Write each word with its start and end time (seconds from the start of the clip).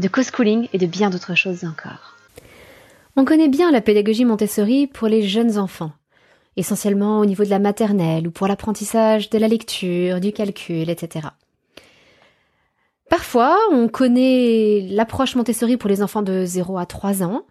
de 0.00 0.08
co-schooling 0.08 0.68
et 0.72 0.78
de 0.78 0.86
bien 0.86 1.10
d'autres 1.10 1.36
choses 1.36 1.64
encore. 1.64 2.16
On 3.16 3.24
connaît 3.24 3.48
bien 3.48 3.70
la 3.70 3.80
pédagogie 3.80 4.24
Montessori 4.24 4.86
pour 4.86 5.08
les 5.08 5.22
jeunes 5.22 5.58
enfants, 5.58 5.92
essentiellement 6.56 7.20
au 7.20 7.26
niveau 7.26 7.44
de 7.44 7.50
la 7.50 7.58
maternelle 7.58 8.26
ou 8.26 8.30
pour 8.30 8.48
l'apprentissage 8.48 9.30
de 9.30 9.38
la 9.38 9.48
lecture, 9.48 10.20
du 10.20 10.32
calcul, 10.32 10.88
etc. 10.88 11.28
Parfois, 13.10 13.58
on 13.72 13.88
connaît 13.88 14.86
l'approche 14.88 15.34
Montessori 15.34 15.76
pour 15.76 15.90
les 15.90 16.02
enfants 16.02 16.22
de 16.22 16.44
0 16.44 16.78
à 16.78 16.86
3 16.86 17.22
ans, 17.22 17.42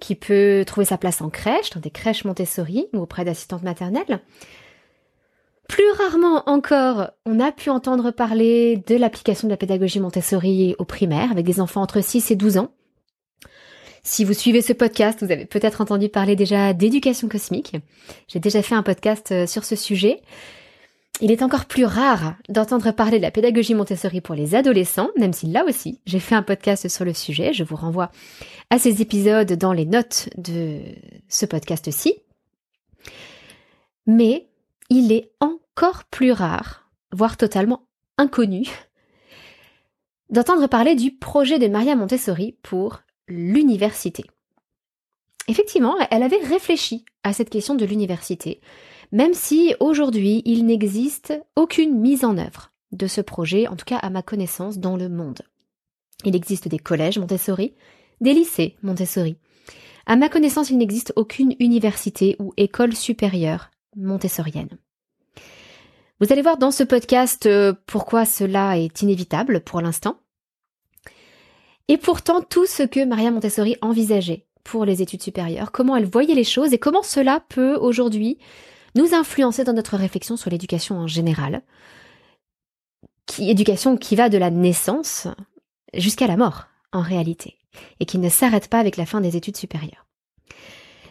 qui 0.00 0.14
peut 0.14 0.64
trouver 0.66 0.86
sa 0.86 0.96
place 0.96 1.20
en 1.20 1.28
crèche, 1.28 1.70
dans 1.70 1.80
des 1.80 1.90
crèches 1.90 2.24
Montessori 2.24 2.86
ou 2.92 3.00
auprès 3.00 3.24
d'assistantes 3.24 3.62
maternelles. 3.62 4.20
Plus 5.68 5.90
rarement 5.96 6.42
encore, 6.48 7.10
on 7.24 7.40
a 7.40 7.52
pu 7.52 7.70
entendre 7.70 8.10
parler 8.10 8.82
de 8.86 8.96
l'application 8.96 9.48
de 9.48 9.52
la 9.52 9.56
pédagogie 9.56 10.00
Montessori 10.00 10.74
au 10.78 10.84
primaire 10.84 11.30
avec 11.30 11.46
des 11.46 11.60
enfants 11.60 11.82
entre 11.82 12.02
6 12.02 12.30
et 12.30 12.36
12 12.36 12.58
ans. 12.58 12.70
Si 14.04 14.24
vous 14.24 14.34
suivez 14.34 14.62
ce 14.62 14.72
podcast, 14.72 15.24
vous 15.24 15.30
avez 15.30 15.46
peut-être 15.46 15.80
entendu 15.80 16.08
parler 16.08 16.34
déjà 16.34 16.72
d'éducation 16.72 17.28
cosmique. 17.28 17.76
J'ai 18.26 18.40
déjà 18.40 18.60
fait 18.60 18.74
un 18.74 18.82
podcast 18.82 19.30
euh, 19.30 19.46
sur 19.46 19.64
ce 19.64 19.76
sujet. 19.76 20.20
Il 21.20 21.30
est 21.30 21.42
encore 21.42 21.66
plus 21.66 21.84
rare 21.84 22.34
d'entendre 22.48 22.90
parler 22.90 23.18
de 23.18 23.22
la 23.22 23.30
pédagogie 23.30 23.74
Montessori 23.74 24.20
pour 24.20 24.34
les 24.34 24.56
adolescents, 24.56 25.10
même 25.16 25.32
si 25.32 25.46
là 25.46 25.64
aussi 25.64 26.00
j'ai 26.04 26.18
fait 26.18 26.34
un 26.34 26.42
podcast 26.42 26.88
sur 26.88 27.04
le 27.04 27.14
sujet. 27.14 27.52
Je 27.52 27.62
vous 27.62 27.76
renvoie 27.76 28.10
à 28.70 28.78
ces 28.78 29.02
épisodes 29.02 29.52
dans 29.52 29.72
les 29.72 29.86
notes 29.86 30.30
de 30.36 30.80
ce 31.28 31.46
podcast-ci. 31.46 32.16
Mais 34.08 34.48
il 34.92 35.10
est 35.10 35.32
encore 35.40 36.04
plus 36.04 36.32
rare, 36.32 36.90
voire 37.12 37.38
totalement 37.38 37.86
inconnu, 38.18 38.68
d'entendre 40.30 40.66
parler 40.66 40.94
du 40.94 41.12
projet 41.12 41.58
de 41.58 41.66
Maria 41.66 41.96
Montessori 41.96 42.58
pour 42.62 43.00
l'université. 43.26 44.24
Effectivement, 45.48 45.94
elle 46.10 46.22
avait 46.22 46.44
réfléchi 46.44 47.06
à 47.24 47.32
cette 47.32 47.48
question 47.48 47.74
de 47.74 47.86
l'université, 47.86 48.60
même 49.12 49.32
si 49.32 49.74
aujourd'hui 49.80 50.42
il 50.44 50.66
n'existe 50.66 51.32
aucune 51.56 51.98
mise 51.98 52.24
en 52.26 52.36
œuvre 52.36 52.70
de 52.92 53.06
ce 53.06 53.22
projet, 53.22 53.68
en 53.68 53.76
tout 53.76 53.86
cas 53.86 53.96
à 53.96 54.10
ma 54.10 54.20
connaissance, 54.20 54.78
dans 54.78 54.98
le 54.98 55.08
monde. 55.08 55.40
Il 56.26 56.36
existe 56.36 56.68
des 56.68 56.78
collèges 56.78 57.18
Montessori, 57.18 57.72
des 58.20 58.34
lycées 58.34 58.76
Montessori. 58.82 59.38
À 60.04 60.16
ma 60.16 60.28
connaissance, 60.28 60.68
il 60.68 60.76
n'existe 60.76 61.14
aucune 61.16 61.56
université 61.60 62.36
ou 62.38 62.52
école 62.58 62.94
supérieure 62.94 63.70
montessorienne. 63.96 64.78
Vous 66.20 66.32
allez 66.32 66.42
voir 66.42 66.56
dans 66.56 66.70
ce 66.70 66.84
podcast 66.84 67.46
euh, 67.46 67.72
pourquoi 67.86 68.24
cela 68.24 68.78
est 68.78 69.02
inévitable 69.02 69.60
pour 69.60 69.80
l'instant. 69.80 70.18
Et 71.88 71.96
pourtant 71.96 72.42
tout 72.42 72.66
ce 72.66 72.84
que 72.84 73.04
Maria 73.04 73.30
Montessori 73.30 73.76
envisageait 73.80 74.46
pour 74.62 74.84
les 74.84 75.02
études 75.02 75.22
supérieures, 75.22 75.72
comment 75.72 75.96
elle 75.96 76.06
voyait 76.06 76.34
les 76.34 76.44
choses 76.44 76.72
et 76.72 76.78
comment 76.78 77.02
cela 77.02 77.40
peut 77.48 77.74
aujourd'hui 77.74 78.38
nous 78.94 79.14
influencer 79.14 79.64
dans 79.64 79.72
notre 79.72 79.96
réflexion 79.96 80.36
sur 80.36 80.50
l'éducation 80.50 80.96
en 80.96 81.06
général. 81.06 81.62
Qui, 83.26 83.50
éducation 83.50 83.96
qui 83.96 84.16
va 84.16 84.28
de 84.28 84.38
la 84.38 84.50
naissance 84.50 85.26
jusqu'à 85.94 86.26
la 86.26 86.36
mort, 86.36 86.66
en 86.92 87.00
réalité, 87.00 87.58
et 88.00 88.06
qui 88.06 88.18
ne 88.18 88.28
s'arrête 88.28 88.68
pas 88.68 88.78
avec 88.78 88.96
la 88.96 89.06
fin 89.06 89.20
des 89.20 89.36
études 89.36 89.56
supérieures. 89.56 90.06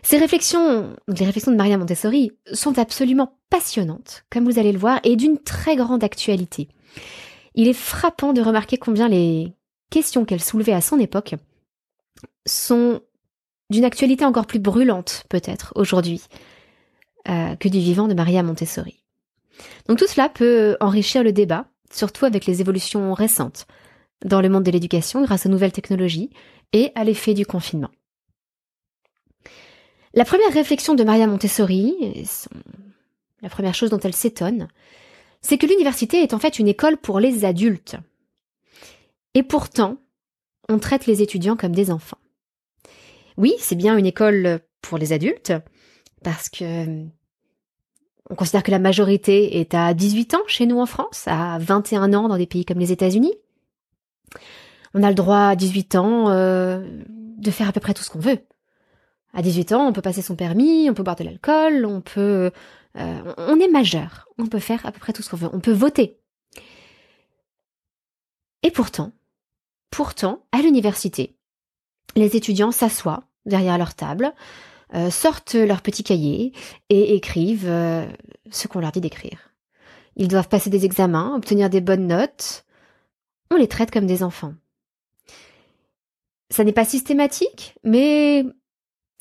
Ces 0.03 0.17
réflexions, 0.17 0.95
les 1.07 1.25
réflexions 1.25 1.51
de 1.51 1.57
Maria 1.57 1.77
Montessori, 1.77 2.31
sont 2.53 2.79
absolument 2.79 3.37
passionnantes, 3.49 4.25
comme 4.29 4.45
vous 4.45 4.59
allez 4.59 4.71
le 4.71 4.79
voir, 4.79 4.99
et 5.03 5.15
d'une 5.15 5.37
très 5.37 5.75
grande 5.75 6.03
actualité. 6.03 6.69
Il 7.55 7.67
est 7.67 7.73
frappant 7.73 8.33
de 8.33 8.41
remarquer 8.41 8.77
combien 8.77 9.07
les 9.07 9.53
questions 9.89 10.25
qu'elle 10.25 10.41
soulevait 10.41 10.73
à 10.73 10.81
son 10.81 10.99
époque 10.99 11.35
sont 12.45 13.01
d'une 13.69 13.85
actualité 13.85 14.25
encore 14.25 14.47
plus 14.47 14.59
brûlante, 14.59 15.23
peut-être, 15.29 15.71
aujourd'hui, 15.75 16.21
euh, 17.29 17.55
que 17.55 17.69
du 17.69 17.79
vivant 17.79 18.07
de 18.07 18.13
Maria 18.13 18.41
Montessori. 18.41 19.03
Donc 19.87 19.99
tout 19.99 20.07
cela 20.07 20.29
peut 20.29 20.75
enrichir 20.79 21.23
le 21.23 21.31
débat, 21.31 21.67
surtout 21.91 22.25
avec 22.25 22.45
les 22.45 22.61
évolutions 22.61 23.13
récentes 23.13 23.67
dans 24.25 24.41
le 24.41 24.49
monde 24.49 24.63
de 24.63 24.71
l'éducation 24.71 25.21
grâce 25.23 25.45
aux 25.45 25.49
nouvelles 25.49 25.71
technologies 25.71 26.31
et 26.73 26.91
à 26.95 27.03
l'effet 27.03 27.33
du 27.33 27.45
confinement. 27.45 27.91
La 30.13 30.25
première 30.25 30.51
réflexion 30.51 30.93
de 30.93 31.03
Maria 31.03 31.25
Montessori, 31.25 32.25
la 33.41 33.49
première 33.49 33.73
chose 33.73 33.89
dont 33.89 33.99
elle 33.99 34.13
s'étonne, 34.13 34.67
c'est 35.41 35.57
que 35.57 35.65
l'université 35.65 36.21
est 36.21 36.33
en 36.33 36.39
fait 36.39 36.59
une 36.59 36.67
école 36.67 36.97
pour 36.97 37.19
les 37.19 37.45
adultes. 37.45 37.95
Et 39.33 39.43
pourtant, 39.43 39.97
on 40.67 40.79
traite 40.79 41.05
les 41.05 41.21
étudiants 41.21 41.55
comme 41.55 41.73
des 41.73 41.91
enfants. 41.91 42.17
Oui, 43.37 43.53
c'est 43.59 43.75
bien 43.75 43.97
une 43.97 44.05
école 44.05 44.59
pour 44.81 44.97
les 44.97 45.13
adultes, 45.13 45.53
parce 46.23 46.49
que 46.49 47.05
on 48.29 48.35
considère 48.35 48.63
que 48.63 48.71
la 48.71 48.79
majorité 48.79 49.59
est 49.59 49.73
à 49.73 49.93
18 49.93 50.35
ans 50.35 50.43
chez 50.47 50.65
nous 50.65 50.79
en 50.79 50.85
France, 50.85 51.23
à 51.27 51.57
21 51.59 52.13
ans 52.13 52.29
dans 52.29 52.37
des 52.37 52.47
pays 52.47 52.65
comme 52.65 52.79
les 52.79 52.91
États-Unis. 52.91 53.33
On 54.93 55.03
a 55.03 55.09
le 55.09 55.15
droit 55.15 55.47
à 55.47 55.55
18 55.55 55.95
ans 55.95 56.29
euh, 56.29 56.85
de 57.09 57.51
faire 57.51 57.67
à 57.67 57.71
peu 57.71 57.79
près 57.79 57.93
tout 57.93 58.03
ce 58.03 58.09
qu'on 58.09 58.19
veut. 58.19 58.39
À 59.33 59.41
18 59.41 59.71
ans, 59.71 59.87
on 59.87 59.93
peut 59.93 60.01
passer 60.01 60.21
son 60.21 60.35
permis, 60.35 60.89
on 60.89 60.93
peut 60.93 61.03
boire 61.03 61.15
de 61.15 61.23
l'alcool, 61.23 61.85
on 61.85 62.01
peut... 62.01 62.51
Euh, 62.97 63.33
on 63.37 63.59
est 63.59 63.69
majeur, 63.69 64.27
on 64.37 64.47
peut 64.47 64.59
faire 64.59 64.85
à 64.85 64.91
peu 64.91 64.99
près 64.99 65.13
tout 65.13 65.21
ce 65.21 65.29
qu'on 65.29 65.37
veut, 65.37 65.49
on 65.53 65.61
peut 65.61 65.71
voter. 65.71 66.19
Et 68.63 68.71
pourtant, 68.71 69.13
pourtant, 69.89 70.43
à 70.51 70.61
l'université, 70.61 71.35
les 72.15 72.35
étudiants 72.35 72.71
s'assoient 72.71 73.23
derrière 73.45 73.77
leur 73.77 73.95
table, 73.95 74.33
euh, 74.93 75.09
sortent 75.09 75.55
leur 75.55 75.81
petit 75.81 76.03
cahier 76.03 76.51
et 76.89 77.15
écrivent 77.15 77.69
euh, 77.69 78.05
ce 78.51 78.67
qu'on 78.67 78.79
leur 78.79 78.91
dit 78.91 79.01
d'écrire. 79.01 79.51
Ils 80.17 80.27
doivent 80.27 80.49
passer 80.49 80.69
des 80.69 80.83
examens, 80.83 81.33
obtenir 81.35 81.69
des 81.69 81.79
bonnes 81.79 82.07
notes. 82.07 82.65
On 83.49 83.55
les 83.55 83.69
traite 83.69 83.91
comme 83.91 84.05
des 84.05 84.23
enfants. 84.23 84.53
Ça 86.49 86.65
n'est 86.65 86.73
pas 86.73 86.83
systématique, 86.83 87.75
mais 87.85 88.45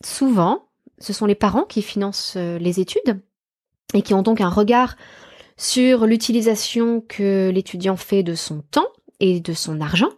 souvent, 0.04 0.66
ce 0.98 1.12
sont 1.12 1.26
les 1.26 1.34
parents 1.34 1.64
qui 1.64 1.82
financent 1.82 2.34
euh, 2.36 2.58
les 2.58 2.80
études 2.80 3.20
et 3.94 4.02
qui 4.02 4.14
ont 4.14 4.22
donc 4.22 4.40
un 4.40 4.48
regard 4.48 4.96
sur 5.56 6.06
l'utilisation 6.06 7.02
que 7.06 7.50
l'étudiant 7.50 7.96
fait 7.96 8.22
de 8.22 8.34
son 8.34 8.62
temps 8.70 8.88
et 9.18 9.40
de 9.40 9.52
son 9.52 9.80
argent. 9.80 10.10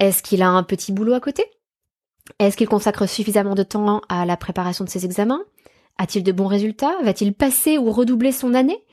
Est-ce 0.00 0.22
qu'il 0.22 0.42
a 0.42 0.48
un 0.48 0.62
petit 0.62 0.92
boulot 0.92 1.14
à 1.14 1.20
côté? 1.20 1.44
Est-ce 2.38 2.56
qu'il 2.56 2.68
consacre 2.68 3.06
suffisamment 3.06 3.54
de 3.54 3.62
temps 3.62 4.02
à 4.08 4.26
la 4.26 4.36
préparation 4.36 4.84
de 4.84 4.90
ses 4.90 5.04
examens? 5.04 5.42
A-t-il 5.98 6.24
de 6.24 6.32
bons 6.32 6.48
résultats? 6.48 6.96
Va-t-il 7.02 7.32
passer 7.32 7.78
ou 7.78 7.90
redoubler 7.92 8.32
son 8.32 8.52
année? 8.52 8.84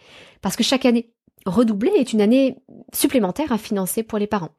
Parce 0.41 0.55
que 0.55 0.63
chaque 0.63 0.85
année 0.85 1.11
redoublée 1.45 1.91
est 1.95 2.13
une 2.13 2.21
année 2.21 2.57
supplémentaire 2.93 3.51
à 3.51 3.57
financer 3.57 4.03
pour 4.03 4.19
les 4.19 4.27
parents. 4.27 4.51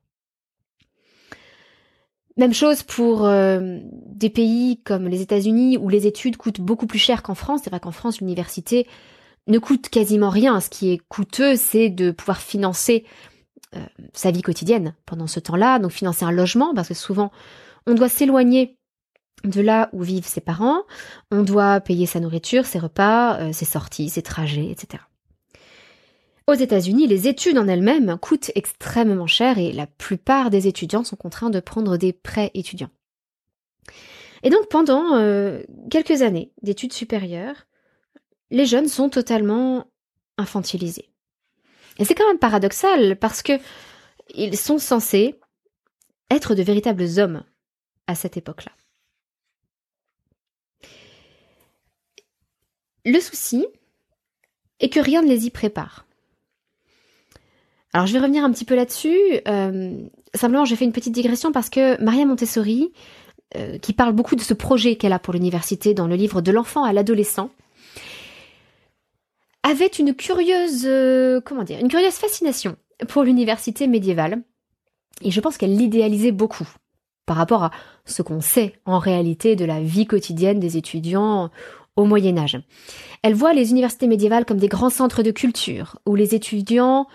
Même 2.37 2.53
chose 2.53 2.83
pour 2.83 3.27
euh, 3.27 3.79
des 4.07 4.31
pays 4.31 4.81
comme 4.83 5.07
les 5.07 5.21
États-Unis 5.21 5.79
où 5.79 5.89
les 5.89 6.07
études 6.07 6.37
coûtent 6.37 6.61
beaucoup 6.61 6.87
plus 6.87 6.99
cher 6.99 7.23
qu'en 7.23 7.35
France. 7.35 7.61
C'est 7.65 7.71
vrai 7.71 7.81
qu'en 7.81 7.93
France, 7.93 8.21
l'université 8.21 8.89
ne 9.47 9.59
coûte 9.59 9.89
quasiment 9.89 10.31
rien. 10.31 10.59
Ce 10.61 10.69
qui 10.69 10.93
est 10.93 10.99
coûteux, 10.99 11.55
c'est 11.55 11.91
de 11.91 12.11
pouvoir 12.11 12.41
financer 12.41 13.05
euh, 13.77 13.81
sa 14.13 14.33
vie 14.33 14.43
quotidienne 14.43 14.95
pendant 15.07 15.27
ce 15.27 15.39
temps-là, 15.39 15.79
donc 15.79 15.93
financer 15.93 16.25
un 16.25 16.33
logement, 16.33 16.75
parce 16.75 16.89
que 16.89 16.95
souvent, 16.95 17.31
on 17.87 17.95
doit 17.95 18.09
s'éloigner 18.09 18.79
de 19.45 19.61
là 19.61 19.91
où 19.93 20.03
vivent 20.03 20.27
ses 20.27 20.41
parents, 20.41 20.83
on 21.31 21.43
doit 21.43 21.81
payer 21.81 22.07
sa 22.07 22.19
nourriture, 22.19 22.67
ses 22.67 22.79
repas, 22.79 23.39
euh, 23.39 23.53
ses 23.53 23.65
sorties, 23.65 24.09
ses 24.09 24.23
trajets, 24.23 24.71
etc. 24.71 25.03
Aux 26.47 26.55
États-Unis, 26.55 27.07
les 27.07 27.27
études 27.27 27.57
en 27.57 27.69
elles-mêmes 27.69 28.19
coûtent 28.19 28.51
extrêmement 28.55 29.27
cher 29.27 29.59
et 29.59 29.73
la 29.73 29.87
plupart 29.87 30.51
des 30.51 30.67
étudiants 30.67 31.05
sont 31.05 31.17
contraints 31.17 31.51
de 31.51 31.61
prendre 31.61 31.97
des 31.97 32.13
prêts 32.13 32.51
étudiants. 32.53 32.91
Et 34.43 34.51
donc 34.51 34.69
pendant 34.69 35.17
euh, 35.17 35.63
quelques 35.91 36.21
années 36.21 36.53
d'études 36.63 36.93
supérieures, 36.93 37.67
les 38.51 38.67
jeunes 38.67 38.89
sont 38.89 39.09
totalement 39.09 39.87
infantilisés. 40.37 41.11
Et 41.99 42.05
c'est 42.05 42.15
quand 42.15 42.27
même 42.27 42.39
paradoxal 42.39 43.17
parce 43.19 43.43
que 43.43 43.53
ils 44.35 44.57
sont 44.57 44.79
censés 44.79 45.41
être 46.31 46.55
de 46.55 46.63
véritables 46.63 47.19
hommes. 47.19 47.45
à 48.07 48.15
cette 48.15 48.37
époque-là. 48.37 48.73
Le 53.07 53.19
souci 53.19 53.67
est 54.81 54.91
que 54.91 55.01
rien 55.01 55.23
ne 55.23 55.29
les 55.29 55.47
y 55.47 55.51
prépare. 55.51 56.07
Alors 57.95 58.09
je 58.09 58.13
vais 58.13 58.19
revenir 58.19 58.45
un 58.45 58.51
petit 58.51 58.65
peu 58.65 58.75
là-dessus. 58.75 59.17
Euh, 59.47 59.97
simplement, 60.35 60.65
j'ai 60.65 60.75
fait 60.75 60.85
une 60.85 60.93
petite 60.93 61.15
digression 61.15 61.53
parce 61.53 61.71
que 61.71 62.03
Maria 62.03 62.27
Montessori, 62.27 62.93
euh, 63.57 63.79
qui 63.79 63.93
parle 63.93 64.13
beaucoup 64.13 64.35
de 64.35 64.41
ce 64.41 64.53
projet 64.53 64.97
qu'elle 64.97 65.13
a 65.13 65.21
pour 65.21 65.33
l'université 65.33 65.95
dans 65.95 66.09
le 66.09 66.17
livre 66.17 66.41
De 66.41 66.51
l'enfant 66.51 66.83
à 66.83 66.93
l'adolescent, 66.93 67.51
avait 69.63 69.87
une 69.87 70.13
curieuse, 70.13 70.83
euh, 70.87 71.41
comment 71.41 71.63
dire, 71.63 71.79
une 71.79 71.89
curieuse 71.89 72.15
fascination 72.15 72.75
pour 73.09 73.23
l'université 73.23 73.87
médiévale. 73.87 74.43
Et 75.23 75.31
je 75.31 75.41
pense 75.41 75.57
qu'elle 75.57 75.77
l'idéalisait 75.77 76.33
beaucoup 76.33 76.69
par 77.27 77.37
rapport 77.37 77.63
à 77.63 77.71
ce 78.07 78.23
qu'on 78.23 78.41
sait 78.41 78.75
en 78.87 78.99
réalité 78.99 79.55
de 79.55 79.65
la 79.65 79.81
vie 79.81 80.07
quotidienne 80.07 80.59
des 80.59 80.77
étudiants 80.77 81.49
au 81.95 82.07
Moyen 82.07 82.37
Âge. 82.39 82.59
Elle 83.23 83.35
voit 83.35 83.53
les 83.53 83.71
universités 83.71 84.09
médiévales 84.09 84.45
comme 84.45 84.59
des 84.59 84.67
grands 84.67 84.91
centres 84.91 85.23
de 85.23 85.31
culture, 85.31 86.01
où 86.07 86.17
les 86.17 86.35
étudiants 86.35 87.07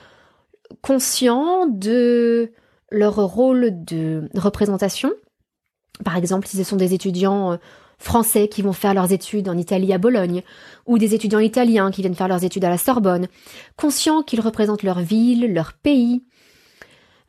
conscients 0.81 1.65
de 1.67 2.51
leur 2.91 3.15
rôle 3.15 3.83
de 3.83 4.29
représentation. 4.35 5.11
Par 6.03 6.15
exemple, 6.15 6.47
si 6.47 6.57
ce 6.57 6.63
sont 6.63 6.75
des 6.75 6.93
étudiants 6.93 7.53
euh, 7.53 7.57
français 7.97 8.47
qui 8.47 8.61
vont 8.61 8.73
faire 8.73 8.93
leurs 8.93 9.11
études 9.11 9.49
en 9.49 9.57
Italie 9.57 9.93
à 9.93 9.97
Bologne, 9.97 10.43
ou 10.85 10.97
des 10.97 11.13
étudiants 11.13 11.39
italiens 11.39 11.91
qui 11.91 12.01
viennent 12.01 12.15
faire 12.15 12.29
leurs 12.29 12.43
études 12.43 12.63
à 12.63 12.69
la 12.69 12.77
Sorbonne, 12.77 13.27
conscients 13.75 14.23
qu'ils 14.23 14.41
représentent 14.41 14.83
leur 14.83 15.01
ville, 15.01 15.53
leur 15.53 15.73
pays. 15.73 16.23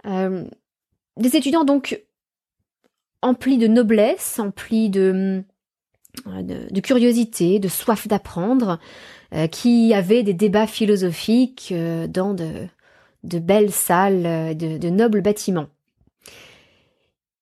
Euh, 0.07 0.45
des 1.17 1.37
étudiants 1.37 1.65
donc 1.65 2.03
emplis 3.21 3.59
de 3.59 3.67
noblesse, 3.67 4.39
emplis 4.39 4.89
de, 4.89 5.43
euh, 6.27 6.43
de, 6.71 6.81
curiosité, 6.81 7.59
de 7.59 7.69
soif 7.69 8.07
d'apprendre, 8.09 8.79
qui 9.53 9.95
avaient 9.95 10.25
des 10.25 10.35
débats 10.35 10.67
philosophiques 10.67 11.73
dans 12.09 12.35
de, 12.35 12.67
de 13.25 13.39
belles 13.39 13.73
salles, 13.73 14.27
euh, 14.27 14.55
de, 14.55 14.89
nobles 14.89 15.23
bâtiments. 15.23 15.67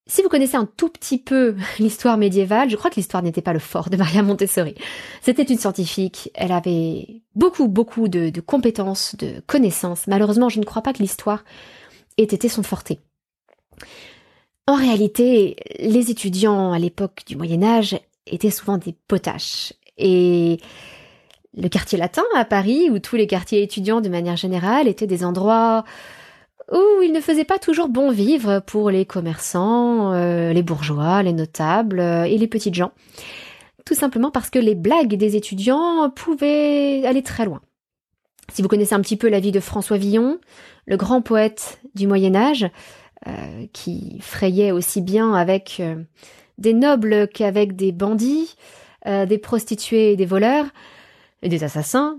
Si 0.07 0.23
vous 0.23 0.29
connaissez 0.29 0.57
un 0.57 0.69
tout 0.77 0.89
petit 0.89 1.19
peu 1.19 1.57
l'histoire 1.79 2.17
médiévale, 2.17 2.71
je 2.71 2.77
crois 2.77 2.91
que 2.91 2.97
l'histoire 2.97 3.23
n'était 3.23 3.43
pas 3.43 3.53
le 3.53 3.59
fort 3.59 3.91
de 3.91 3.97
Maria 3.97 4.23
Montessori. 4.23 4.75
C'était 5.23 5.43
une 5.43 5.59
scientifique, 5.59 6.31
elle 6.35 6.53
avait 6.53 7.23
beaucoup, 7.35 7.69
beaucoup 7.69 8.09
de, 8.09 8.41
compétences, 8.41 9.17
de 9.17 9.41
connaissances. 9.47 10.07
Malheureusement, 10.07 10.49
je 10.49 10.61
ne 10.61 10.65
crois 10.65 10.83
pas 10.83 10.93
que 10.93 11.03
l'histoire 11.03 11.45
ait 12.17 12.23
été 12.23 12.49
son 12.49 12.63
forté. 12.63 12.99
En 14.67 14.75
réalité, 14.75 15.57
les 15.79 16.11
étudiants 16.11 16.73
à 16.73 16.79
l'époque 16.79 17.23
du 17.27 17.37
Moyen 17.37 17.63
Âge 17.63 17.99
étaient 18.27 18.51
souvent 18.51 18.77
des 18.77 18.95
potaches. 19.07 19.73
Et 19.97 20.59
le 21.61 21.69
quartier 21.69 21.99
latin 21.99 22.25
à 22.37 22.45
Paris, 22.45 22.89
où 22.91 22.99
tous 22.99 23.17
les 23.17 23.27
quartiers 23.27 23.63
étudiants 23.63 24.01
de 24.01 24.09
manière 24.09 24.37
générale 24.37 24.89
étaient 24.89 25.07
des 25.07 25.25
endroits 25.25 25.85
où 26.71 27.03
il 27.03 27.13
ne 27.13 27.21
faisait 27.21 27.45
pas 27.45 27.59
toujours 27.59 27.89
bon 27.89 28.11
vivre 28.11 28.61
pour 28.61 28.91
les 28.91 29.07
commerçants, 29.07 30.13
euh, 30.13 30.53
les 30.53 30.63
bourgeois, 30.63 31.23
les 31.23 31.33
notables 31.33 32.01
euh, 32.01 32.25
et 32.25 32.37
les 32.37 32.47
petites 32.47 32.75
gens. 32.75 32.93
Tout 33.87 33.95
simplement 33.95 34.31
parce 34.31 34.51
que 34.51 34.59
les 34.59 34.75
blagues 34.75 35.15
des 35.15 35.37
étudiants 35.37 36.11
pouvaient 36.11 37.07
aller 37.07 37.23
très 37.23 37.47
loin. 37.47 37.63
Si 38.53 38.61
vous 38.61 38.69
connaissez 38.69 38.95
un 38.95 39.01
petit 39.01 39.17
peu 39.17 39.29
la 39.29 39.41
vie 39.41 39.53
de 39.53 39.61
François 39.61 39.97
Villon, 39.97 40.39
le 40.87 40.97
grand 40.97 41.23
poète 41.23 41.81
du 41.95 42.07
Moyen 42.07 42.35
Âge, 42.35 42.67
euh, 43.27 43.67
qui 43.73 44.19
frayait 44.21 44.71
aussi 44.71 45.01
bien 45.01 45.35
avec 45.35 45.83
des 46.59 46.75
nobles 46.75 47.29
qu'avec 47.29 47.77
des 47.77 47.93
bandits, 47.93 48.57
des 49.07 49.39
prostituées 49.39 50.13
et 50.13 50.17
des 50.17 50.27
voleurs, 50.27 50.67
et 51.43 51.49
des 51.49 51.65
assassins, 51.65 52.19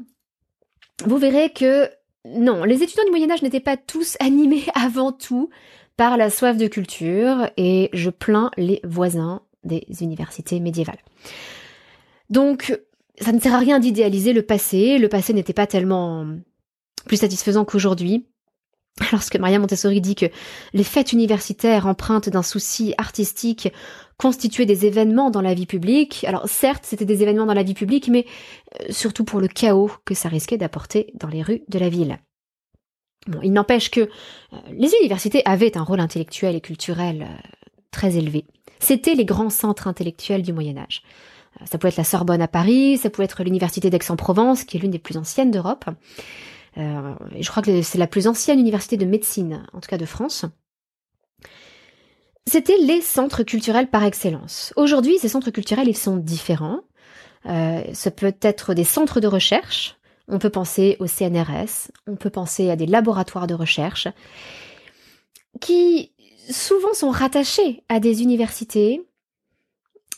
vous 1.06 1.18
verrez 1.18 1.51
que 1.51 1.89
non, 2.25 2.63
les 2.63 2.83
étudiants 2.83 3.06
du 3.06 3.12
Moyen 3.12 3.31
Âge 3.31 3.42
n'étaient 3.42 3.60
pas 3.60 3.77
tous 3.77 4.18
animés 4.19 4.66
avant 4.74 5.12
tout 5.12 5.50
par 5.98 6.18
la 6.18 6.30
soif 6.30 6.57
de 6.57 6.68
culture 6.68 7.50
et 7.57 7.89
je 7.94 8.10
plains 8.10 8.51
les 8.57 8.80
voisins 8.83 9.42
des 9.63 9.86
universités 10.01 10.60
médiévales. 10.60 11.00
Donc, 12.30 12.80
ça 13.19 13.33
ne 13.33 13.39
sert 13.39 13.54
à 13.54 13.60
rien 13.60 13.80
d'idéaliser 13.80 14.31
le 14.31 14.44
passé, 14.44 14.98
le 14.98 15.10
passé 15.10 15.33
n'était 15.33 15.54
pas 15.54 15.68
tellement 15.68 16.25
plus 17.06 17.18
satisfaisant 17.18 17.66
qu'aujourd'hui. 17.66 18.28
Lorsque 19.11 19.37
Maria 19.37 19.59
Montessori 19.59 20.01
dit 20.01 20.15
que 20.15 20.27
les 20.73 20.83
fêtes 20.83 21.13
universitaires 21.13 21.87
empreintes 21.87 22.29
d'un 22.29 22.43
souci 22.43 22.93
artistique 22.97 23.71
constituaient 24.17 24.65
des 24.65 24.85
événements 24.85 25.31
dans 25.31 25.41
la 25.41 25.53
vie 25.53 25.65
publique, 25.65 26.25
alors 26.27 26.47
certes 26.47 26.83
c'était 26.85 27.05
des 27.05 27.23
événements 27.23 27.45
dans 27.45 27.53
la 27.53 27.63
vie 27.63 27.73
publique, 27.73 28.09
mais 28.09 28.25
euh, 28.81 28.85
surtout 28.89 29.23
pour 29.23 29.39
le 29.39 29.47
chaos 29.47 29.91
que 30.05 30.13
ça 30.13 30.29
risquait 30.29 30.57
d'apporter 30.57 31.11
dans 31.15 31.29
les 31.29 31.41
rues 31.41 31.63
de 31.69 31.79
la 31.79 31.89
ville. 31.89 32.17
Bon, 33.27 33.39
il 33.43 33.53
n'empêche 33.53 33.91
que 33.91 34.01
euh, 34.01 34.57
les 34.71 34.91
universités 35.01 35.41
avaient 35.45 35.77
un 35.77 35.83
rôle 35.83 35.99
intellectuel 35.99 36.55
et 36.55 36.61
culturel 36.61 37.23
euh, 37.23 37.49
très 37.91 38.17
élevé. 38.17 38.45
C'était 38.79 39.15
les 39.15 39.25
grands 39.25 39.49
centres 39.49 39.87
intellectuels 39.87 40.41
du 40.41 40.53
Moyen 40.53 40.77
Âge. 40.77 41.03
Ça 41.65 41.77
pouvait 41.77 41.89
être 41.89 41.97
la 41.97 42.03
Sorbonne 42.03 42.41
à 42.41 42.47
Paris, 42.47 42.97
ça 42.97 43.09
pouvait 43.09 43.25
être 43.25 43.43
l'université 43.43 43.89
d'Aix-en-Provence, 43.89 44.63
qui 44.63 44.77
est 44.77 44.79
l'une 44.79 44.91
des 44.91 44.99
plus 44.99 45.17
anciennes 45.17 45.51
d'Europe. 45.51 45.85
Euh, 46.79 47.13
je 47.39 47.49
crois 47.49 47.61
que 47.61 47.81
c'est 47.81 47.97
la 47.97 48.07
plus 48.07 48.27
ancienne 48.27 48.59
université 48.59 48.97
de 48.97 49.05
médecine, 49.05 49.65
en 49.73 49.79
tout 49.79 49.89
cas 49.89 49.97
de 49.97 50.05
France. 50.05 50.45
C'était 52.47 52.77
les 52.77 53.01
centres 53.01 53.43
culturels 53.43 53.89
par 53.89 54.03
excellence. 54.03 54.73
Aujourd'hui, 54.75 55.19
ces 55.19 55.29
centres 55.29 55.51
culturels, 55.51 55.87
ils 55.87 55.97
sont 55.97 56.17
différents. 56.17 56.81
Euh, 57.45 57.83
ça 57.93 58.11
peut 58.11 58.33
être 58.41 58.73
des 58.73 58.83
centres 58.83 59.19
de 59.19 59.27
recherche. 59.27 59.97
On 60.27 60.39
peut 60.39 60.49
penser 60.49 60.95
au 60.99 61.07
CNRS, 61.07 61.91
on 62.07 62.15
peut 62.15 62.29
penser 62.29 62.69
à 62.69 62.75
des 62.75 62.85
laboratoires 62.85 63.47
de 63.47 63.55
recherche, 63.55 64.07
qui 65.59 66.11
souvent 66.49 66.93
sont 66.93 67.09
rattachés 67.09 67.83
à 67.89 67.99
des 67.99 68.21
universités, 68.21 69.01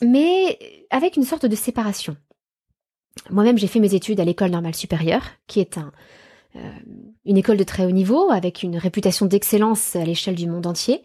mais 0.02 0.58
avec 0.90 1.16
une 1.16 1.24
sorte 1.24 1.46
de 1.46 1.56
séparation. 1.56 2.16
Moi-même, 3.30 3.56
j'ai 3.56 3.66
fait 3.66 3.80
mes 3.80 3.94
études 3.94 4.20
à 4.20 4.24
l'école 4.24 4.50
normale 4.50 4.74
supérieure, 4.74 5.24
qui 5.46 5.60
est 5.60 5.78
un, 5.78 5.92
une 7.24 7.36
école 7.36 7.56
de 7.56 7.64
très 7.64 7.84
haut 7.84 7.90
niveau 7.90 8.30
avec 8.30 8.62
une 8.62 8.76
réputation 8.76 9.26
d'excellence 9.26 9.96
à 9.96 10.04
l'échelle 10.04 10.34
du 10.34 10.46
monde 10.46 10.66
entier. 10.66 11.02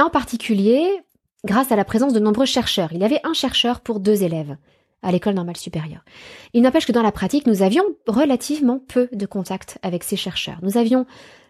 en 0.00 0.10
particulier, 0.10 0.88
grâce 1.44 1.72
à 1.72 1.76
la 1.76 1.84
présence 1.84 2.12
de 2.12 2.20
nombreux 2.20 2.46
chercheurs. 2.46 2.92
Il 2.92 3.00
y 3.00 3.04
avait 3.04 3.20
un 3.24 3.32
chercheur 3.32 3.80
pour 3.80 4.00
deux 4.00 4.22
élèves 4.22 4.56
à 5.02 5.12
l'école 5.12 5.34
normale 5.34 5.56
supérieure. 5.56 6.04
Il 6.54 6.62
n'empêche 6.62 6.86
que 6.86 6.92
dans 6.92 7.02
la 7.02 7.12
pratique, 7.12 7.46
nous 7.46 7.62
avions 7.62 7.84
relativement 8.06 8.80
peu 8.88 9.08
de 9.12 9.26
contact 9.26 9.78
avec 9.82 10.02
ces 10.02 10.16
chercheurs. 10.16 10.58
Nous 10.62 10.76
avions 10.76 11.06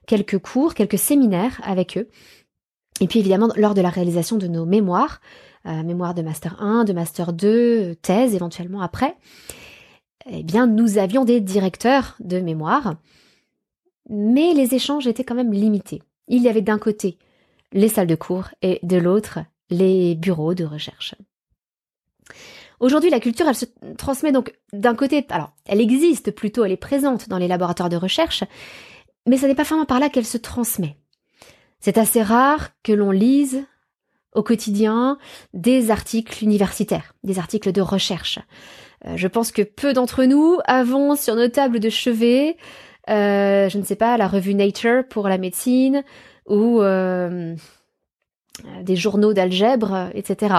quelques 0.06 0.38
cours, 0.38 0.74
quelques 0.74 0.98
séminaires 0.98 1.60
avec 1.64 1.96
eux. 1.96 2.08
Et 3.00 3.06
puis 3.06 3.20
évidemment, 3.20 3.48
lors 3.56 3.74
de 3.74 3.80
la 3.80 3.90
réalisation 3.90 4.36
de 4.36 4.48
nos 4.48 4.66
mémoires, 4.66 5.20
euh, 5.66 5.82
mémoires 5.82 6.14
de 6.14 6.22
Master 6.22 6.60
1, 6.60 6.84
de 6.84 6.92
Master 6.92 7.32
2, 7.32 7.94
thèse 8.02 8.34
éventuellement 8.34 8.82
après, 8.82 9.16
eh 10.26 10.42
bien, 10.42 10.66
nous 10.66 10.98
avions 10.98 11.24
des 11.24 11.40
directeurs 11.40 12.16
de 12.20 12.40
mémoire, 12.40 12.96
mais 14.08 14.54
les 14.54 14.74
échanges 14.74 15.06
étaient 15.06 15.24
quand 15.24 15.34
même 15.34 15.52
limités. 15.52 16.02
Il 16.28 16.42
y 16.42 16.48
avait 16.48 16.62
d'un 16.62 16.78
côté 16.78 17.18
les 17.72 17.88
salles 17.88 18.06
de 18.06 18.14
cours 18.14 18.48
et 18.62 18.80
de 18.82 18.96
l'autre 18.96 19.40
les 19.70 20.14
bureaux 20.14 20.54
de 20.54 20.64
recherche. 20.64 21.14
Aujourd'hui, 22.80 23.10
la 23.10 23.20
culture, 23.20 23.48
elle 23.48 23.56
se 23.56 23.66
transmet 23.96 24.32
donc 24.32 24.54
d'un 24.72 24.94
côté, 24.94 25.26
alors, 25.30 25.52
elle 25.66 25.80
existe 25.80 26.30
plutôt, 26.30 26.64
elle 26.64 26.72
est 26.72 26.76
présente 26.76 27.28
dans 27.28 27.38
les 27.38 27.48
laboratoires 27.48 27.88
de 27.88 27.96
recherche, 27.96 28.44
mais 29.26 29.36
ce 29.36 29.46
n'est 29.46 29.54
pas 29.54 29.64
vraiment 29.64 29.84
par 29.84 30.00
là 30.00 30.08
qu'elle 30.08 30.26
se 30.26 30.38
transmet. 30.38 30.96
C'est 31.80 31.98
assez 31.98 32.22
rare 32.22 32.70
que 32.82 32.92
l'on 32.92 33.10
lise 33.10 33.64
au 34.34 34.42
quotidien 34.42 35.18
des 35.54 35.90
articles 35.90 36.44
universitaires, 36.44 37.14
des 37.24 37.38
articles 37.38 37.72
de 37.72 37.80
recherche. 37.80 38.38
Euh, 39.06 39.16
je 39.16 39.28
pense 39.28 39.52
que 39.52 39.62
peu 39.62 39.92
d'entre 39.92 40.24
nous 40.24 40.58
avons 40.66 41.16
sur 41.16 41.36
nos 41.36 41.48
tables 41.48 41.80
de 41.80 41.88
chevet, 41.88 42.56
euh, 43.08 43.68
je 43.68 43.78
ne 43.78 43.84
sais 43.84 43.96
pas, 43.96 44.16
la 44.16 44.28
revue 44.28 44.54
Nature 44.54 45.06
pour 45.08 45.28
la 45.28 45.38
médecine 45.38 46.02
ou 46.46 46.80
euh, 46.80 47.54
des 48.82 48.96
journaux 48.96 49.32
d'algèbre, 49.32 50.10
etc. 50.14 50.56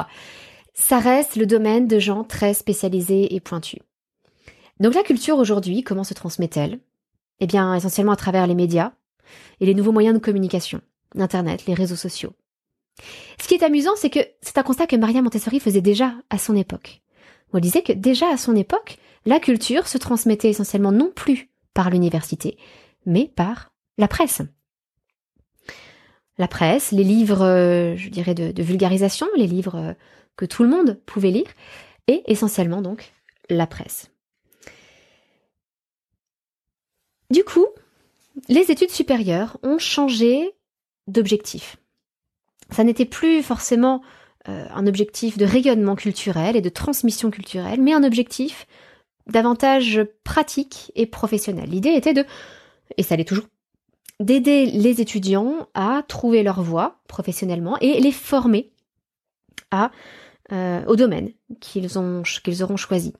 Ça 0.74 1.00
reste 1.00 1.36
le 1.36 1.46
domaine 1.46 1.88
de 1.88 2.00
gens 2.00 2.24
très 2.24 2.54
spécialisés 2.54 3.36
et 3.36 3.40
pointus. 3.40 3.80
Donc 4.80 4.96
la 4.96 5.04
culture 5.04 5.38
aujourd'hui, 5.38 5.84
comment 5.84 6.06
se 6.06 6.14
transmet-elle? 6.14 6.80
Eh 7.42 7.48
bien, 7.48 7.74
essentiellement 7.76 8.14
à 8.14 8.18
travers 8.18 8.48
les 8.48 8.56
médias 8.56 8.94
et 9.60 9.66
les 9.66 9.74
nouveaux 9.74 9.92
moyens 9.92 10.16
de 10.16 10.24
communication, 10.24 10.82
Internet, 11.18 11.66
les 11.68 11.74
réseaux 11.74 11.96
sociaux. 11.96 12.34
Ce 13.42 13.48
qui 13.48 13.56
est 13.56 13.64
amusant, 13.64 13.96
c'est 13.96 14.10
que 14.10 14.20
c'est 14.42 14.58
un 14.58 14.64
constat 14.64 14.88
que 14.88 14.96
Maria 14.96 15.22
Montessori 15.22 15.60
faisait 15.60 15.82
déjà 15.82 16.14
à 16.30 16.38
son 16.38 16.56
époque. 16.56 17.02
On 17.54 17.60
disait 17.60 17.82
que 17.82 17.94
déjà 17.94 18.30
à 18.30 18.38
son 18.38 18.56
époque, 18.56 18.98
la 19.26 19.40
culture 19.40 19.88
se 19.88 19.98
transmettait 19.98 20.50
essentiellement 20.50 20.92
non 20.92 21.12
plus 21.14 21.50
par 21.74 21.90
l'université, 21.90 22.58
mais 23.06 23.32
par 23.36 23.72
la 23.98 24.08
presse. 24.08 24.42
la 26.38 26.48
presse, 26.48 26.92
les 26.92 27.04
livres, 27.04 27.44
euh, 27.44 27.98
je 27.98 28.10
dirais, 28.10 28.34
de, 28.34 28.64
vulgarisation, 28.64 29.28
les 29.36 29.48
livres 29.48 29.76
euh, 29.76 29.94
que 30.38 30.46
tout 30.46 30.64
le 30.64 30.70
monde 30.70 31.00
pouvait 31.06 31.32
lire, 31.32 31.52
et 32.08 32.24
essentiellement 32.28 32.82
donc 32.82 33.12
la 33.50 33.68
presse. 33.68 34.10
Du 37.30 37.44
coup, 37.44 37.68
les 38.48 38.72
études 38.72 38.90
supérieures 38.90 39.58
ont 39.64 39.78
changé 39.78 40.56
d'objectif. 41.08 41.78
Ça 42.72 42.84
n'était 42.84 43.06
plus 43.06 43.44
forcément 43.44 44.02
euh, 44.48 44.66
un 44.74 44.88
objectif 44.88 45.38
de 45.38 45.46
rayonnement 45.46 45.96
culturel 45.96 46.56
et 46.56 46.62
de 46.62 46.70
transmission 46.70 47.30
culturelle, 47.30 47.82
mais 47.82 47.94
un 47.94 48.04
objectif 48.04 48.68
davantage 49.28 50.02
pratique 50.24 50.92
et 50.96 51.06
professionnel. 51.06 51.70
L'idée 51.70 51.90
était 51.90 52.14
de, 52.14 52.26
et 52.98 53.04
ça 53.04 53.16
l'est 53.16 53.26
toujours, 53.26 53.46
d'aider 54.20 54.66
les 54.66 55.02
étudiants 55.02 55.68
à 55.74 56.04
trouver 56.08 56.44
leur 56.44 56.62
voie 56.62 57.00
professionnellement 57.08 57.78
et 57.82 58.00
les 58.00 58.12
former 58.12 58.72
à, 59.72 59.92
euh, 60.52 60.84
au 60.86 60.96
domaine 60.96 61.32
qu'ils 61.60 62.00
ont 62.00 62.24
qu'ils 62.44 62.64
auront 62.64 62.78
choisi. 62.78 63.14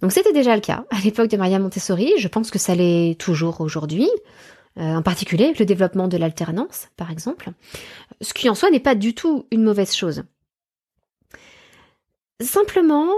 Donc 0.00 0.12
c'était 0.12 0.32
déjà 0.32 0.54
le 0.54 0.60
cas 0.60 0.84
à 0.90 1.00
l'époque 1.00 1.28
de 1.28 1.36
Maria 1.36 1.58
Montessori, 1.58 2.12
je 2.18 2.28
pense 2.28 2.50
que 2.50 2.58
ça 2.58 2.74
l'est 2.74 3.18
toujours 3.18 3.60
aujourd'hui, 3.60 4.08
en 4.78 5.02
particulier 5.02 5.52
le 5.58 5.64
développement 5.64 6.08
de 6.08 6.16
l'alternance, 6.16 6.88
par 6.96 7.10
exemple, 7.10 7.50
ce 8.20 8.32
qui 8.32 8.48
en 8.48 8.54
soi 8.54 8.70
n'est 8.70 8.80
pas 8.80 8.94
du 8.94 9.14
tout 9.14 9.46
une 9.50 9.64
mauvaise 9.64 9.94
chose. 9.94 10.22
Simplement, 12.40 13.10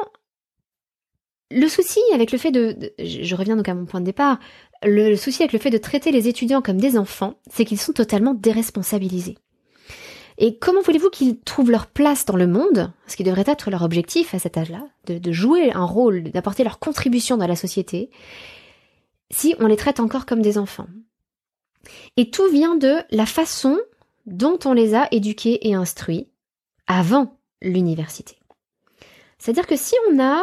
le 1.50 1.68
souci 1.68 2.00
avec 2.14 2.32
le 2.32 2.38
fait 2.38 2.52
de, 2.52 2.92
je 2.98 3.34
reviens 3.34 3.56
donc 3.56 3.68
à 3.68 3.74
mon 3.74 3.84
point 3.84 4.00
de 4.00 4.06
départ, 4.06 4.38
le, 4.82 5.16
souci 5.16 5.42
avec 5.42 5.52
le 5.52 5.58
fait 5.58 5.70
de 5.70 5.78
traiter 5.78 6.12
les 6.12 6.28
étudiants 6.28 6.62
comme 6.62 6.80
des 6.80 6.96
enfants, 6.96 7.34
c'est 7.50 7.64
qu'ils 7.64 7.80
sont 7.80 7.92
totalement 7.92 8.34
déresponsabilisés. 8.34 9.36
Et 10.38 10.56
comment 10.56 10.80
voulez-vous 10.80 11.10
qu'ils 11.10 11.38
trouvent 11.40 11.70
leur 11.70 11.86
place 11.86 12.24
dans 12.24 12.36
le 12.36 12.46
monde, 12.46 12.90
ce 13.06 13.16
qui 13.16 13.24
devrait 13.24 13.44
être 13.46 13.70
leur 13.70 13.82
objectif 13.82 14.34
à 14.34 14.38
cet 14.38 14.56
âge-là, 14.56 14.86
de, 15.06 15.32
jouer 15.32 15.70
un 15.72 15.84
rôle, 15.84 16.30
d'apporter 16.30 16.64
leur 16.64 16.78
contribution 16.78 17.36
dans 17.36 17.46
la 17.46 17.56
société, 17.56 18.10
si 19.30 19.54
on 19.58 19.66
les 19.66 19.76
traite 19.76 20.00
encore 20.00 20.24
comme 20.24 20.40
des 20.40 20.56
enfants? 20.56 20.86
Et 22.16 22.30
tout 22.30 22.48
vient 22.50 22.76
de 22.76 22.98
la 23.10 23.26
façon 23.26 23.78
dont 24.26 24.58
on 24.64 24.72
les 24.72 24.94
a 24.94 25.08
éduqués 25.10 25.68
et 25.68 25.74
instruits 25.74 26.28
avant 26.86 27.38
l'université. 27.62 28.36
C'est-à-dire 29.38 29.66
que 29.66 29.76
si 29.76 29.94
on 30.10 30.22
a, 30.22 30.42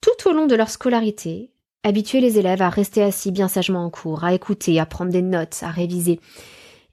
tout 0.00 0.28
au 0.28 0.32
long 0.32 0.46
de 0.46 0.54
leur 0.54 0.70
scolarité, 0.70 1.52
habitué 1.82 2.20
les 2.20 2.38
élèves 2.38 2.62
à 2.62 2.70
rester 2.70 3.02
assis 3.02 3.32
bien 3.32 3.48
sagement 3.48 3.84
en 3.84 3.90
cours, 3.90 4.24
à 4.24 4.34
écouter, 4.34 4.80
à 4.80 4.86
prendre 4.86 5.12
des 5.12 5.22
notes, 5.22 5.58
à 5.62 5.70
réviser 5.70 6.20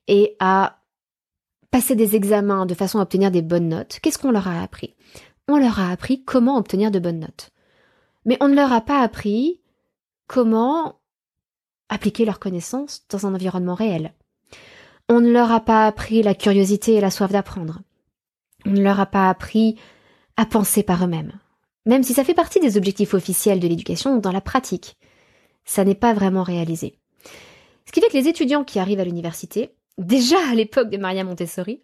et 0.07 0.35
à 0.39 0.79
passer 1.71 1.95
des 1.95 2.15
examens 2.15 2.65
de 2.65 2.73
façon 2.73 2.99
à 2.99 3.03
obtenir 3.03 3.31
des 3.31 3.41
bonnes 3.41 3.69
notes, 3.69 3.99
qu'est-ce 4.01 4.17
qu'on 4.17 4.31
leur 4.31 4.47
a 4.47 4.61
appris? 4.61 4.95
On 5.47 5.57
leur 5.57 5.79
a 5.79 5.91
appris 5.91 6.23
comment 6.23 6.57
obtenir 6.57 6.91
de 6.91 6.99
bonnes 6.99 7.19
notes. 7.19 7.51
Mais 8.25 8.37
on 8.41 8.47
ne 8.47 8.55
leur 8.55 8.73
a 8.73 8.81
pas 8.81 9.01
appris 9.01 9.61
comment 10.27 10.99
appliquer 11.89 12.25
leurs 12.25 12.39
connaissances 12.39 13.03
dans 13.09 13.25
un 13.25 13.33
environnement 13.33 13.75
réel. 13.75 14.13
On 15.07 15.19
ne 15.19 15.31
leur 15.31 15.51
a 15.51 15.59
pas 15.59 15.85
appris 15.85 16.23
la 16.23 16.33
curiosité 16.33 16.93
et 16.93 17.01
la 17.01 17.11
soif 17.11 17.31
d'apprendre. 17.31 17.79
On 18.65 18.71
ne 18.71 18.81
leur 18.81 18.99
a 18.99 19.05
pas 19.05 19.29
appris 19.29 19.77
à 20.37 20.45
penser 20.45 20.83
par 20.83 21.03
eux-mêmes. 21.03 21.39
Même 21.85 22.03
si 22.03 22.13
ça 22.13 22.23
fait 22.23 22.33
partie 22.33 22.59
des 22.59 22.77
objectifs 22.77 23.13
officiels 23.13 23.59
de 23.59 23.67
l'éducation, 23.67 24.17
dans 24.17 24.31
la 24.31 24.41
pratique, 24.41 24.97
ça 25.63 25.83
n'est 25.83 25.95
pas 25.95 26.13
vraiment 26.13 26.43
réalisé. 26.43 26.97
Ce 27.85 27.91
qui 27.91 28.01
fait 28.01 28.09
que 28.09 28.17
les 28.17 28.27
étudiants 28.27 28.63
qui 28.63 28.79
arrivent 28.79 28.99
à 28.99 29.05
l'université, 29.05 29.75
déjà 29.99 30.37
à 30.49 30.55
l'époque 30.55 30.89
de 30.89 30.97
Maria 30.97 31.23
Montessori, 31.23 31.81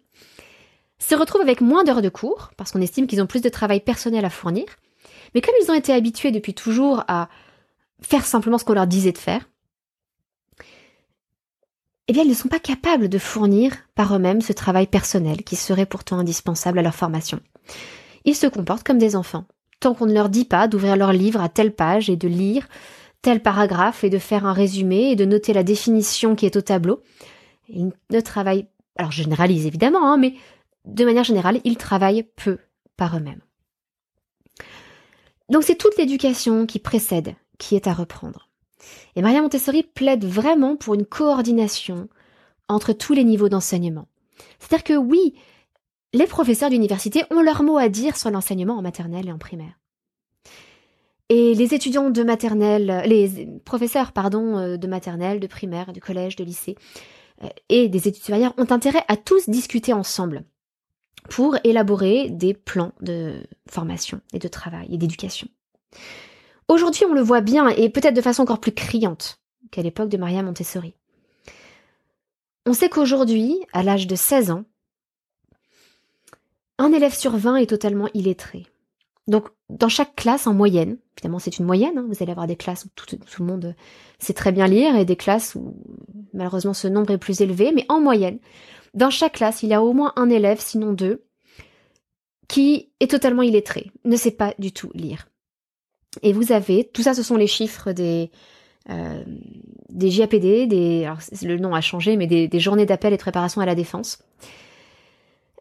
se 0.98 1.14
retrouvent 1.14 1.42
avec 1.42 1.60
moins 1.60 1.84
d'heures 1.84 2.02
de 2.02 2.08
cours, 2.08 2.50
parce 2.56 2.72
qu'on 2.72 2.80
estime 2.80 3.06
qu'ils 3.06 3.22
ont 3.22 3.26
plus 3.26 3.42
de 3.42 3.48
travail 3.48 3.80
personnel 3.80 4.24
à 4.24 4.30
fournir, 4.30 4.66
mais 5.34 5.40
comme 5.40 5.54
ils 5.62 5.70
ont 5.70 5.74
été 5.74 5.92
habitués 5.92 6.32
depuis 6.32 6.54
toujours 6.54 7.04
à 7.08 7.28
faire 8.00 8.24
simplement 8.24 8.58
ce 8.58 8.64
qu'on 8.64 8.74
leur 8.74 8.86
disait 8.86 9.12
de 9.12 9.18
faire, 9.18 9.48
eh 12.08 12.12
bien, 12.12 12.22
ils 12.22 12.30
ne 12.30 12.34
sont 12.34 12.48
pas 12.48 12.58
capables 12.58 13.08
de 13.08 13.18
fournir 13.18 13.72
par 13.94 14.14
eux-mêmes 14.14 14.40
ce 14.40 14.52
travail 14.52 14.86
personnel 14.86 15.44
qui 15.44 15.56
serait 15.56 15.86
pourtant 15.86 16.18
indispensable 16.18 16.78
à 16.78 16.82
leur 16.82 16.94
formation. 16.94 17.40
Ils 18.24 18.34
se 18.34 18.46
comportent 18.46 18.84
comme 18.84 18.98
des 18.98 19.16
enfants, 19.16 19.44
tant 19.80 19.94
qu'on 19.94 20.06
ne 20.06 20.14
leur 20.14 20.28
dit 20.28 20.44
pas 20.44 20.68
d'ouvrir 20.68 20.96
leur 20.96 21.12
livre 21.12 21.40
à 21.40 21.48
telle 21.48 21.74
page 21.74 22.10
et 22.10 22.16
de 22.16 22.28
lire 22.28 22.68
tel 23.22 23.40
paragraphe 23.40 24.02
et 24.02 24.10
de 24.10 24.18
faire 24.18 24.44
un 24.44 24.52
résumé 24.52 25.12
et 25.12 25.16
de 25.16 25.24
noter 25.24 25.52
la 25.52 25.62
définition 25.62 26.34
qui 26.34 26.44
est 26.44 26.56
au 26.56 26.60
tableau. 26.60 27.00
Ils 27.68 27.92
ne 28.10 28.20
travaillent, 28.20 28.66
alors 28.96 29.12
généralise 29.12 29.64
évidemment, 29.64 30.12
hein, 30.12 30.16
mais 30.16 30.34
de 30.84 31.04
manière 31.04 31.24
générale, 31.24 31.60
ils 31.64 31.76
travaillent 31.76 32.28
peu 32.36 32.58
par 32.96 33.16
eux-mêmes. 33.16 33.40
Donc 35.48 35.62
c'est 35.62 35.76
toute 35.76 35.96
l'éducation 35.96 36.66
qui 36.66 36.80
précède 36.80 37.36
qui 37.58 37.76
est 37.76 37.86
à 37.86 37.92
reprendre. 37.92 38.48
Et 39.16 39.22
Maria 39.22 39.42
Montessori 39.42 39.82
plaide 39.82 40.24
vraiment 40.24 40.76
pour 40.76 40.94
une 40.94 41.06
coordination 41.06 42.08
entre 42.68 42.92
tous 42.92 43.12
les 43.12 43.24
niveaux 43.24 43.48
d'enseignement. 43.48 44.08
C'est-à-dire 44.58 44.84
que 44.84 44.96
oui, 44.96 45.34
les 46.12 46.26
professeurs 46.26 46.70
d'université 46.70 47.24
ont 47.30 47.42
leur 47.42 47.62
mot 47.62 47.78
à 47.78 47.88
dire 47.88 48.16
sur 48.16 48.30
l'enseignement 48.30 48.76
en 48.76 48.82
maternelle 48.82 49.28
et 49.28 49.32
en 49.32 49.38
primaire. 49.38 49.78
Et 51.28 51.54
les 51.54 51.74
étudiants 51.74 52.10
de 52.10 52.22
maternelle, 52.22 53.04
les 53.06 53.48
professeurs, 53.64 54.12
pardon, 54.12 54.58
euh, 54.58 54.76
de 54.76 54.86
maternelle, 54.86 55.40
de 55.40 55.46
primaire, 55.46 55.92
de 55.92 56.00
collège, 56.00 56.36
de 56.36 56.44
lycée, 56.44 56.76
euh, 57.42 57.48
et 57.70 57.88
des 57.88 58.08
études 58.08 58.22
supérieures 58.22 58.54
ont 58.58 58.70
intérêt 58.70 59.04
à 59.08 59.16
tous 59.16 59.48
discuter 59.48 59.94
ensemble 59.94 60.44
pour 61.30 61.56
élaborer 61.64 62.28
des 62.28 62.52
plans 62.52 62.92
de 63.00 63.42
formation 63.70 64.20
et 64.34 64.38
de 64.38 64.48
travail 64.48 64.88
et 64.92 64.98
d'éducation. 64.98 65.48
Aujourd'hui, 66.72 67.04
on 67.04 67.12
le 67.12 67.20
voit 67.20 67.42
bien, 67.42 67.68
et 67.68 67.90
peut-être 67.90 68.16
de 68.16 68.22
façon 68.22 68.44
encore 68.44 68.58
plus 68.58 68.72
criante 68.72 69.42
qu'à 69.70 69.82
l'époque 69.82 70.08
de 70.08 70.16
Maria 70.16 70.42
Montessori. 70.42 70.94
On 72.64 72.72
sait 72.72 72.88
qu'aujourd'hui, 72.88 73.58
à 73.74 73.82
l'âge 73.82 74.06
de 74.06 74.14
16 74.14 74.52
ans, 74.52 74.64
un 76.78 76.90
élève 76.92 77.12
sur 77.12 77.36
20 77.36 77.56
est 77.56 77.66
totalement 77.66 78.08
illettré. 78.14 78.64
Donc, 79.28 79.48
dans 79.68 79.90
chaque 79.90 80.16
classe, 80.16 80.46
en 80.46 80.54
moyenne, 80.54 80.96
évidemment 81.18 81.38
c'est 81.38 81.58
une 81.58 81.66
moyenne, 81.66 81.98
hein, 81.98 82.06
vous 82.08 82.22
allez 82.22 82.32
avoir 82.32 82.46
des 82.46 82.56
classes 82.56 82.86
où 82.86 82.88
tout, 82.96 83.18
le 83.38 83.44
monde 83.44 83.76
sait 84.18 84.32
très 84.32 84.50
bien 84.50 84.66
lire 84.66 84.96
et 84.96 85.04
des 85.04 85.16
classes 85.16 85.54
où 85.54 85.76
malheureusement 86.32 86.72
ce 86.72 86.88
nombre 86.88 87.10
est 87.10 87.18
plus 87.18 87.42
élevé, 87.42 87.72
mais 87.74 87.84
en 87.90 88.00
moyenne, 88.00 88.38
dans 88.94 89.10
chaque 89.10 89.34
classe, 89.34 89.62
il 89.62 89.68
y 89.68 89.74
a 89.74 89.82
au 89.82 89.92
moins 89.92 90.14
un 90.16 90.30
élève, 90.30 90.58
sinon 90.58 90.94
deux, 90.94 91.26
qui 92.48 92.92
est 92.98 93.10
totalement 93.10 93.42
illettré, 93.42 93.92
ne 94.06 94.16
sait 94.16 94.30
pas 94.30 94.54
du 94.58 94.72
tout 94.72 94.90
lire. 94.94 95.26
Et 96.20 96.32
vous 96.32 96.52
avez, 96.52 96.84
tout 96.84 97.02
ça 97.02 97.14
ce 97.14 97.22
sont 97.22 97.36
les 97.36 97.46
chiffres 97.46 97.92
des, 97.92 98.30
euh, 98.90 99.22
des 99.88 100.10
JAPD, 100.10 100.66
des, 100.66 101.04
alors 101.04 101.18
le 101.42 101.56
nom 101.56 101.74
a 101.74 101.80
changé, 101.80 102.16
mais 102.16 102.26
des, 102.26 102.48
des 102.48 102.60
journées 102.60 102.86
d'appel 102.86 103.14
et 103.14 103.16
de 103.16 103.22
préparation 103.22 103.60
à 103.60 103.66
la 103.66 103.74
défense. 103.74 104.18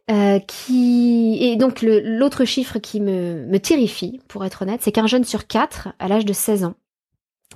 Euh, 0.10 0.39
qui 0.39 1.38
et 1.41 1.55
donc 1.55 1.81
l'autre 1.81 2.43
chiffre 2.43 2.79
qui 2.79 3.00
me, 3.00 3.46
me 3.46 3.60
terrifie, 3.60 4.20
pour 4.27 4.43
être 4.43 4.63
honnête, 4.63 4.81
c'est 4.84 4.91
qu'un 4.91 5.08
jeune 5.08 5.24
sur 5.24 5.48
quatre, 5.48 5.89
à 6.00 6.08
l'âge 6.08 6.25
de 6.25 6.34
16 6.34 6.65
ans, 6.65 6.75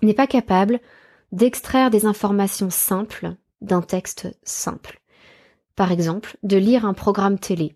n'est 0.01 0.13
pas 0.13 0.27
capable 0.27 0.79
d'extraire 1.31 1.89
des 1.89 2.05
informations 2.05 2.69
simples 2.69 3.33
d'un 3.61 3.81
texte 3.81 4.27
simple. 4.43 5.01
Par 5.75 5.91
exemple, 5.91 6.37
de 6.43 6.55
lire 6.55 6.85
un 6.85 6.93
programme 6.93 7.39
télé 7.39 7.75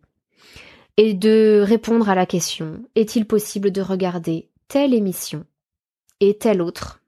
et 0.97 1.13
de 1.13 1.63
répondre 1.65 2.09
à 2.09 2.15
la 2.15 2.25
question 2.25 2.83
est-il 2.95 3.25
possible 3.25 3.71
de 3.71 3.81
regarder 3.81 4.49
telle 4.69 4.93
émission 4.93 5.45
et 6.21 6.38
telle 6.38 6.61
autre 6.61 7.01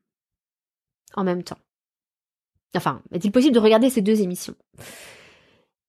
en 1.15 1.23
même 1.23 1.43
temps 1.43 1.57
Enfin, 2.75 3.01
est-il 3.11 3.31
possible 3.31 3.53
de 3.53 3.59
regarder 3.59 3.89
ces 3.89 4.01
deux 4.01 4.21
émissions? 4.21 4.55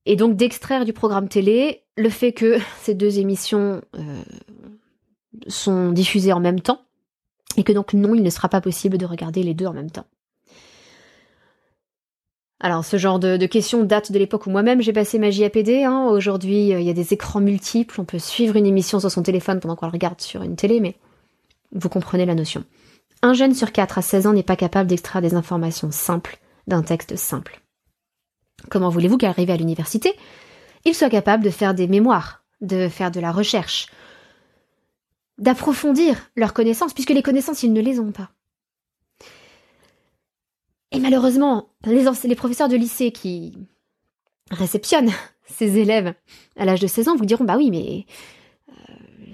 Et 0.05 0.17
donc 0.17 0.37
d'extraire 0.37 0.85
du 0.85 0.93
programme 0.93 1.29
télé 1.29 1.85
le 1.97 2.09
fait 2.09 2.33
que 2.33 2.59
ces 2.83 2.95
deux 2.95 3.19
émissions 3.19 3.81
euh, 3.97 4.23
sont 5.47 5.93
diffusées 5.93 6.33
en 6.33 6.41
même 6.41 6.61
temps, 6.61 6.81
et 7.57 7.65
que 7.65 7.73
donc 7.73 7.95
non, 7.95 8.15
il 8.15 8.23
ne 8.23 8.31
sera 8.31 8.49
pas 8.49 8.61
possible 8.61 8.99
de 8.99 9.07
regarder 9.07 9.43
les 9.43 9.55
deux 9.55 9.67
en 9.67 9.73
même 9.73 9.91
temps. 9.91 10.07
Alors 12.59 12.85
ce 12.85 12.97
genre 12.97 13.19
de, 13.19 13.45
questions 13.47 13.83
date 13.83 14.13
de 14.13 14.19
l'époque 14.19 14.47
où 14.47 14.51
moi-même 14.51 14.81
j'ai 14.83 14.93
passé 14.93 15.19
ma 15.19 15.31
JAPD. 15.31 15.83
Hein. 15.83 16.07
Aujourd'hui, 16.09 16.73
euh, 16.73 16.81
il 16.81 16.87
y 16.87 16.91
a 16.91 16.95
des 16.95 17.13
écrans 17.13 17.41
multiples, 17.41 18.01
on 18.01 18.05
peut 18.05 18.21
suivre 18.21 18.57
une 18.57 18.67
émission 18.67 19.01
sur 19.01 19.11
son 19.11 19.23
téléphone 19.23 19.59
pendant 19.61 19.75
qu'on 19.75 19.87
la 19.87 19.93
regarde 19.93 20.21
sur 20.21 20.43
une 20.43 20.55
télé, 20.55 20.79
mais 20.81 20.97
vous 21.73 21.89
comprenez 21.89 22.27
la 22.27 22.35
notion. 22.35 22.65
Un 23.23 23.35
jeune 23.35 23.55
sur 23.55 23.73
quatre 23.73 23.99
à 23.99 24.03
16 24.03 24.27
ans 24.27 24.33
n'est 24.33 24.43
pas 24.43 24.57
capable 24.57 24.89
d'extraire 24.89 25.23
des 25.23 25.35
informations 25.35 25.91
simples 25.91 26.39
d'un 26.67 26.83
texte 26.83 27.17
simple. 27.17 27.61
Comment 28.71 28.89
voulez-vous 28.89 29.19
qu'arrivé 29.19 29.53
à 29.53 29.57
l'université, 29.57 30.15
il 30.85 30.95
soit 30.95 31.11
capable 31.11 31.45
de 31.45 31.51
faire 31.51 31.75
des 31.75 31.89
mémoires, 31.89 32.45
de 32.61 32.89
faire 32.89 33.11
de 33.11 33.21
la 33.21 33.33
recherche, 33.33 33.87
d'approfondir 35.39 36.31
leurs 36.37 36.55
connaissances, 36.55 36.95
puisque 36.95 37.11
les 37.11 37.23
connaissances, 37.23 37.63
ils 37.63 37.73
ne 37.73 37.81
les 37.81 37.99
ont 37.99 38.13
pas. 38.13 38.31
Et 40.93 40.99
malheureusement, 40.99 41.71
les, 41.85 42.35
professeurs 42.37 42.69
de 42.69 42.77
lycée 42.77 43.13
qui 43.13 43.57
réceptionnent 44.51 45.11
ces 45.47 45.79
élèves 45.79 46.15
à 46.57 46.65
l'âge 46.65 46.81
de 46.81 46.87
16 46.87 47.09
ans 47.09 47.17
vous 47.17 47.25
diront 47.25 47.45
bah 47.45 47.57
oui 47.57 47.71
mais 47.71 48.07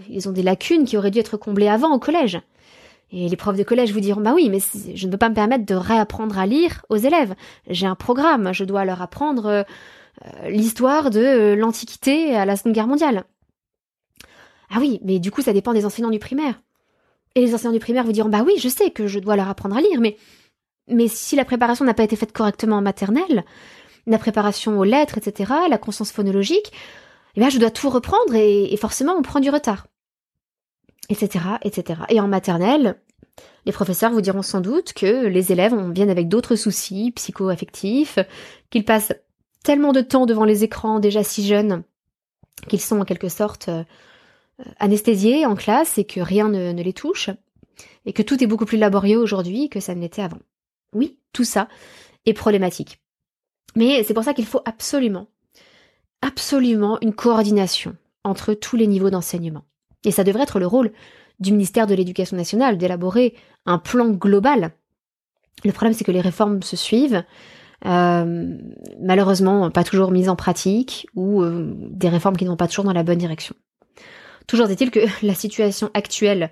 ils 0.09 0.29
ont 0.29 0.33
des 0.33 0.43
lacunes 0.43 0.85
qui 0.85 0.97
auraient 0.97 1.11
dû 1.11 1.19
être 1.19 1.37
comblées 1.37 1.69
avant 1.69 1.93
au 1.95 1.99
collège. 1.99 2.41
Et 3.11 3.29
les 3.29 3.37
profs 3.37 3.57
de 3.57 3.63
collège 3.63 3.93
vous 3.93 4.01
diront 4.01 4.21
bah 4.21 4.35
oui 4.35 4.51
mais 4.51 4.59
je 4.95 5.07
ne 5.07 5.11
peux 5.11 5.19
pas 5.19 5.31
me 5.31 5.35
permettre 5.35 5.65
de 5.65 5.75
réapprendre 5.75 6.39
à 6.39 6.47
lire 6.47 6.85
aux 6.89 6.97
élèves. 6.97 7.35
J'ai 7.69 7.87
un 7.87 7.95
programme, 7.95 8.53
je 8.53 8.65
dois 8.65 8.85
leur 8.85 9.01
apprendre 9.01 9.47
euh, 9.47 9.65
l'histoire 10.49 11.11
de 11.11 11.55
l'Antiquité 11.55 12.35
à 12.35 12.45
la 12.45 12.57
Seconde 12.57 12.75
Guerre 12.75 12.87
mondiale. 12.87 13.25
Ah 14.71 14.77
oui, 14.81 15.01
mais 15.05 15.19
du 15.19 15.31
coup 15.31 15.41
ça 15.41 15.55
dépend 15.55 15.73
des 15.73 15.87
enseignants 15.87 16.11
du 16.11 16.19
primaire. 16.19 16.61
Et 17.35 17.41
les 17.41 17.55
enseignants 17.55 17.73
du 17.73 17.81
primaire 17.81 18.05
vous 18.05 18.13
diront 18.13 18.29
bah 18.29 18.43
oui, 18.45 18.55
je 18.59 18.69
sais 18.69 18.91
que 18.91 19.07
je 19.07 19.19
dois 19.19 19.37
leur 19.37 19.49
apprendre 19.49 19.77
à 19.77 19.81
lire, 19.81 20.01
mais 20.01 20.17
mais 20.89 21.09
si 21.09 21.37
la 21.37 21.45
préparation 21.45 21.85
n'a 21.85 21.95
pas 21.95 22.03
été 22.03 22.17
faite 22.17 22.33
correctement 22.33 22.77
en 22.77 22.83
maternelle, 22.83 23.45
la 24.07 24.19
préparation 24.19 24.79
aux 24.79 24.85
lettres, 24.85 25.19
etc., 25.19 25.53
la 25.69 25.79
conscience 25.79 26.11
phonologique, 26.11 26.73
eh 27.37 27.41
bien, 27.41 27.51
je 27.51 27.59
dois 27.59 27.71
tout 27.71 27.91
reprendre 27.91 28.35
et, 28.35 28.77
forcément, 28.79 29.15
on 29.15 29.23
prend 29.23 29.41
du 29.41 29.51
retard. 29.51 29.87
Etc., 31.09 31.45
etc. 31.63 32.03
Et 32.11 32.21
en 32.21 32.29
maternelle, 32.29 33.01
les 33.65 33.73
professeurs 33.73 34.13
vous 34.13 34.21
diront 34.21 34.43
sans 34.43 34.61
doute 34.61 34.93
que 34.93 35.27
les 35.27 35.53
élèves 35.53 35.75
viennent 35.93 36.11
avec 36.11 36.29
d'autres 36.29 36.57
soucis 36.57 37.13
psycho-affectifs, 37.13 38.19
qu'ils 38.71 38.85
passent 38.85 39.15
tellement 39.65 39.93
de 39.93 40.01
temps 40.01 40.27
devant 40.27 40.45
les 40.45 40.65
écrans 40.65 41.01
déjà 41.01 41.23
si 41.23 41.47
jeunes 41.47 41.83
qu'ils 42.69 42.81
sont 42.81 43.01
en 43.01 43.05
quelque 43.05 43.29
sorte 43.29 43.69
euh, 43.69 43.85
anesthésiés 44.79 45.47
en 45.47 45.55
classe 45.55 45.99
et 45.99 46.05
que 46.05 46.21
rien 46.21 46.49
ne, 46.49 46.73
ne 46.73 46.83
les 46.83 46.93
touche, 46.93 47.31
et 48.07 48.13
que 48.13 48.23
tout 48.23 48.43
est 48.43 48.47
beaucoup 48.47 48.65
plus 48.65 48.79
laborieux 48.79 49.19
aujourd'hui 49.19 49.69
que 49.69 49.81
ça 49.81 49.95
ne 49.95 50.01
l'était 50.01 50.23
avant. 50.23 50.41
Oui, 50.93 51.19
tout 51.33 51.45
ça 51.45 51.69
est 52.27 52.33
problématique. 52.33 53.01
Mais 53.77 54.03
c'est 54.03 54.15
pour 54.15 54.25
ça 54.25 54.35
qu'il 54.35 54.47
faut 54.47 54.63
absolument, 54.65 55.29
absolument 56.23 56.99
une 57.03 57.15
coordination 57.15 57.97
entre 58.25 58.55
tous 58.55 58.77
les 58.77 58.87
niveaux 58.87 59.11
d'enseignement. 59.11 59.65
Et 60.05 60.11
ça 60.11 60.25
devrait 60.25 60.43
être 60.43 60.59
le 60.59 60.67
rôle 60.67 60.93
du 61.41 61.53
ministère 61.53 61.87
de 61.87 61.95
l'Éducation 61.95 62.37
nationale 62.37 62.79
d'élaborer 62.79 63.35
un 63.67 63.79
plan 63.79 64.11
global. 64.11 64.73
Le 65.65 65.73
problème, 65.73 65.93
c'est 65.93 66.05
que 66.05 66.13
les 66.13 66.21
réformes 66.21 66.63
se 66.63 66.77
suivent, 66.77 67.25
euh, 67.87 68.57
malheureusement 69.01 69.71
pas 69.71 69.85
toujours 69.85 70.11
mises 70.11 70.29
en 70.29 70.37
pratique, 70.37 71.07
ou 71.15 71.43
euh, 71.43 71.75
des 71.91 72.09
réformes 72.09 72.37
qui 72.37 72.45
ne 72.45 72.51
vont 72.51 72.57
pas 72.57 72.69
toujours 72.69 72.85
dans 72.85 72.93
la 72.93 73.03
bonne 73.03 73.19
direction. 73.19 73.55
Toujours 74.47 74.69
est-il 74.71 74.91
que 74.91 75.01
la 75.27 75.35
situation 75.35 75.91
actuelle 75.95 76.51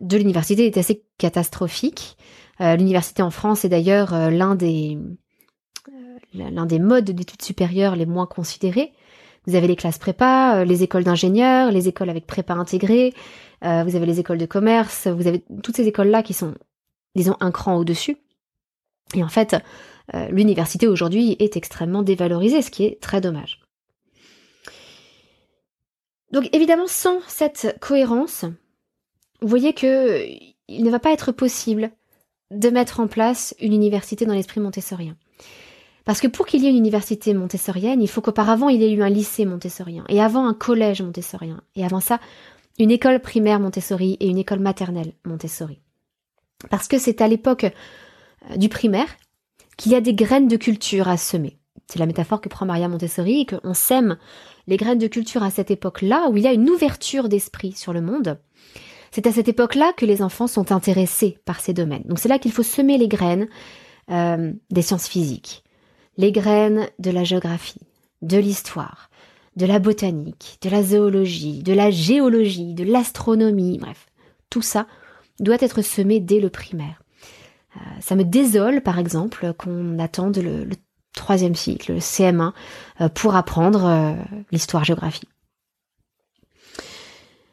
de 0.00 0.16
l'université 0.16 0.66
est 0.66 0.76
assez 0.76 1.04
catastrophique. 1.18 2.16
Euh, 2.60 2.76
l'université 2.76 3.22
en 3.22 3.30
France 3.30 3.64
est 3.64 3.68
d'ailleurs 3.68 4.30
l'un 4.30 4.54
des 4.54 4.98
l'un 6.34 6.66
des 6.66 6.78
modes 6.78 7.10
d'études 7.10 7.42
supérieures 7.42 7.96
les 7.96 8.06
moins 8.06 8.26
considérés. 8.26 8.92
Vous 9.48 9.54
avez 9.54 9.66
les 9.66 9.76
classes 9.76 9.96
prépa, 9.96 10.58
euh, 10.58 10.64
les 10.66 10.82
écoles 10.82 11.04
d'ingénieurs, 11.04 11.72
les 11.72 11.88
écoles 11.88 12.10
avec 12.10 12.26
prépa 12.26 12.52
intégrée, 12.52 13.14
euh, 13.64 13.82
vous 13.82 13.96
avez 13.96 14.04
les 14.04 14.20
écoles 14.20 14.36
de 14.36 14.44
commerce, 14.44 15.06
vous 15.06 15.26
avez 15.26 15.42
toutes 15.62 15.74
ces 15.74 15.88
écoles-là 15.88 16.22
qui 16.22 16.34
sont, 16.34 16.54
disons, 17.14 17.34
un 17.40 17.50
cran 17.50 17.76
au-dessus. 17.78 18.18
Et 19.14 19.24
en 19.24 19.28
fait, 19.30 19.56
euh, 20.14 20.28
l'université 20.28 20.86
aujourd'hui 20.86 21.34
est 21.38 21.56
extrêmement 21.56 22.02
dévalorisée, 22.02 22.60
ce 22.60 22.70
qui 22.70 22.84
est 22.84 23.00
très 23.00 23.22
dommage. 23.22 23.62
Donc 26.30 26.50
évidemment, 26.54 26.86
sans 26.86 27.20
cette 27.26 27.78
cohérence, 27.80 28.44
vous 29.40 29.48
voyez 29.48 29.72
que 29.72 30.26
il 30.68 30.84
ne 30.84 30.90
va 30.90 30.98
pas 30.98 31.12
être 31.12 31.32
possible 31.32 31.90
de 32.50 32.68
mettre 32.68 33.00
en 33.00 33.06
place 33.06 33.54
une 33.60 33.72
université 33.72 34.26
dans 34.26 34.34
l'esprit 34.34 34.60
montessorien. 34.60 35.16
Parce 36.08 36.22
que 36.22 36.26
pour 36.26 36.46
qu'il 36.46 36.62
y 36.62 36.66
ait 36.66 36.70
une 36.70 36.78
université 36.78 37.34
montessorienne, 37.34 38.00
il 38.00 38.08
faut 38.08 38.22
qu'auparavant 38.22 38.70
il 38.70 38.80
y 38.80 38.84
ait 38.86 38.92
eu 38.94 39.02
un 39.02 39.10
lycée 39.10 39.44
montessorien, 39.44 40.04
et 40.08 40.22
avant 40.22 40.48
un 40.48 40.54
collège 40.54 41.02
montessorien, 41.02 41.60
et 41.76 41.84
avant 41.84 42.00
ça, 42.00 42.18
une 42.78 42.90
école 42.90 43.20
primaire 43.20 43.60
Montessori 43.60 44.16
et 44.18 44.26
une 44.26 44.38
école 44.38 44.60
maternelle 44.60 45.12
Montessori. 45.26 45.82
Parce 46.70 46.88
que 46.88 46.98
c'est 46.98 47.20
à 47.20 47.28
l'époque 47.28 47.64
euh, 47.64 48.56
du 48.56 48.70
primaire 48.70 49.18
qu'il 49.76 49.92
y 49.92 49.96
a 49.96 50.00
des 50.00 50.14
graines 50.14 50.48
de 50.48 50.56
culture 50.56 51.08
à 51.08 51.18
semer. 51.18 51.58
C'est 51.86 51.98
la 51.98 52.06
métaphore 52.06 52.40
que 52.40 52.48
prend 52.48 52.64
Maria 52.64 52.88
Montessori, 52.88 53.44
qu'on 53.44 53.74
sème 53.74 54.16
les 54.66 54.78
graines 54.78 54.96
de 54.96 55.08
culture 55.08 55.42
à 55.42 55.50
cette 55.50 55.70
époque-là, 55.70 56.30
où 56.30 56.38
il 56.38 56.42
y 56.42 56.48
a 56.48 56.54
une 56.54 56.70
ouverture 56.70 57.28
d'esprit 57.28 57.72
sur 57.72 57.92
le 57.92 58.00
monde. 58.00 58.38
C'est 59.10 59.26
à 59.26 59.32
cette 59.32 59.48
époque-là 59.48 59.92
que 59.94 60.06
les 60.06 60.22
enfants 60.22 60.46
sont 60.46 60.72
intéressés 60.72 61.36
par 61.44 61.60
ces 61.60 61.74
domaines. 61.74 62.04
Donc 62.06 62.18
c'est 62.18 62.30
là 62.30 62.38
qu'il 62.38 62.52
faut 62.52 62.62
semer 62.62 62.96
les 62.96 63.08
graines 63.08 63.46
euh, 64.10 64.54
des 64.70 64.80
sciences 64.80 65.06
physiques, 65.06 65.64
les 66.18 66.32
graines 66.32 66.88
de 66.98 67.10
la 67.10 67.24
géographie, 67.24 67.80
de 68.20 68.36
l'histoire, 68.36 69.08
de 69.56 69.64
la 69.64 69.78
botanique, 69.78 70.58
de 70.60 70.68
la 70.68 70.82
zoologie, 70.82 71.62
de 71.62 71.72
la 71.72 71.90
géologie, 71.90 72.74
de 72.74 72.84
l'astronomie, 72.84 73.78
bref, 73.78 74.06
tout 74.50 74.62
ça 74.62 74.86
doit 75.40 75.56
être 75.60 75.80
semé 75.80 76.20
dès 76.20 76.40
le 76.40 76.50
primaire. 76.50 77.00
Euh, 77.76 77.80
ça 78.00 78.16
me 78.16 78.24
désole, 78.24 78.82
par 78.82 78.98
exemple, 78.98 79.54
qu'on 79.54 79.98
attende 79.98 80.38
le, 80.38 80.68
troisième 81.14 81.54
cycle, 81.54 81.94
le 81.94 81.98
CM1, 81.98 82.52
euh, 83.00 83.08
pour 83.08 83.34
apprendre 83.34 83.86
euh, 83.86 84.14
l'histoire-géographie. 84.52 85.28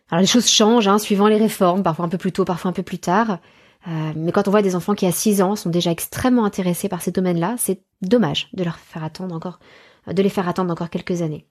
Alors 0.09 0.21
les 0.21 0.27
choses 0.27 0.47
changent, 0.47 0.87
hein, 0.87 0.99
suivant 0.99 1.27
les 1.27 1.37
réformes, 1.37 1.83
parfois 1.83 2.05
un 2.05 2.09
peu 2.09 2.17
plus 2.17 2.31
tôt, 2.31 2.45
parfois 2.45 2.69
un 2.69 2.73
peu 2.73 2.83
plus 2.83 2.99
tard. 2.99 3.39
Euh, 3.87 4.13
mais 4.15 4.31
quand 4.31 4.47
on 4.47 4.51
voit 4.51 4.61
des 4.61 4.75
enfants 4.75 4.95
qui 4.95 5.05
à 5.05 5.11
6 5.11 5.41
ans 5.41 5.55
sont 5.55 5.69
déjà 5.69 5.91
extrêmement 5.91 6.45
intéressés 6.45 6.89
par 6.89 7.01
ces 7.01 7.11
domaines-là, 7.11 7.55
c'est 7.57 7.81
dommage 8.01 8.49
de 8.53 8.63
leur 8.63 8.79
faire 8.79 9.03
attendre 9.03 9.35
encore, 9.35 9.59
de 10.07 10.21
les 10.21 10.29
faire 10.29 10.49
attendre 10.49 10.71
encore 10.71 10.89
quelques 10.89 11.21
années. 11.21 11.45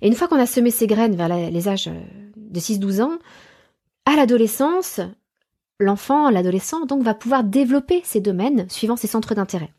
Et 0.00 0.06
une 0.06 0.14
fois 0.14 0.28
qu'on 0.28 0.38
a 0.38 0.46
semé 0.46 0.70
ces 0.70 0.86
graines 0.86 1.16
vers 1.16 1.28
les 1.28 1.68
âges 1.68 1.88
euh, 1.88 2.00
de 2.36 2.60
6-12 2.60 3.02
ans, 3.02 3.18
à 4.04 4.14
l'adolescence, 4.14 5.00
l'enfant, 5.80 6.30
l'adolescent, 6.30 6.86
donc 6.86 7.02
va 7.02 7.14
pouvoir 7.14 7.42
développer 7.42 8.00
ces 8.04 8.20
domaines 8.20 8.68
suivant 8.70 8.96
ses 8.96 9.08
centres 9.08 9.34
d'intérêt. 9.34 9.72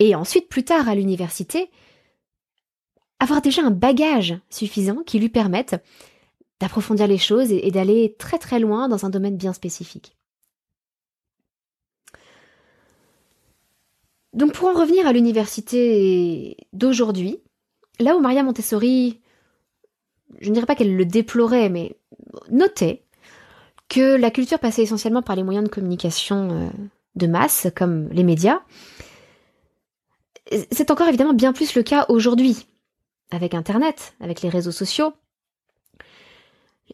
Et 0.00 0.14
ensuite, 0.14 0.48
plus 0.48 0.64
tard 0.64 0.88
à 0.88 0.94
l'université, 0.96 1.70
avoir 3.20 3.40
déjà 3.40 3.62
un 3.62 3.70
bagage 3.70 4.34
suffisant 4.50 5.02
qui 5.06 5.20
lui 5.20 5.28
permette 5.28 5.80
d'approfondir 6.60 7.06
les 7.06 7.18
choses 7.18 7.52
et 7.52 7.70
d'aller 7.70 8.16
très 8.18 8.38
très 8.38 8.58
loin 8.58 8.88
dans 8.88 9.04
un 9.04 9.10
domaine 9.10 9.36
bien 9.36 9.52
spécifique. 9.52 10.16
Donc 14.32 14.52
pour 14.52 14.68
en 14.68 14.72
revenir 14.72 15.06
à 15.06 15.12
l'université 15.12 16.56
d'aujourd'hui, 16.72 17.38
là 18.00 18.16
où 18.16 18.20
Maria 18.20 18.42
Montessori, 18.42 19.20
je 20.40 20.48
ne 20.48 20.54
dirais 20.54 20.66
pas 20.66 20.74
qu'elle 20.74 20.96
le 20.96 21.04
déplorait, 21.04 21.68
mais 21.68 21.96
notait 22.50 23.04
que 23.88 24.16
la 24.16 24.30
culture 24.30 24.58
passait 24.58 24.82
essentiellement 24.82 25.22
par 25.22 25.36
les 25.36 25.42
moyens 25.42 25.64
de 25.64 25.70
communication 25.72 26.50
euh, 26.50 26.68
de 27.14 27.26
masse, 27.26 27.66
comme 27.76 28.08
les 28.08 28.24
médias, 28.24 28.60
c'est 30.70 30.90
encore 30.90 31.08
évidemment 31.08 31.34
bien 31.34 31.52
plus 31.52 31.74
le 31.74 31.82
cas 31.82 32.06
aujourd'hui, 32.08 32.66
avec 33.30 33.54
Internet, 33.54 34.14
avec 34.20 34.42
les 34.42 34.48
réseaux 34.48 34.72
sociaux. 34.72 35.12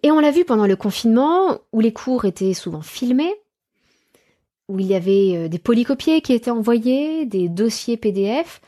Et 0.02 0.10
on 0.10 0.20
l'a 0.20 0.30
vu 0.30 0.44
pendant 0.44 0.66
le 0.66 0.76
confinement, 0.76 1.58
où 1.72 1.80
les 1.80 1.92
cours 1.92 2.24
étaient 2.24 2.54
souvent 2.54 2.82
filmés, 2.82 3.34
où 4.68 4.78
il 4.78 4.86
y 4.86 4.94
avait 4.94 5.36
euh, 5.36 5.48
des 5.48 5.58
polycopiés 5.58 6.20
qui 6.20 6.32
étaient 6.32 6.50
envoyés, 6.50 7.26
des 7.26 7.48
dossiers 7.48 7.96
PDF. 7.96 8.60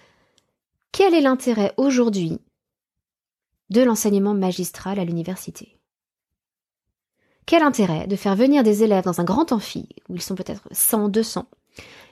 Quel 0.93 1.15
est 1.15 1.21
l'intérêt 1.21 1.73
aujourd'hui 1.77 2.41
de 3.69 3.83
l'enseignement 3.83 4.35
magistral 4.35 4.99
à 4.99 5.05
l'université? 5.05 5.77
Quel 7.47 7.63
intérêt 7.63 8.07
de 8.07 8.17
faire 8.17 8.37
venir 8.37 8.63
des 8.63 8.83
élèves 8.83 9.05
dans 9.05 9.21
un 9.21 9.25
grand 9.25 9.53
amphi, 9.53 9.89
où 10.09 10.15
ils 10.15 10.23
sont 10.23 10.35
peut-être 10.35 10.69
100, 10.71 11.09
200, 11.09 11.47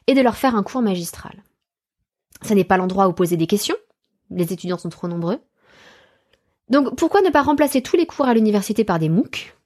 et 0.07 0.14
de 0.14 0.20
leur 0.20 0.37
faire 0.37 0.55
un 0.55 0.62
cours 0.62 0.83
magistral? 0.83 1.42
Ce 2.42 2.55
n'est 2.55 2.64
pas 2.64 2.77
l'endroit 2.77 3.09
où 3.09 3.12
poser 3.12 3.37
des 3.37 3.46
questions, 3.46 3.77
les 4.31 4.53
étudiants 4.53 4.79
sont 4.79 4.88
trop 4.88 5.09
nombreux. 5.09 5.40
Donc 6.68 6.96
pourquoi 6.96 7.22
ne 7.22 7.31
pas 7.31 7.42
remplacer 7.42 7.83
tous 7.83 7.96
les 7.96 8.07
cours 8.07 8.27
à 8.27 8.35
l'université 8.35 8.85
par 8.85 8.98
des 8.98 9.09
MOOC, 9.09 9.57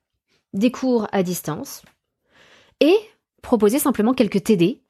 des 0.52 0.70
cours 0.70 1.08
à 1.12 1.22
distance, 1.22 1.82
et 2.80 2.96
proposer 3.42 3.78
simplement 3.78 4.14
quelques 4.14 4.44
TD 4.44 4.80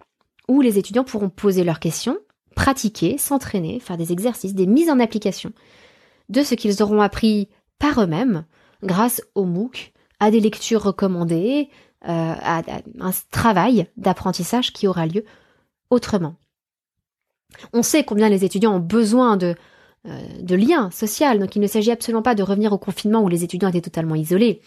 où 0.48 0.60
les 0.60 0.78
étudiants 0.78 1.04
pourront 1.04 1.30
poser 1.30 1.64
leurs 1.64 1.80
questions, 1.80 2.18
pratiquer, 2.54 3.18
s'entraîner, 3.18 3.80
faire 3.80 3.96
des 3.96 4.12
exercices, 4.12 4.54
des 4.54 4.66
mises 4.66 4.90
en 4.90 5.00
application 5.00 5.52
de 6.28 6.42
ce 6.42 6.54
qu'ils 6.54 6.82
auront 6.82 7.00
appris 7.00 7.48
par 7.78 8.00
eux-mêmes 8.00 8.44
grâce 8.82 9.22
au 9.34 9.44
MOOC, 9.44 9.92
à 10.20 10.30
des 10.30 10.40
lectures 10.40 10.82
recommandées, 10.82 11.68
euh, 12.08 12.34
à, 12.40 12.62
un 13.00 13.10
travail 13.30 13.86
d'apprentissage 13.96 14.72
qui 14.72 14.86
aura 14.86 15.06
lieu 15.06 15.24
autrement. 15.90 16.34
On 17.72 17.82
sait 17.82 18.04
combien 18.04 18.28
les 18.28 18.44
étudiants 18.44 18.76
ont 18.76 18.80
besoin 18.80 19.36
de, 19.36 19.54
euh, 20.08 20.20
de 20.40 20.54
liens 20.54 20.90
sociaux, 20.90 21.38
donc 21.38 21.54
il 21.54 21.62
ne 21.62 21.66
s'agit 21.66 21.90
absolument 21.90 22.22
pas 22.22 22.34
de 22.34 22.42
revenir 22.42 22.72
au 22.72 22.78
confinement 22.78 23.22
où 23.22 23.28
les 23.28 23.44
étudiants 23.44 23.68
étaient 23.68 23.80
totalement 23.80 24.14
isolés 24.14 24.60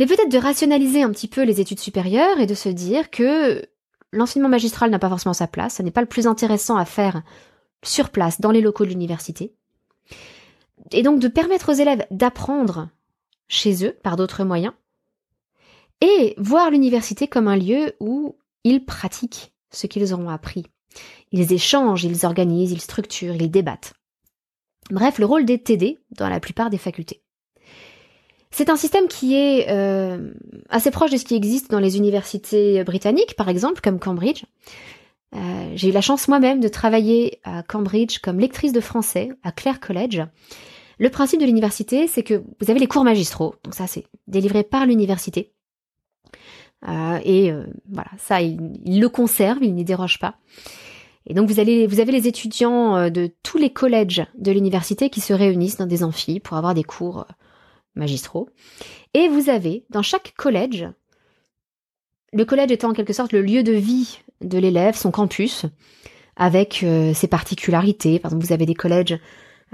mais 0.00 0.06
peut-être 0.06 0.32
de 0.32 0.38
rationaliser 0.38 1.02
un 1.02 1.10
petit 1.10 1.28
peu 1.28 1.42
les 1.42 1.60
études 1.60 1.78
supérieures 1.78 2.40
et 2.40 2.46
de 2.46 2.54
se 2.54 2.70
dire 2.70 3.10
que 3.10 3.62
l'enseignement 4.12 4.48
magistral 4.48 4.90
n'a 4.90 4.98
pas 4.98 5.10
forcément 5.10 5.34
sa 5.34 5.46
place, 5.46 5.74
ça 5.74 5.82
n'est 5.82 5.90
pas 5.90 6.00
le 6.00 6.06
plus 6.06 6.26
intéressant 6.26 6.78
à 6.78 6.86
faire 6.86 7.22
sur 7.82 8.08
place, 8.08 8.40
dans 8.40 8.50
les 8.50 8.62
locaux 8.62 8.86
de 8.86 8.88
l'université. 8.88 9.52
Et 10.92 11.02
donc 11.02 11.20
de 11.20 11.28
permettre 11.28 11.70
aux 11.70 11.76
élèves 11.76 12.06
d'apprendre 12.10 12.88
chez 13.46 13.84
eux 13.84 13.92
par 14.02 14.16
d'autres 14.16 14.42
moyens. 14.42 14.72
Et 16.00 16.34
voir 16.38 16.70
l'université 16.70 17.28
comme 17.28 17.46
un 17.46 17.58
lieu 17.58 17.92
où 18.00 18.38
ils 18.64 18.86
pratiquent 18.86 19.52
ce 19.70 19.86
qu'ils 19.86 20.14
auront 20.14 20.30
appris. 20.30 20.64
Ils 21.30 21.52
échangent, 21.52 22.04
ils 22.04 22.24
organisent, 22.24 22.72
ils 22.72 22.80
structurent, 22.80 23.36
ils 23.36 23.50
débattent. 23.50 23.92
Bref, 24.90 25.18
le 25.18 25.26
rôle 25.26 25.44
des 25.44 25.62
TD 25.62 25.98
dans 26.12 26.30
la 26.30 26.40
plupart 26.40 26.70
des 26.70 26.78
facultés. 26.78 27.22
C'est 28.52 28.68
un 28.68 28.76
système 28.76 29.06
qui 29.06 29.36
est 29.36 29.70
euh, 29.70 30.32
assez 30.68 30.90
proche 30.90 31.12
de 31.12 31.16
ce 31.16 31.24
qui 31.24 31.36
existe 31.36 31.70
dans 31.70 31.78
les 31.78 31.96
universités 31.96 32.82
britanniques, 32.82 33.36
par 33.36 33.48
exemple, 33.48 33.80
comme 33.80 34.00
Cambridge. 34.00 34.44
Euh, 35.36 35.72
j'ai 35.76 35.90
eu 35.90 35.92
la 35.92 36.00
chance 36.00 36.26
moi-même 36.26 36.58
de 36.58 36.66
travailler 36.66 37.40
à 37.44 37.62
Cambridge 37.62 38.18
comme 38.18 38.40
lectrice 38.40 38.72
de 38.72 38.80
français 38.80 39.28
à 39.44 39.52
Clare 39.52 39.78
College. 39.78 40.22
Le 40.98 41.08
principe 41.08 41.40
de 41.40 41.46
l'université, 41.46 42.08
c'est 42.08 42.24
que 42.24 42.42
vous 42.60 42.70
avez 42.70 42.80
les 42.80 42.88
cours 42.88 43.04
magistraux, 43.04 43.54
donc 43.62 43.74
ça 43.74 43.86
c'est 43.86 44.04
délivré 44.26 44.64
par 44.64 44.84
l'université. 44.84 45.52
Euh, 46.88 47.18
et 47.24 47.52
voilà, 47.88 48.10
ça 48.18 48.42
il, 48.42 48.72
il, 48.84 49.00
le 49.00 49.08
conserve, 49.08 49.62
il 49.62 49.74
n'y 49.74 49.84
déroge 49.84 50.18
pas. 50.18 50.34
Et 51.26 51.34
donc 51.34 51.48
vous 51.48 51.60
allez, 51.60 51.86
vous 51.86 52.00
avez 52.00 52.10
les 52.10 52.26
étudiants 52.26 53.08
de 53.08 53.30
tous 53.44 53.58
les 53.58 53.70
collèges 53.70 54.26
de 54.36 54.50
l'université 54.50 55.08
qui 55.08 55.20
se 55.20 55.32
réunissent 55.32 55.76
dans 55.76 55.86
des 55.86 56.02
amphis 56.02 56.40
pour 56.40 56.56
avoir 56.56 56.74
des 56.74 56.84
cours 56.84 57.26
magistraux. 57.94 58.48
Et 59.14 59.28
vous 59.28 59.50
avez, 59.50 59.84
dans 59.90 60.02
chaque 60.02 60.34
collège, 60.36 60.88
le 62.32 62.44
collège 62.44 62.70
étant 62.70 62.90
en 62.90 62.92
quelque 62.92 63.12
sorte 63.12 63.32
le 63.32 63.42
lieu 63.42 63.62
de 63.62 63.72
vie 63.72 64.20
de 64.40 64.58
l'élève, 64.58 64.94
son 64.94 65.10
campus, 65.10 65.66
avec 66.36 66.82
euh, 66.82 67.12
ses 67.12 67.28
particularités. 67.28 68.18
Par 68.18 68.30
exemple, 68.30 68.46
vous 68.46 68.52
avez 68.52 68.66
des 68.66 68.74
collèges 68.74 69.18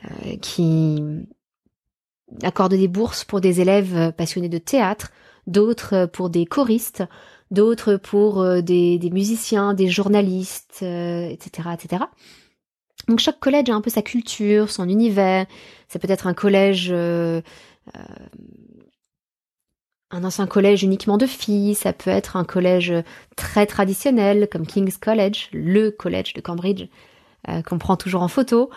euh, 0.05 0.37
qui 0.41 1.03
accordent 2.43 2.75
des 2.75 2.89
bourses 2.89 3.25
pour 3.25 3.41
des 3.41 3.61
élèves 3.61 4.13
passionnés 4.13 4.49
de 4.49 4.59
théâtre, 4.59 5.13
d'autres 5.47 6.07
pour 6.07 6.31
des 6.31 6.45
choristes, 6.47 7.05
d'autres 7.51 7.97
pour 7.97 8.41
euh, 8.41 8.63
des, 8.63 8.99
musiciens, 9.13 9.75
des 9.75 9.89
journalistes, 9.89 10.83
etc., 10.83 11.69
etc. 11.75 12.05
Donc 13.09 13.21
chaque 13.21 13.39
collège 13.39 13.71
a 13.71 13.75
un 13.75 13.81
peu 13.81 13.91
sa 13.91 14.03
culture, 14.03 14.71
son 14.71 14.89
univers. 14.89 15.47
Ça 15.89 15.99
peut 15.99 16.11
être 16.11 16.27
un 16.27 16.35
collège 16.35 16.89
euh, 16.91 17.41
un 20.11 20.25
ancien 20.25 20.47
collège 20.47 20.83
uniquement 20.83 21.19
de 21.19 21.27
filles, 21.27 21.75
ça 21.75 21.93
peut 21.93 22.11
être 22.11 22.37
un 22.37 22.45
collège 22.45 22.95
très 23.37 23.67
traditionnel 23.67 24.49
comme 24.51 24.67
King's 24.67 24.99
College, 24.99 25.49
le 25.53 25.91
collège 25.91 26.33
de 26.33 26.41
Cambridge 26.41 26.87
euh, 27.49 27.63
qu'on 27.63 27.79
prend 27.79 27.97
toujours 27.97 28.23
en 28.23 28.29
photo, 28.29 28.71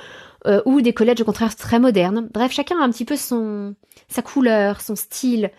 euh, 0.48 0.62
ou 0.66 0.82
des 0.82 0.94
collèges 0.94 1.22
au 1.22 1.26
contraire 1.26 1.56
très 1.56 1.80
modernes. 1.80 2.30
Bref, 2.34 2.52
chacun 2.52 2.80
a 2.80 2.84
un 2.84 2.90
petit 2.90 3.06
peu 3.06 3.16
son 3.16 3.76
sa 4.08 4.22
couleur, 4.22 4.82
son 4.82 4.96
style. 4.96 5.52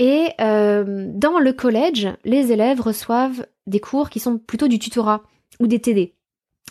Et 0.00 0.26
dans 0.38 1.38
le 1.38 1.52
collège, 1.52 2.08
les 2.24 2.50
élèves 2.50 2.80
reçoivent 2.80 3.46
des 3.68 3.78
cours 3.78 4.10
qui 4.10 4.18
sont 4.18 4.38
plutôt 4.38 4.66
du 4.66 4.80
tutorat 4.80 5.22
ou 5.60 5.68
des 5.68 5.80
TD. 5.80 6.14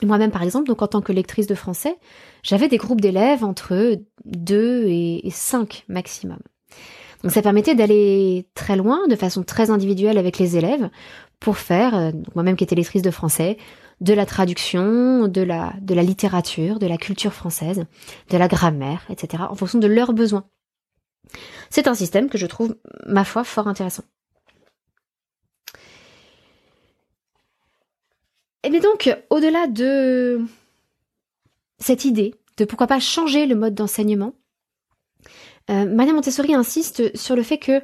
Moi-même, 0.02 0.32
par 0.32 0.44
exemple, 0.44 0.68
donc 0.68 0.82
en 0.82 0.88
tant 0.88 1.02
que 1.02 1.12
lectrice 1.12 1.48
de 1.48 1.56
français, 1.56 1.98
j'avais 2.42 2.68
des 2.68 2.78
groupes 2.78 3.02
d'élèves 3.02 3.44
entre 3.44 3.98
2 4.26 4.86
et 4.88 5.30
5 5.30 5.86
maximum. 5.88 6.40
Donc 7.24 7.32
ça 7.32 7.42
permettait 7.42 7.76
d'aller 7.76 8.48
très 8.54 8.76
loin, 8.76 9.08
de 9.08 9.16
façon 9.16 9.44
très 9.44 9.70
individuelle 9.70 10.18
avec 10.18 10.40
les 10.40 10.58
élèves, 10.58 10.90
pour 11.40 11.58
faire, 11.58 11.96
euh, 11.96 12.12
moi-même 12.36 12.56
qui 12.56 12.64
étais 12.64 12.76
lectrice 12.76 13.02
de 13.02 13.12
français, 13.12 13.58
de 14.02 14.14
la 14.14 14.26
traduction, 14.26 15.28
de 15.28 15.42
la, 15.42 15.74
de 15.82 15.94
la 15.94 16.04
littérature, 16.04 16.80
de 16.80 16.88
la 16.88 16.98
culture 16.98 17.34
française, 17.34 17.86
de 18.30 18.38
la 18.38 18.48
grammaire, 18.48 19.06
etc., 19.10 19.44
en 19.50 19.56
fonction 19.56 19.80
de 19.80 19.88
leurs 19.88 20.14
besoins. 20.14 20.46
C'est 21.70 21.88
un 21.88 21.96
système 21.96 22.30
que 22.30 22.38
je 22.38 22.46
trouve, 22.46 22.76
ma 23.08 23.24
foi, 23.24 23.44
fort 23.44 23.68
intéressant. 23.68 24.04
Et 28.64 28.80
donc, 28.80 29.14
au-delà 29.30 29.68
de 29.68 30.42
cette 31.80 32.06
idée 32.06 32.34
de 32.58 32.66
pourquoi 32.66 32.88
pas 32.88 33.00
changer 33.00 33.46
le 33.46 33.56
mode 33.56 33.76
d'enseignement, 33.76 34.34
euh, 35.70 35.86
Maria 35.86 36.14
Montessori 36.14 36.54
insiste 36.54 37.16
sur 37.16 37.36
le 37.36 37.44
fait 37.44 37.58
que 37.58 37.82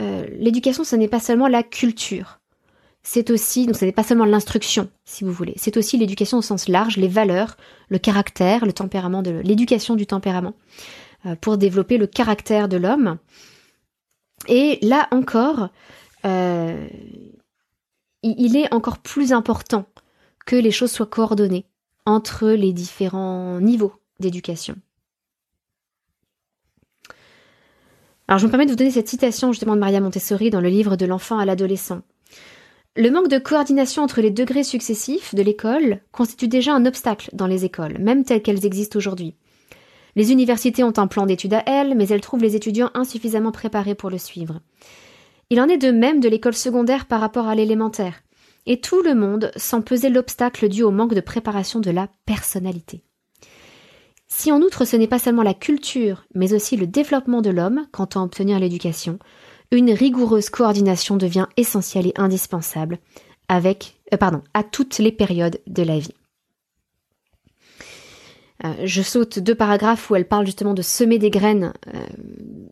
euh, 0.00 0.26
l'éducation, 0.38 0.84
ce 0.84 0.96
n'est 0.96 1.08
pas 1.08 1.20
seulement 1.20 1.48
la 1.48 1.62
culture. 1.62 2.40
C'est 3.02 3.30
aussi, 3.30 3.66
donc 3.66 3.76
ce 3.76 3.84
n'est 3.84 3.92
pas 3.92 4.02
seulement 4.02 4.26
l'instruction, 4.26 4.90
si 5.04 5.24
vous 5.24 5.32
voulez. 5.32 5.54
C'est 5.56 5.76
aussi 5.76 5.96
l'éducation 5.96 6.38
au 6.38 6.42
sens 6.42 6.68
large, 6.68 6.98
les 6.98 7.08
valeurs, 7.08 7.56
le 7.88 7.98
caractère, 7.98 8.66
le 8.66 8.72
tempérament 8.72 9.22
de 9.22 9.30
l'éducation 9.30 9.96
du 9.96 10.06
tempérament, 10.06 10.54
euh, 11.26 11.36
pour 11.36 11.56
développer 11.56 11.96
le 11.96 12.06
caractère 12.06 12.68
de 12.68 12.76
l'homme. 12.76 13.18
Et 14.46 14.78
là 14.82 15.08
encore, 15.10 15.70
euh, 16.26 16.86
il 18.22 18.56
est 18.56 18.72
encore 18.74 18.98
plus 18.98 19.32
important 19.32 19.86
que 20.48 20.56
les 20.56 20.70
choses 20.70 20.90
soient 20.90 21.04
coordonnées 21.04 21.66
entre 22.06 22.48
les 22.48 22.72
différents 22.72 23.60
niveaux 23.60 23.92
d'éducation. 24.18 24.76
Alors 28.26 28.38
je 28.38 28.46
me 28.46 28.50
permets 28.50 28.64
de 28.64 28.70
vous 28.70 28.76
donner 28.76 28.90
cette 28.90 29.08
citation 29.08 29.52
justement 29.52 29.74
de 29.74 29.80
Maria 29.80 30.00
Montessori 30.00 30.48
dans 30.48 30.62
le 30.62 30.70
livre 30.70 30.96
de 30.96 31.04
l'enfant 31.04 31.38
à 31.38 31.44
l'adolescent. 31.44 32.00
Le 32.96 33.10
manque 33.10 33.28
de 33.28 33.36
coordination 33.36 34.02
entre 34.02 34.22
les 34.22 34.30
degrés 34.30 34.64
successifs 34.64 35.34
de 35.34 35.42
l'école 35.42 36.00
constitue 36.12 36.48
déjà 36.48 36.72
un 36.72 36.86
obstacle 36.86 37.28
dans 37.34 37.46
les 37.46 37.66
écoles, 37.66 37.98
même 37.98 38.24
telles 38.24 38.42
qu'elles 38.42 38.64
existent 38.64 38.96
aujourd'hui. 38.96 39.34
Les 40.16 40.32
universités 40.32 40.82
ont 40.82 40.94
un 40.96 41.08
plan 41.08 41.26
d'études 41.26 41.54
à 41.54 41.62
elles, 41.66 41.94
mais 41.94 42.08
elles 42.08 42.22
trouvent 42.22 42.42
les 42.42 42.56
étudiants 42.56 42.90
insuffisamment 42.94 43.52
préparés 43.52 43.94
pour 43.94 44.08
le 44.08 44.18
suivre. 44.18 44.62
Il 45.50 45.60
en 45.60 45.68
est 45.68 45.76
de 45.76 45.90
même 45.90 46.20
de 46.20 46.28
l'école 46.28 46.54
secondaire 46.54 47.04
par 47.04 47.20
rapport 47.20 47.48
à 47.48 47.54
l'élémentaire 47.54 48.22
et 48.68 48.80
tout 48.80 49.02
le 49.02 49.14
monde 49.14 49.50
sent 49.56 49.80
peser 49.80 50.10
l'obstacle 50.10 50.68
dû 50.68 50.82
au 50.82 50.90
manque 50.90 51.14
de 51.14 51.20
préparation 51.20 51.80
de 51.80 51.90
la 51.90 52.08
personnalité. 52.26 53.02
Si 54.28 54.52
en 54.52 54.60
outre 54.60 54.84
ce 54.84 54.94
n'est 54.94 55.08
pas 55.08 55.18
seulement 55.18 55.42
la 55.42 55.54
culture, 55.54 56.26
mais 56.34 56.52
aussi 56.52 56.76
le 56.76 56.86
développement 56.86 57.40
de 57.40 57.48
l'homme 57.48 57.86
quant 57.92 58.04
à 58.14 58.20
obtenir 58.20 58.60
l'éducation, 58.60 59.18
une 59.70 59.90
rigoureuse 59.90 60.50
coordination 60.50 61.16
devient 61.16 61.46
essentielle 61.56 62.06
et 62.08 62.12
indispensable 62.16 62.98
avec, 63.48 63.98
euh, 64.12 64.18
pardon, 64.18 64.42
à 64.52 64.62
toutes 64.62 64.98
les 64.98 65.12
périodes 65.12 65.60
de 65.66 65.82
la 65.82 65.98
vie. 65.98 66.14
Euh, 68.64 68.74
je 68.84 69.00
saute 69.00 69.38
deux 69.38 69.54
paragraphes 69.54 70.10
où 70.10 70.16
elle 70.16 70.28
parle 70.28 70.44
justement 70.44 70.74
de 70.74 70.82
semer 70.82 71.18
des 71.18 71.30
graines 71.30 71.72
euh, 71.94 72.06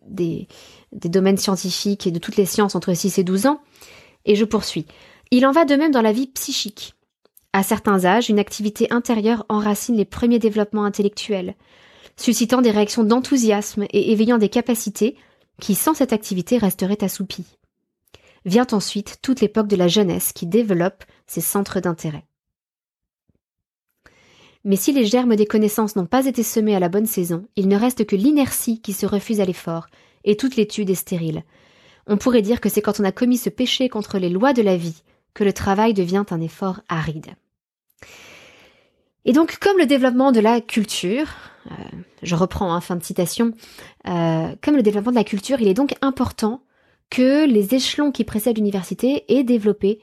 des, 0.06 0.46
des 0.92 1.08
domaines 1.08 1.38
scientifiques 1.38 2.06
et 2.06 2.10
de 2.10 2.18
toutes 2.18 2.36
les 2.36 2.44
sciences 2.44 2.74
entre 2.74 2.92
6 2.92 3.18
et 3.18 3.24
12 3.24 3.46
ans, 3.46 3.62
et 4.26 4.36
je 4.36 4.44
poursuis. 4.44 4.86
Il 5.32 5.44
en 5.44 5.50
va 5.50 5.64
de 5.64 5.74
même 5.74 5.90
dans 5.90 6.02
la 6.02 6.12
vie 6.12 6.28
psychique. 6.28 6.94
À 7.52 7.62
certains 7.62 8.04
âges, 8.04 8.28
une 8.28 8.38
activité 8.38 8.86
intérieure 8.92 9.44
enracine 9.48 9.96
les 9.96 10.04
premiers 10.04 10.38
développements 10.38 10.84
intellectuels, 10.84 11.54
suscitant 12.16 12.62
des 12.62 12.70
réactions 12.70 13.02
d'enthousiasme 13.02 13.86
et 13.90 14.12
éveillant 14.12 14.38
des 14.38 14.48
capacités 14.48 15.16
qui, 15.60 15.74
sans 15.74 15.94
cette 15.94 16.12
activité, 16.12 16.58
resteraient 16.58 17.02
assoupies. 17.02 17.58
Vient 18.44 18.66
ensuite 18.70 19.18
toute 19.20 19.40
l'époque 19.40 19.66
de 19.66 19.74
la 19.76 19.88
jeunesse 19.88 20.32
qui 20.32 20.46
développe 20.46 21.04
ses 21.26 21.40
centres 21.40 21.80
d'intérêt. 21.80 22.24
Mais 24.64 24.76
si 24.76 24.92
les 24.92 25.06
germes 25.06 25.34
des 25.34 25.46
connaissances 25.46 25.96
n'ont 25.96 26.06
pas 26.06 26.26
été 26.26 26.42
semés 26.42 26.76
à 26.76 26.80
la 26.80 26.88
bonne 26.88 27.06
saison, 27.06 27.48
il 27.56 27.66
ne 27.66 27.76
reste 27.76 28.04
que 28.04 28.16
l'inertie 28.16 28.80
qui 28.80 28.92
se 28.92 29.06
refuse 29.06 29.40
à 29.40 29.44
l'effort, 29.44 29.86
et 30.24 30.36
toute 30.36 30.56
l'étude 30.56 30.90
est 30.90 30.94
stérile. 30.94 31.42
On 32.06 32.16
pourrait 32.16 32.42
dire 32.42 32.60
que 32.60 32.68
c'est 32.68 32.82
quand 32.82 33.00
on 33.00 33.04
a 33.04 33.12
commis 33.12 33.38
ce 33.38 33.48
péché 33.48 33.88
contre 33.88 34.18
les 34.18 34.28
lois 34.28 34.52
de 34.52 34.62
la 34.62 34.76
vie 34.76 35.02
que 35.36 35.44
le 35.44 35.52
travail 35.52 35.92
devient 35.92 36.24
un 36.30 36.40
effort 36.40 36.80
aride. 36.88 37.34
Et 39.26 39.32
donc, 39.32 39.58
comme 39.58 39.76
le 39.76 39.84
développement 39.84 40.32
de 40.32 40.40
la 40.40 40.62
culture, 40.62 41.26
euh, 41.70 41.74
je 42.22 42.34
reprends, 42.34 42.72
hein, 42.72 42.80
fin 42.80 42.96
de 42.96 43.04
citation, 43.04 43.52
euh, 44.08 44.54
comme 44.62 44.76
le 44.76 44.82
développement 44.82 45.10
de 45.10 45.16
la 45.16 45.24
culture, 45.24 45.60
il 45.60 45.68
est 45.68 45.74
donc 45.74 45.94
important 46.00 46.62
que 47.10 47.46
les 47.46 47.74
échelons 47.74 48.12
qui 48.12 48.24
précèdent 48.24 48.56
l'université 48.56 49.24
aient 49.28 49.44
développé 49.44 50.00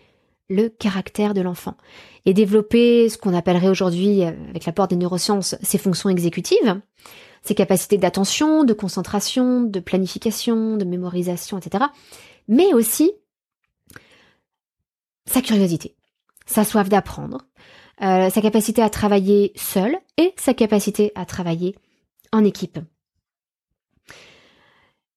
le 0.49 0.69
caractère 0.69 1.33
de 1.33 1.41
l'enfant 1.41 1.77
et 2.25 2.33
développer 2.35 3.09
ce 3.09 3.17
qu'on 3.17 3.33
appellerait 3.33 3.69
aujourd'hui, 3.69 4.23
euh, 4.23 4.31
avec 4.51 4.65
l'apport 4.65 4.87
des 4.87 4.97
neurosciences, 4.97 5.55
ses 5.63 5.79
fonctions 5.79 6.11
exécutives, 6.11 6.79
ses 7.41 7.55
capacités 7.55 7.97
d'attention, 7.97 8.65
de 8.65 8.73
concentration, 8.73 9.61
de 9.61 9.79
planification, 9.79 10.77
de 10.77 10.85
mémorisation, 10.85 11.57
etc. 11.57 11.85
Mais 12.47 12.71
aussi 12.75 13.13
sa 15.25 15.41
curiosité, 15.41 15.95
sa 16.45 16.63
soif 16.63 16.89
d'apprendre, 16.89 17.45
euh, 18.01 18.29
sa 18.29 18.41
capacité 18.41 18.81
à 18.81 18.89
travailler 18.89 19.53
seul 19.55 19.97
et 20.17 20.33
sa 20.38 20.53
capacité 20.53 21.12
à 21.15 21.25
travailler 21.25 21.75
en 22.31 22.43
équipe. 22.43 22.79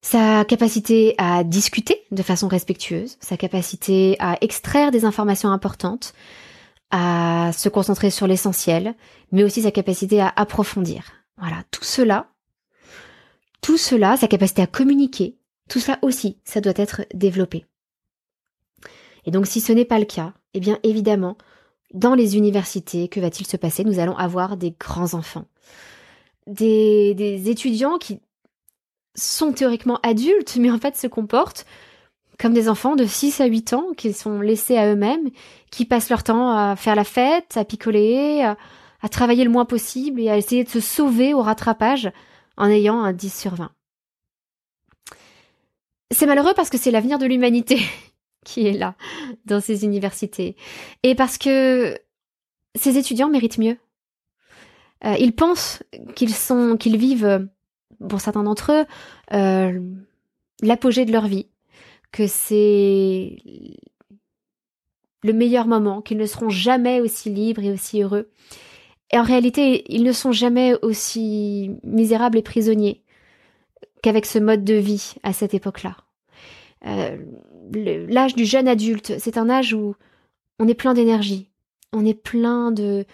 Sa 0.03 0.45
capacité 0.45 1.15
à 1.19 1.43
discuter 1.43 2.05
de 2.13 2.23
façon 2.23 2.47
respectueuse, 2.47 3.17
sa 3.21 3.37
capacité 3.37 4.17
à 4.21 4.39
extraire 4.41 4.93
des 4.93 5.05
informations 5.05 5.51
importantes, 5.51 6.13
à 6.91 7.51
se 7.53 7.69
concentrer 7.69 8.11
sur 8.11 8.29
l'essentiel, 8.29 8.95
mais 9.33 9.43
aussi 9.43 9.63
sa 9.63 9.73
capacité 9.73 10.21
à 10.21 10.33
approfondir. 10.37 11.13
Voilà, 11.39 11.65
tout 11.73 11.83
cela, 11.83 12.29
tout 13.61 13.79
cela, 13.79 14.17
sa 14.17 14.29
capacité 14.29 14.63
à 14.63 14.69
communiquer, 14.69 15.39
tout 15.69 15.81
cela 15.81 15.99
aussi, 16.03 16.39
ça 16.45 16.61
doit 16.61 16.73
être 16.77 17.03
développé. 17.13 17.67
Et 19.27 19.31
donc 19.31 19.47
si 19.47 19.61
ce 19.61 19.73
n'est 19.73 19.85
pas 19.85 19.99
le 19.99 20.05
cas, 20.05 20.33
eh 20.55 20.61
bien 20.61 20.79
évidemment, 20.83 21.37
dans 21.93 22.15
les 22.15 22.37
universités, 22.37 23.09
que 23.09 23.21
va-t-il 23.21 23.47
se 23.47 23.57
passer? 23.57 23.85
Nous 23.85 23.99
allons 23.99 24.17
avoir 24.17 24.57
des 24.57 24.75
grands 24.79 25.15
enfants. 25.15 25.45
Des, 26.47 27.15
des 27.15 27.51
étudiants 27.51 27.99
qui 27.99 28.21
sont 29.15 29.53
théoriquement 29.53 29.99
adultes, 30.03 30.57
mais 30.57 30.71
en 30.71 30.79
fait 30.79 30.97
se 30.97 31.07
comportent 31.07 31.67
comme 32.39 32.53
des 32.53 32.69
enfants 32.69 32.97
de 32.97 33.07
6 33.07 33.41
à 33.41 33.47
8 33.47 33.73
ans 33.73 33.87
qui 33.97 34.13
sont 34.13 34.41
laissés 34.41 34.77
à 34.77 34.93
eux-mêmes, 34.93 35.31
qui 35.71 35.85
passent 35.85 36.11
leur 36.11 36.23
temps 36.23 36.51
à 36.51 36.77
faire 36.77 36.95
la 36.95 37.05
fête, 37.05 37.57
à 37.57 37.65
picoler, 37.65 38.43
à, 38.43 38.57
à, 39.01 39.09
travailler 39.09 39.45
le 39.45 39.51
moins 39.51 39.65
possible 39.65 40.21
et 40.21 40.29
à 40.29 40.37
essayer 40.37 40.63
de 40.63 40.69
se 40.69 40.81
sauver 40.81 41.33
au 41.33 41.41
rattrapage 41.41 42.11
en 42.59 42.69
ayant 42.69 43.03
un 43.03 43.13
10 43.13 43.41
sur 43.41 43.55
20. 43.55 43.71
C'est 46.13 46.27
malheureux 46.27 46.53
parce 46.55 46.71
que 46.71 46.79
c'est 46.79 46.91
l'avenir 46.91 47.19
de 47.19 47.27
l'humanité 47.27 47.81
qui 48.47 48.67
est 48.67 48.73
là 48.73 48.95
dans 49.45 49.61
ces 49.61 49.85
universités 49.85 50.57
et 51.03 51.15
parce 51.15 51.37
que 51.37 51.99
ces 52.77 52.97
étudiants 52.97 53.29
méritent 53.29 53.59
mieux. 53.59 53.77
Euh, 55.05 55.15
ils 55.19 55.35
pensent 55.35 55.83
qu'ils 56.15 56.35
sont, 56.35 56.77
qu'ils 56.79 56.97
vivent, 56.97 57.49
pour 58.09 58.21
certains 58.21 58.45
d'entre 58.45 58.73
eux, 58.73 58.85
euh, 59.35 59.81
l'apogée 60.63 61.05
de 61.05 61.13
leur 61.13 61.27
vie, 61.27 61.49
que 62.13 62.27
c'est 62.27 63.37
le 65.23 65.33
meilleur 65.33 65.67
moment, 65.67 66.01
qu'ils 66.01 66.19
ne 66.19 66.27
seront 66.27 66.49
jamais 66.49 67.01
aussi 67.01 67.31
libres 67.31 67.63
et 67.63 67.73
aussi 67.73 68.03
heureux. 68.03 68.31
Et 69.13 69.19
en 69.19 69.23
réalité, 69.23 69.85
ils 69.93 70.03
ne 70.03 70.13
sont 70.13 70.33
jamais 70.33 70.75
aussi 70.83 71.71
misérables 71.83 72.39
et 72.39 72.43
prisonniers 72.43 73.03
qu'avec 74.03 74.27
ce 74.27 74.39
mode 74.39 74.65
de 74.65 74.75
vie 74.75 75.15
à 75.23 75.33
cette 75.33 75.55
époque-là. 75.55 75.97
Euh, 76.87 77.17
l'âge 77.73 78.35
du 78.35 78.45
jeune 78.45 78.69
adulte, 78.69 79.15
c'est 79.19 79.39
un 79.39 79.49
âge 79.49 79.75
où 79.75 79.95
on 80.59 80.69
est 80.69 80.75
plein 80.75 80.95
d'énergie, 80.95 81.51
on 81.93 82.05
est 82.05 82.15
plein 82.15 82.73
de... 82.73 83.05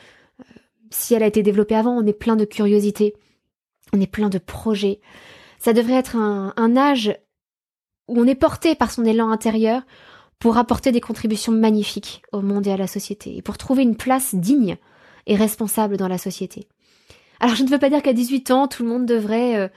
Euh, 0.40 0.44
si 0.90 1.14
elle 1.14 1.22
a 1.22 1.26
été 1.26 1.42
développée 1.42 1.74
avant, 1.74 1.96
on 1.96 2.06
est 2.06 2.12
plein 2.12 2.36
de 2.36 2.44
curiosité, 2.44 3.14
on 3.92 4.00
est 4.00 4.10
plein 4.10 4.28
de 4.28 4.38
projets. 4.38 5.00
Ça 5.58 5.72
devrait 5.72 5.94
être 5.94 6.16
un, 6.16 6.76
âge 6.76 7.16
où 8.08 8.20
on 8.20 8.26
est 8.26 8.34
porté 8.34 8.74
par 8.74 8.90
son 8.90 9.04
élan 9.04 9.30
intérieur 9.30 9.82
pour 10.38 10.58
apporter 10.58 10.90
des 10.90 11.00
contributions 11.00 11.52
magnifiques 11.52 12.22
au 12.32 12.40
monde 12.40 12.66
et 12.66 12.72
à 12.72 12.76
la 12.76 12.88
société, 12.88 13.36
et 13.36 13.42
pour 13.42 13.58
trouver 13.58 13.82
une 13.82 13.96
place 13.96 14.34
digne 14.34 14.76
et 15.26 15.36
responsable 15.36 15.96
dans 15.96 16.08
la 16.08 16.18
société. 16.18 16.66
Alors 17.38 17.54
je 17.54 17.62
ne 17.62 17.68
veux 17.68 17.78
pas 17.78 17.90
dire 17.90 18.02
qu'à 18.02 18.12
18 18.12 18.50
ans, 18.50 18.66
tout 18.66 18.82
le 18.82 18.88
monde 18.88 19.06
devrait, 19.06 19.56
euh, 19.56 19.68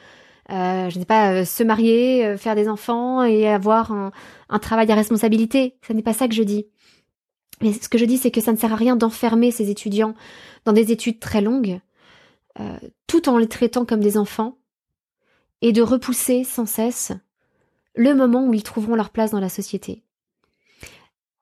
euh, 0.51 0.89
je 0.89 0.95
ne 0.95 0.99
sais 1.01 1.05
pas, 1.05 1.33
euh, 1.33 1.45
se 1.45 1.63
marier, 1.63 2.25
euh, 2.25 2.37
faire 2.37 2.55
des 2.55 2.69
enfants 2.69 3.23
et 3.23 3.47
avoir 3.47 3.91
un, 3.91 4.11
travail 4.59 4.91
à 4.91 4.95
responsabilité. 4.95 5.77
Ce 5.87 5.93
n'est 5.93 6.03
pas 6.03 6.13
ça 6.13 6.27
que 6.27 6.35
je 6.35 6.43
dis. 6.43 6.67
Mais 7.61 7.73
ce 7.73 7.89
que 7.89 7.97
je 7.97 8.05
dis, 8.05 8.17
c'est 8.17 8.31
que 8.31 8.41
ça 8.41 8.51
ne 8.51 8.57
sert 8.57 8.73
à 8.73 8.75
rien 8.75 8.95
d'enfermer 8.95 9.51
ces 9.51 9.69
étudiants 9.69 10.13
dans 10.65 10.73
des 10.73 10.91
études 10.91 11.19
très 11.19 11.41
longues, 11.41 11.79
euh, 12.59 12.77
tout 13.07 13.29
en 13.29 13.37
les 13.37 13.47
traitant 13.47 13.85
comme 13.85 14.01
des 14.01 14.17
enfants, 14.17 14.57
et 15.61 15.71
de 15.71 15.81
repousser 15.81 16.43
sans 16.43 16.65
cesse 16.65 17.11
le 17.95 18.13
moment 18.13 18.45
où 18.45 18.53
ils 18.53 18.63
trouveront 18.63 18.95
leur 18.95 19.09
place 19.09 19.31
dans 19.31 19.39
la 19.39 19.49
société. 19.49 20.03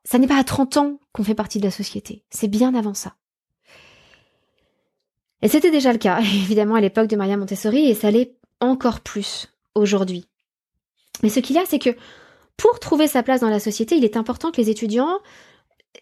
Ça 0.06 0.20
n'est 0.20 0.28
pas 0.28 0.38
à 0.38 0.44
30 0.44 0.78
ans 0.78 1.00
qu'on 1.14 1.24
fait 1.24 1.34
partie 1.34 1.60
de 1.60 1.66
la 1.66 1.72
société, 1.72 2.24
c'est 2.30 2.48
bien 2.48 2.76
avant 2.76 2.94
ça. 2.94 3.16
Et 5.42 5.50
c'était 5.50 5.72
déjà 5.72 5.92
le 5.92 5.98
cas, 5.98 6.20
évidemment, 6.22 6.76
à 6.76 6.82
l'époque 6.82 7.08
de 7.08 7.16
Maria 7.16 7.38
Montessori, 7.38 7.90
et 7.90 7.96
ça 7.96 8.12
l'est 8.12 8.36
encore 8.64 9.02
plus 9.02 9.48
aujourd'hui. 9.76 10.26
Mais 11.22 11.30
ce 11.30 11.40
qu'il 11.40 11.56
y 11.56 11.60
a, 11.60 11.66
c'est 11.66 11.80
que 11.80 11.96
pour 12.58 12.80
trouver 12.80 13.08
sa 13.08 13.24
place 13.24 13.42
dans 13.42 13.50
la 13.50 13.60
société, 13.60 13.96
il 13.96 14.06
est 14.06 14.18
important 14.18 14.52
que 14.52 14.62
les 14.62 14.70
étudiants 14.70 15.20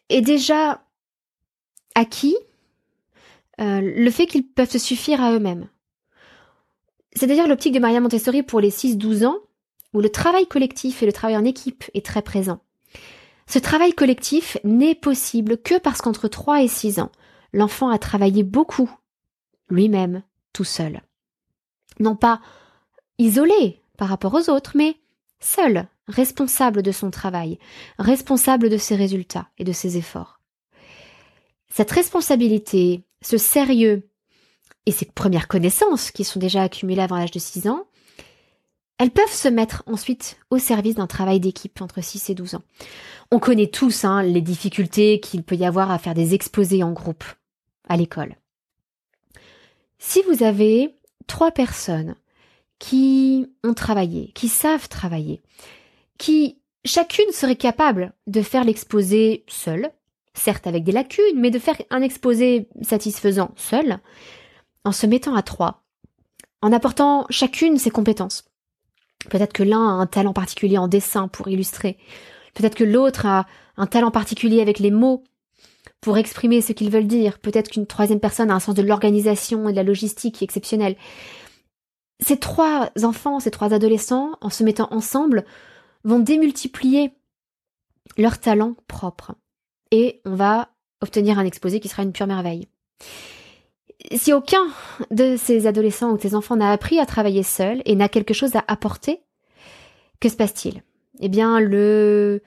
aient 0.09 0.21
déjà 0.21 0.83
acquis 1.95 2.35
euh, 3.59 3.81
le 3.81 4.11
fait 4.11 4.25
qu'ils 4.25 4.47
peuvent 4.47 4.69
se 4.69 4.79
suffire 4.79 5.21
à 5.21 5.33
eux-mêmes. 5.33 5.67
C'est 7.13 7.27
d'ailleurs 7.27 7.47
l'optique 7.47 7.73
de 7.73 7.79
Maria 7.79 7.99
Montessori 7.99 8.43
pour 8.43 8.61
les 8.61 8.71
6-12 8.71 9.25
ans, 9.25 9.37
où 9.93 9.99
le 9.99 10.09
travail 10.09 10.47
collectif 10.47 11.03
et 11.03 11.05
le 11.05 11.13
travail 11.13 11.37
en 11.37 11.45
équipe 11.45 11.83
est 11.93 12.05
très 12.05 12.21
présent. 12.21 12.61
Ce 13.47 13.59
travail 13.59 13.93
collectif 13.93 14.57
n'est 14.63 14.95
possible 14.95 15.57
que 15.57 15.77
parce 15.77 16.01
qu'entre 16.01 16.29
3 16.29 16.63
et 16.63 16.69
6 16.69 16.99
ans, 16.99 17.11
l'enfant 17.51 17.89
a 17.89 17.99
travaillé 17.99 18.43
beaucoup, 18.43 18.89
lui-même, 19.69 20.23
tout 20.53 20.63
seul. 20.63 21.01
Non 22.01 22.17
pas 22.17 22.41
isolé 23.17 23.81
par 23.97 24.09
rapport 24.09 24.33
aux 24.33 24.49
autres, 24.49 24.73
mais 24.75 24.97
seul, 25.39 25.87
responsable 26.07 26.81
de 26.81 26.91
son 26.91 27.11
travail, 27.11 27.59
responsable 27.97 28.69
de 28.69 28.77
ses 28.77 28.95
résultats 28.95 29.47
et 29.57 29.63
de 29.63 29.71
ses 29.71 29.97
efforts. 29.97 30.41
Cette 31.69 31.91
responsabilité, 31.91 33.03
ce 33.21 33.37
sérieux 33.37 34.09
et 34.85 34.91
ces 34.91 35.05
premières 35.05 35.47
connaissances 35.47 36.11
qui 36.11 36.25
sont 36.25 36.39
déjà 36.39 36.63
accumulées 36.63 37.01
avant 37.01 37.17
l'âge 37.17 37.31
de 37.31 37.39
6 37.39 37.69
ans 37.69 37.85
elles 39.01 39.09
peuvent 39.09 39.33
se 39.33 39.47
mettre 39.47 39.81
ensuite 39.87 40.37
au 40.51 40.59
service 40.59 40.93
d'un 40.93 41.07
travail 41.07 41.39
d'équipe 41.39 41.81
entre 41.81 42.03
6 42.03 42.29
et 42.29 42.35
12 42.35 42.53
ans. 42.53 42.61
On 43.31 43.39
connaît 43.39 43.65
tous 43.65 44.05
hein, 44.05 44.21
les 44.21 44.41
difficultés 44.41 45.19
qu'il 45.19 45.41
peut 45.41 45.55
y 45.55 45.65
avoir 45.65 45.89
à 45.89 45.97
faire 45.97 46.13
des 46.13 46.35
exposés 46.35 46.83
en 46.83 46.91
groupe 46.91 47.23
à 47.89 47.97
l'école. 47.97 48.35
Si 49.97 50.21
vous 50.29 50.43
avez 50.43 50.93
trois 51.27 51.51
personnes 51.51 52.15
qui 52.79 53.47
ont 53.63 53.73
travaillé, 53.73 54.31
qui 54.33 54.47
savent 54.47 54.89
travailler, 54.89 55.41
qui 56.17 56.57
chacune 56.83 57.31
serait 57.31 57.55
capable 57.55 58.13
de 58.27 58.41
faire 58.41 58.63
l'exposé 58.63 59.43
seule, 59.47 59.91
certes 60.33 60.67
avec 60.67 60.83
des 60.83 60.91
lacunes, 60.91 61.23
mais 61.39 61.51
de 61.51 61.59
faire 61.59 61.79
un 61.89 62.01
exposé 62.01 62.67
satisfaisant 62.81 63.51
seule, 63.55 63.99
en 64.83 64.91
se 64.91 65.05
mettant 65.05 65.35
à 65.35 65.43
trois, 65.43 65.83
en 66.61 66.71
apportant 66.71 67.25
chacune 67.29 67.77
ses 67.77 67.91
compétences. 67.91 68.45
Peut-être 69.29 69.53
que 69.53 69.63
l'un 69.63 69.87
a 69.87 70.01
un 70.01 70.07
talent 70.07 70.33
particulier 70.33 70.77
en 70.77 70.87
dessin 70.87 71.27
pour 71.27 71.47
illustrer. 71.47 71.97
Peut-être 72.55 72.75
que 72.75 72.83
l'autre 72.83 73.25
a 73.25 73.45
un 73.77 73.85
talent 73.85 74.11
particulier 74.11 74.61
avec 74.61 74.79
les 74.79 74.91
mots 74.91 75.23
pour 76.01 76.17
exprimer 76.17 76.61
ce 76.61 76.73
qu'ils 76.73 76.89
veulent 76.89 77.07
dire. 77.07 77.39
Peut-être 77.39 77.69
qu'une 77.69 77.87
troisième 77.87 78.19
personne 78.19 78.51
a 78.51 78.55
un 78.55 78.59
sens 78.59 78.75
de 78.75 78.81
l'organisation 78.81 79.69
et 79.69 79.71
de 79.71 79.77
la 79.77 79.83
logistique 79.83 80.41
exceptionnel. 80.41 80.95
Ces 82.19 82.37
trois 82.37 82.91
enfants, 83.03 83.39
ces 83.39 83.51
trois 83.51 83.73
adolescents, 83.73 84.37
en 84.41 84.49
se 84.49 84.63
mettant 84.63 84.87
ensemble, 84.91 85.45
vont 86.03 86.19
démultiplier 86.19 87.13
leurs 88.17 88.39
talents 88.39 88.75
propres. 88.87 89.35
Et 89.91 90.21
on 90.25 90.35
va 90.35 90.69
obtenir 91.01 91.39
un 91.39 91.45
exposé 91.45 91.79
qui 91.79 91.87
sera 91.87 92.03
une 92.03 92.13
pure 92.13 92.27
merveille 92.27 92.67
si 94.15 94.33
aucun 94.33 94.67
de 95.11 95.35
ces 95.37 95.67
adolescents 95.67 96.11
ou 96.11 96.17
de 96.17 96.21
ces 96.21 96.35
enfants 96.35 96.55
n'a 96.55 96.71
appris 96.71 96.99
à 96.99 97.05
travailler 97.05 97.43
seul 97.43 97.81
et 97.85 97.95
n'a 97.95 98.09
quelque 98.09 98.33
chose 98.33 98.55
à 98.55 98.63
apporter, 98.67 99.21
que 100.19 100.29
se 100.29 100.35
passe-t-il? 100.35 100.83
Eh 101.19 101.29
bien, 101.29 101.59
le, 101.59 102.41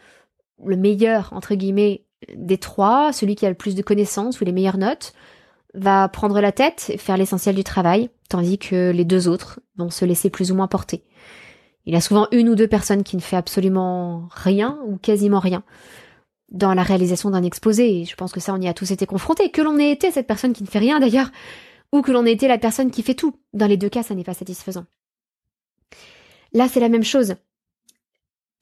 le 0.64 0.76
meilleur, 0.76 1.32
entre 1.32 1.54
guillemets, 1.54 2.03
des 2.34 2.58
trois, 2.58 3.12
celui 3.12 3.34
qui 3.34 3.46
a 3.46 3.48
le 3.48 3.54
plus 3.54 3.74
de 3.74 3.82
connaissances 3.82 4.40
ou 4.40 4.44
les 4.44 4.52
meilleures 4.52 4.78
notes, 4.78 5.12
va 5.74 6.08
prendre 6.08 6.40
la 6.40 6.52
tête 6.52 6.86
et 6.88 6.98
faire 6.98 7.16
l'essentiel 7.16 7.54
du 7.54 7.64
travail, 7.64 8.10
tandis 8.28 8.58
que 8.58 8.90
les 8.90 9.04
deux 9.04 9.28
autres 9.28 9.60
vont 9.76 9.90
se 9.90 10.04
laisser 10.04 10.30
plus 10.30 10.52
ou 10.52 10.54
moins 10.54 10.68
porter. 10.68 11.02
Il 11.86 11.92
y 11.92 11.96
a 11.96 12.00
souvent 12.00 12.28
une 12.32 12.48
ou 12.48 12.54
deux 12.54 12.68
personnes 12.68 13.02
qui 13.02 13.16
ne 13.16 13.20
fait 13.20 13.36
absolument 13.36 14.28
rien 14.30 14.78
ou 14.86 14.96
quasiment 14.96 15.40
rien 15.40 15.62
dans 16.50 16.72
la 16.72 16.82
réalisation 16.82 17.30
d'un 17.30 17.42
exposé. 17.42 18.04
Je 18.04 18.14
pense 18.14 18.32
que 18.32 18.40
ça, 18.40 18.54
on 18.54 18.60
y 18.60 18.68
a 18.68 18.74
tous 18.74 18.90
été 18.90 19.06
confrontés. 19.06 19.50
Que 19.50 19.60
l'on 19.60 19.78
ait 19.78 19.90
été 19.90 20.10
cette 20.10 20.26
personne 20.26 20.52
qui 20.52 20.62
ne 20.62 20.68
fait 20.68 20.78
rien 20.78 21.00
d'ailleurs, 21.00 21.30
ou 21.92 22.00
que 22.00 22.12
l'on 22.12 22.24
ait 22.24 22.32
été 22.32 22.48
la 22.48 22.58
personne 22.58 22.90
qui 22.90 23.02
fait 23.02 23.14
tout. 23.14 23.34
Dans 23.52 23.66
les 23.66 23.76
deux 23.76 23.88
cas, 23.88 24.02
ça 24.02 24.14
n'est 24.14 24.24
pas 24.24 24.34
satisfaisant. 24.34 24.86
Là, 26.52 26.68
c'est 26.68 26.80
la 26.80 26.88
même 26.88 27.04
chose. 27.04 27.34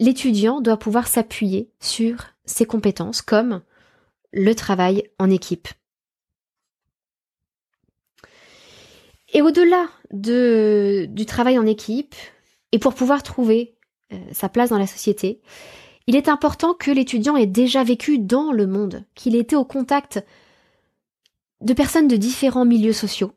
L'étudiant 0.00 0.60
doit 0.60 0.78
pouvoir 0.78 1.06
s'appuyer 1.06 1.70
sur 1.78 2.16
ses 2.44 2.66
compétences 2.66 3.22
comme 3.22 3.62
le 4.32 4.54
travail 4.54 5.10
en 5.18 5.30
équipe. 5.30 5.68
Et 9.32 9.42
au-delà 9.42 9.88
de, 10.12 11.06
du 11.08 11.24
travail 11.26 11.58
en 11.58 11.66
équipe, 11.66 12.14
et 12.72 12.78
pour 12.78 12.94
pouvoir 12.94 13.22
trouver 13.22 13.76
euh, 14.12 14.18
sa 14.32 14.48
place 14.48 14.70
dans 14.70 14.78
la 14.78 14.86
société, 14.86 15.40
il 16.06 16.16
est 16.16 16.28
important 16.28 16.74
que 16.74 16.90
l'étudiant 16.90 17.36
ait 17.36 17.46
déjà 17.46 17.84
vécu 17.84 18.18
dans 18.18 18.52
le 18.52 18.66
monde, 18.66 19.04
qu'il 19.14 19.36
ait 19.36 19.40
été 19.40 19.56
au 19.56 19.64
contact 19.64 20.24
de 21.60 21.72
personnes 21.72 22.08
de 22.08 22.16
différents 22.16 22.64
milieux 22.64 22.92
sociaux, 22.92 23.32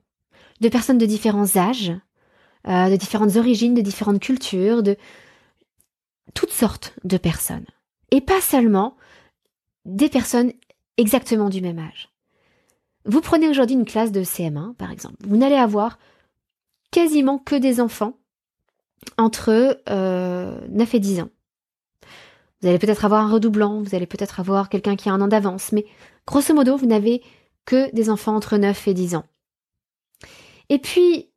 de 0.61 0.69
personnes 0.69 0.97
de 0.97 1.05
différents 1.05 1.57
âges, 1.57 1.93
euh, 2.67 2.89
de 2.89 2.95
différentes 2.95 3.35
origines, 3.35 3.75
de 3.75 3.81
différentes 3.81 4.19
cultures, 4.19 4.83
de 4.83 4.97
toutes 6.33 6.51
sortes 6.51 6.93
de 7.03 7.17
personnes. 7.17 7.67
Et 8.15 8.21
pas 8.21 8.39
seulement 8.39 8.95
des 9.83 10.07
personnes 10.07 10.53
exactement 10.95 11.49
du 11.49 11.59
même 11.59 11.79
âge. 11.79 12.07
Vous 13.03 13.19
prenez 13.19 13.49
aujourd'hui 13.49 13.75
une 13.75 13.83
classe 13.83 14.13
de 14.13 14.23
CM1, 14.23 14.73
par 14.75 14.89
exemple. 14.89 15.17
Vous 15.27 15.35
n'allez 15.35 15.57
avoir 15.57 15.99
quasiment 16.91 17.39
que 17.39 17.55
des 17.55 17.81
enfants 17.81 18.17
entre 19.17 19.81
euh, 19.89 20.57
9 20.69 20.95
et 20.95 20.99
10 21.01 21.19
ans. 21.23 21.29
Vous 22.61 22.69
allez 22.69 22.79
peut-être 22.79 23.03
avoir 23.03 23.21
un 23.21 23.29
redoublant, 23.29 23.81
vous 23.81 23.95
allez 23.95 24.07
peut-être 24.07 24.39
avoir 24.39 24.69
quelqu'un 24.69 24.95
qui 24.95 25.09
a 25.09 25.11
un 25.11 25.19
an 25.19 25.27
d'avance, 25.27 25.73
mais 25.73 25.85
grosso 26.25 26.53
modo, 26.53 26.77
vous 26.77 26.85
n'avez 26.85 27.21
que 27.65 27.93
des 27.93 28.09
enfants 28.09 28.37
entre 28.37 28.55
9 28.55 28.87
et 28.87 28.93
10 28.93 29.15
ans. 29.15 29.25
Et 30.69 30.79
puis, 30.79 31.33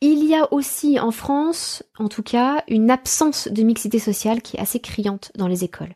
il 0.00 0.24
y 0.24 0.34
a 0.34 0.52
aussi 0.52 0.98
en 0.98 1.10
France, 1.10 1.82
en 1.98 2.08
tout 2.08 2.22
cas, 2.22 2.62
une 2.68 2.90
absence 2.90 3.48
de 3.48 3.62
mixité 3.62 3.98
sociale 3.98 4.42
qui 4.42 4.56
est 4.56 4.60
assez 4.60 4.80
criante 4.80 5.32
dans 5.36 5.48
les 5.48 5.64
écoles. 5.64 5.94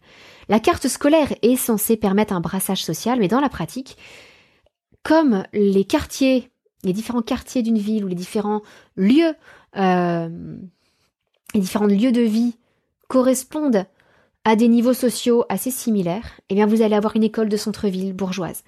La 0.48 0.61
carte 0.61 0.88
scolaire 0.88 1.32
est 1.42 1.56
censée 1.56 1.96
permettre 1.96 2.32
un 2.32 2.40
brassage 2.40 2.82
social, 2.82 3.18
mais 3.18 3.28
dans 3.28 3.40
la 3.40 3.50
pratique, 3.50 3.98
comme 5.02 5.44
les 5.52 5.84
quartiers, 5.84 6.50
les 6.84 6.92
différents 6.92 7.22
quartiers 7.22 7.62
d'une 7.62 7.78
ville 7.78 8.04
ou 8.04 8.08
les 8.08 8.14
différents 8.14 8.62
lieux, 8.96 9.34
euh, 9.76 10.56
les 11.54 11.61
différents 11.61 11.87
lieux 11.87 12.12
de 12.12 12.22
vie 12.22 12.56
correspondent 13.08 13.84
à 14.44 14.56
des 14.56 14.68
niveaux 14.68 14.94
sociaux 14.94 15.44
assez 15.48 15.70
similaires, 15.70 16.40
eh 16.48 16.54
bien 16.54 16.66
vous 16.66 16.80
allez 16.80 16.94
avoir 16.94 17.16
une 17.16 17.24
école 17.24 17.48
de 17.48 17.56
centre-ville 17.56 18.14
bourgeoise. 18.14 18.64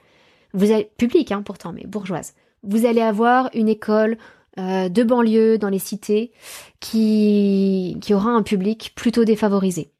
Vous 0.53 0.67
publique 0.99 1.33
hein, 1.33 1.43
pourtant, 1.43 1.73
mais 1.73 1.87
bourgeoise. 1.87 2.35
Vous 2.63 2.85
allez 2.85 3.01
avoir 3.01 3.49
une 3.55 3.69
école 3.69 4.19
euh, 4.59 4.89
de 4.89 5.05
banlieue 5.05 5.59
dans 5.59 5.69
les 5.69 5.79
cités 5.79 6.33
qui, 6.81 7.97
qui 8.01 8.15
aura 8.15 8.31
un 8.31 8.43
public 8.43 8.93
plutôt 8.97 9.25
défavorisé. 9.25 9.93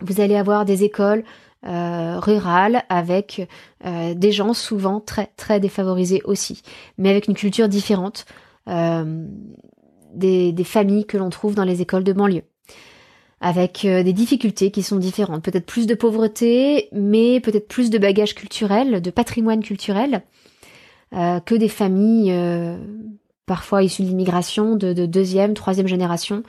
Vous 0.00 0.20
allez 0.20 0.36
avoir 0.36 0.66
des 0.66 0.84
écoles 0.84 1.24
euh, 1.64 2.20
rurales 2.20 2.82
avec 2.90 3.48
euh, 3.86 4.12
des 4.12 4.30
gens 4.30 4.52
souvent 4.52 5.00
très 5.00 5.32
très 5.38 5.58
défavorisés 5.58 6.20
aussi, 6.24 6.60
mais 6.98 7.08
avec 7.08 7.28
une 7.28 7.34
culture 7.34 7.68
différente 7.68 8.26
des, 8.66 10.52
des 10.52 10.64
familles 10.64 11.06
que 11.06 11.16
l'on 11.16 11.30
trouve 11.30 11.54
dans 11.54 11.64
les 11.64 11.80
écoles 11.80 12.04
de 12.04 12.12
banlieue 12.12 12.44
avec 13.40 13.80
des 13.82 14.12
difficultés 14.12 14.70
qui 14.70 14.84
sont 14.84 14.98
différentes. 14.98 15.42
Peut-être 15.42 15.66
plus 15.66 15.88
de 15.88 15.96
pauvreté, 15.96 16.88
mais 16.92 17.40
peut-être 17.40 17.66
plus 17.66 17.90
de 17.90 17.98
bagages 17.98 18.36
culturels, 18.36 19.02
de 19.02 19.10
patrimoine 19.10 19.64
culturel, 19.64 20.22
que 21.10 21.54
des 21.56 21.68
familles 21.68 22.32
parfois 23.52 23.82
issus 23.82 24.00
de 24.00 24.08
l'immigration 24.08 24.76
de, 24.76 25.04
deuxième, 25.04 25.52
troisième 25.52 25.86
génération, 25.86 26.42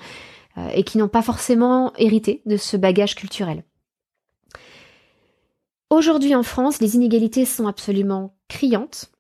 euh, 0.58 0.70
et 0.74 0.86
qui 0.86 0.98
n'ont 0.98 1.10
pas 1.10 1.22
forcément 1.22 1.92
hérité 1.98 2.42
de 2.46 2.56
ce 2.56 2.78
bagage 2.78 3.16
culturel. 3.16 3.66
Aujourd'hui 5.90 6.34
en 6.34 6.44
France, 6.44 6.80
les 6.80 6.96
inégalités 6.96 7.44
sont 7.44 7.68
absolument 7.68 8.38
criantes, 8.48 9.12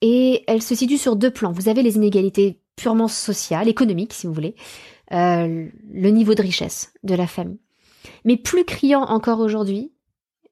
et 0.00 0.44
elles 0.46 0.62
se 0.62 0.76
situent 0.76 0.96
sur 0.96 1.16
deux 1.16 1.32
plans. 1.32 1.50
Vous 1.50 1.68
avez 1.68 1.82
les 1.82 1.96
inégalités 1.96 2.60
purement 2.76 3.08
sociales, 3.08 3.66
économiques 3.66 4.12
si 4.12 4.28
vous 4.28 4.32
voulez, 4.32 4.54
euh, 5.10 5.66
le 5.92 6.10
niveau 6.10 6.36
de 6.36 6.42
richesse 6.42 6.92
de 7.02 7.16
la 7.16 7.26
famille. 7.26 7.58
Mais 8.24 8.36
plus 8.36 8.64
criant 8.64 9.02
encore 9.02 9.40
aujourd'hui, 9.40 9.90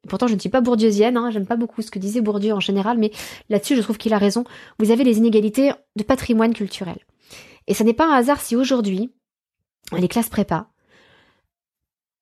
Pourtant, 0.06 0.26
je 0.26 0.34
ne 0.34 0.38
suis 0.38 0.48
pas 0.48 0.60
bourdieusienne, 0.60 1.16
hein, 1.16 1.30
j'aime 1.30 1.46
pas 1.46 1.56
beaucoup 1.56 1.82
ce 1.82 1.90
que 1.90 1.98
disait 1.98 2.20
Bourdieu 2.20 2.52
en 2.52 2.60
général, 2.60 2.98
mais 2.98 3.10
là-dessus, 3.48 3.76
je 3.76 3.82
trouve 3.82 3.98
qu'il 3.98 4.14
a 4.14 4.18
raison. 4.18 4.44
Vous 4.78 4.90
avez 4.90 5.04
les 5.04 5.18
inégalités 5.18 5.72
de 5.96 6.02
patrimoine 6.02 6.54
culturel. 6.54 6.98
Et 7.66 7.74
ce 7.74 7.82
n'est 7.82 7.92
pas 7.92 8.06
un 8.06 8.16
hasard 8.16 8.40
si 8.40 8.56
aujourd'hui, 8.56 9.12
les 9.96 10.08
classes 10.08 10.28
prépa, 10.28 10.68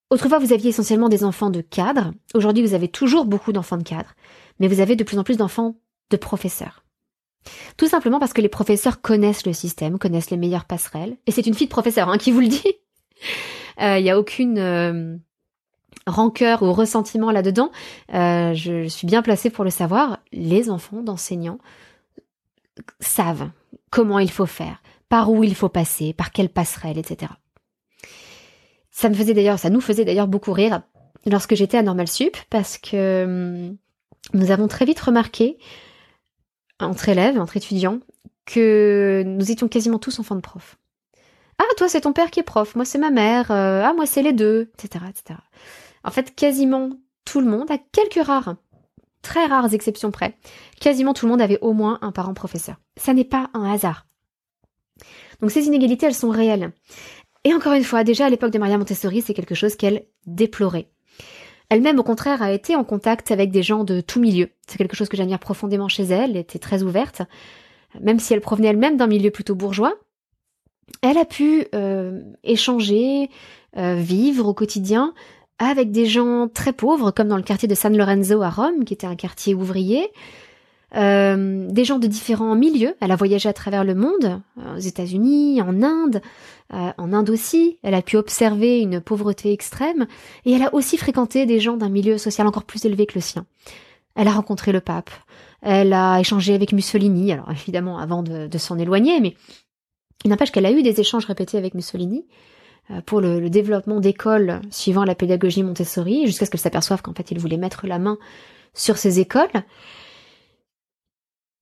autrefois 0.09 0.39
vous 0.39 0.53
aviez 0.53 0.69
essentiellement 0.69 1.09
des 1.09 1.23
enfants 1.23 1.49
de 1.49 1.61
cadres, 1.61 2.11
aujourd'hui 2.33 2.65
vous 2.65 2.73
avez 2.73 2.87
toujours 2.87 3.25
beaucoup 3.25 3.51
d'enfants 3.51 3.77
de 3.77 3.83
cadres, 3.83 4.15
mais 4.59 4.67
vous 4.67 4.79
avez 4.79 4.95
de 4.95 5.03
plus 5.03 5.19
en 5.19 5.23
plus 5.23 5.37
d'enfants 5.37 5.75
de 6.09 6.17
professeurs. 6.17 6.83
Tout 7.77 7.87
simplement 7.87 8.19
parce 8.19 8.33
que 8.33 8.41
les 8.41 8.49
professeurs 8.49 9.01
connaissent 9.01 9.45
le 9.45 9.53
système, 9.53 9.99
connaissent 9.99 10.31
les 10.31 10.37
meilleures 10.37 10.65
passerelles, 10.65 11.17
et 11.27 11.31
c'est 11.31 11.45
une 11.45 11.53
fille 11.53 11.67
de 11.67 11.71
professeur 11.71 12.09
hein, 12.09 12.17
qui 12.17 12.31
vous 12.31 12.41
le 12.41 12.47
dit. 12.47 12.73
Il 13.77 13.83
euh, 13.83 14.01
n'y 14.01 14.09
a 14.09 14.19
aucune... 14.19 14.57
Euh, 14.57 15.17
rancœur 16.07 16.63
ou 16.63 16.71
ressentiment 16.71 17.31
là-dedans, 17.31 17.71
euh, 18.13 18.53
je 18.53 18.87
suis 18.87 19.07
bien 19.07 19.21
placée 19.21 19.49
pour 19.49 19.63
le 19.63 19.69
savoir. 19.69 20.19
Les 20.31 20.69
enfants 20.69 21.01
d'enseignants 21.01 21.59
savent 22.99 23.49
comment 23.89 24.19
il 24.19 24.31
faut 24.31 24.45
faire, 24.45 24.81
par 25.09 25.31
où 25.31 25.43
il 25.43 25.55
faut 25.55 25.69
passer, 25.69 26.13
par 26.13 26.31
quelle 26.31 26.49
passerelle, 26.49 26.97
etc. 26.97 27.31
Ça 28.91 29.09
nous 29.09 29.15
faisait 29.81 30.05
d'ailleurs 30.05 30.27
beaucoup 30.27 30.53
rire 30.53 30.81
lorsque 31.25 31.55
j'étais 31.55 31.77
à 31.77 31.83
Normal 31.83 32.07
Sup, 32.07 32.37
parce 32.49 32.77
que 32.77 33.23
hum, 33.25 33.77
nous 34.33 34.51
avons 34.51 34.67
très 34.67 34.85
vite 34.85 34.99
remarqué, 34.99 35.57
entre 36.79 37.09
élèves, 37.09 37.39
entre 37.39 37.57
étudiants, 37.57 37.99
que 38.45 39.23
nous 39.25 39.51
étions 39.51 39.67
quasiment 39.67 39.99
tous 39.99 40.19
enfants 40.19 40.35
de 40.35 40.41
prof. 40.41 40.77
Ah, 41.57 41.63
toi, 41.77 41.87
c'est 41.87 42.01
ton 42.01 42.13
père 42.13 42.31
qui 42.31 42.41
est 42.41 42.43
prof, 42.43 42.75
moi, 42.75 42.85
c'est 42.85 42.97
ma 42.97 43.11
mère, 43.11 43.49
euh, 43.49 43.83
ah, 43.83 43.93
moi, 43.93 44.05
c'est 44.05 44.21
les 44.21 44.33
deux, 44.33 44.71
etc., 44.77 45.05
etc. 45.09 45.39
En 46.05 46.11
fait, 46.11 46.35
quasiment 46.35 46.91
tout 47.25 47.41
le 47.41 47.47
monde, 47.47 47.69
à 47.71 47.77
quelques 47.77 48.25
rares, 48.25 48.55
très 49.21 49.45
rares 49.47 49.73
exceptions 49.73 50.11
près, 50.11 50.37
quasiment 50.79 51.13
tout 51.13 51.25
le 51.25 51.31
monde 51.31 51.41
avait 51.41 51.59
au 51.61 51.73
moins 51.73 51.97
un 52.01 52.11
parent 52.11 52.35
professeur. 52.35 52.75
Ça 52.95 53.13
n'est 53.13 53.25
pas 53.25 53.49
un 53.53 53.69
hasard. 53.73 54.05
Donc 55.41 55.51
ces 55.51 55.65
inégalités, 55.65 56.05
elles 56.05 56.13
sont 56.13 56.29
réelles. 56.29 56.71
Et 57.43 57.53
encore 57.53 57.73
une 57.73 57.83
fois, 57.83 58.03
déjà 58.03 58.27
à 58.27 58.29
l'époque 58.29 58.51
de 58.51 58.59
Maria 58.59 58.77
Montessori, 58.77 59.21
c'est 59.21 59.33
quelque 59.33 59.55
chose 59.55 59.75
qu'elle 59.75 60.05
déplorait. 60.27 60.89
Elle-même, 61.69 61.99
au 61.99 62.03
contraire, 62.03 62.43
a 62.43 62.51
été 62.51 62.75
en 62.75 62.83
contact 62.83 63.31
avec 63.31 63.49
des 63.49 63.63
gens 63.63 63.83
de 63.83 63.99
tout 63.99 64.19
milieu. 64.19 64.49
C'est 64.67 64.77
quelque 64.77 64.95
chose 64.95 65.09
que 65.09 65.17
j'admire 65.17 65.39
profondément 65.39 65.87
chez 65.87 66.03
elle, 66.03 66.31
elle 66.31 66.37
était 66.37 66.59
très 66.59 66.83
ouverte. 66.83 67.23
Même 67.99 68.19
si 68.19 68.33
elle 68.33 68.41
provenait 68.41 68.67
elle-même 68.67 68.97
d'un 68.97 69.07
milieu 69.07 69.31
plutôt 69.31 69.55
bourgeois, 69.55 69.95
elle 71.01 71.17
a 71.17 71.25
pu 71.25 71.65
euh, 71.73 72.21
échanger, 72.43 73.29
euh, 73.77 73.95
vivre 73.95 74.47
au 74.47 74.53
quotidien 74.53 75.13
avec 75.59 75.91
des 75.91 76.05
gens 76.05 76.47
très 76.47 76.73
pauvres, 76.73 77.11
comme 77.11 77.27
dans 77.27 77.37
le 77.37 77.43
quartier 77.43 77.67
de 77.67 77.75
San 77.75 77.95
Lorenzo 77.95 78.41
à 78.41 78.49
Rome, 78.49 78.83
qui 78.85 78.93
était 78.93 79.07
un 79.07 79.15
quartier 79.15 79.53
ouvrier, 79.53 80.09
euh, 80.95 81.67
des 81.69 81.83
gens 81.83 81.99
de 81.99 82.07
différents 82.07 82.55
milieux. 82.55 82.95
Elle 83.01 83.11
a 83.11 83.15
voyagé 83.15 83.49
à 83.49 83.53
travers 83.53 83.83
le 83.83 83.95
monde, 83.95 84.41
euh, 84.59 84.75
aux 84.75 84.79
États-Unis, 84.79 85.61
en 85.61 85.81
Inde, 85.81 86.21
euh, 86.73 86.91
en 86.97 87.13
Inde 87.13 87.29
aussi. 87.29 87.79
Elle 87.83 87.95
a 87.95 88.01
pu 88.01 88.17
observer 88.17 88.79
une 88.79 89.01
pauvreté 89.01 89.51
extrême, 89.51 90.07
et 90.45 90.53
elle 90.53 90.63
a 90.63 90.73
aussi 90.73 90.97
fréquenté 90.97 91.45
des 91.45 91.59
gens 91.59 91.77
d'un 91.77 91.89
milieu 91.89 92.17
social 92.17 92.47
encore 92.47 92.63
plus 92.63 92.85
élevé 92.85 93.05
que 93.05 93.15
le 93.15 93.21
sien. 93.21 93.45
Elle 94.15 94.27
a 94.27 94.31
rencontré 94.31 94.71
le 94.71 94.79
pape, 94.79 95.09
elle 95.61 95.91
a 95.93 96.19
échangé 96.19 96.53
avec 96.53 96.71
Mussolini, 96.71 97.33
alors 97.33 97.51
évidemment 97.51 97.97
avant 97.97 98.23
de, 98.23 98.57
s'en 98.57 98.77
éloigner, 98.77 99.19
mais 99.19 99.35
il 100.23 100.29
n'empêche 100.29 100.51
qu'elle 100.51 100.65
a 100.65 100.71
eu 100.71 100.83
des 100.83 101.01
échanges 101.01 101.25
répétés 101.25 101.57
avec 101.57 101.73
Mussolini. 101.73 102.25
Euh, 102.91 103.01
pour 103.01 103.19
le, 103.19 103.49
développement 103.49 103.99
d'écoles 103.99 104.61
suivant 104.69 105.05
la 105.05 105.15
pédagogie 105.15 105.63
Montessori, 105.63 106.27
jusqu'à 106.27 106.45
ce 106.45 106.51
qu'elle 106.51 106.59
s'aperçoive 106.59 107.01
qu'en 107.01 107.13
fait 107.13 107.31
il 107.31 107.39
voulait 107.39 107.57
mettre 107.57 107.87
la 107.87 107.97
main 107.97 108.17
sur 108.75 108.97
ces 108.97 109.19
écoles. 109.19 109.63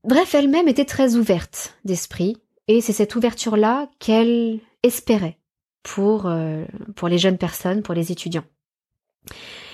Bref, 0.04 0.36
elle-même 0.36 0.68
était 0.68 0.84
très 0.84 1.16
ouverte 1.16 1.78
d'esprit, 1.86 2.36
et 2.68 2.82
c'est 2.82 2.92
cette 2.92 3.16
ouverture-là 3.16 3.88
qu'elle 4.00 4.60
espérait 4.84 5.38
pour, 5.82 6.26
euh, 6.26 6.66
pour 6.96 7.08
les 7.08 7.18
jeunes 7.18 7.38
personnes, 7.38 7.84
pour 7.84 7.94
les 7.94 8.12
étudiants. 8.12 8.44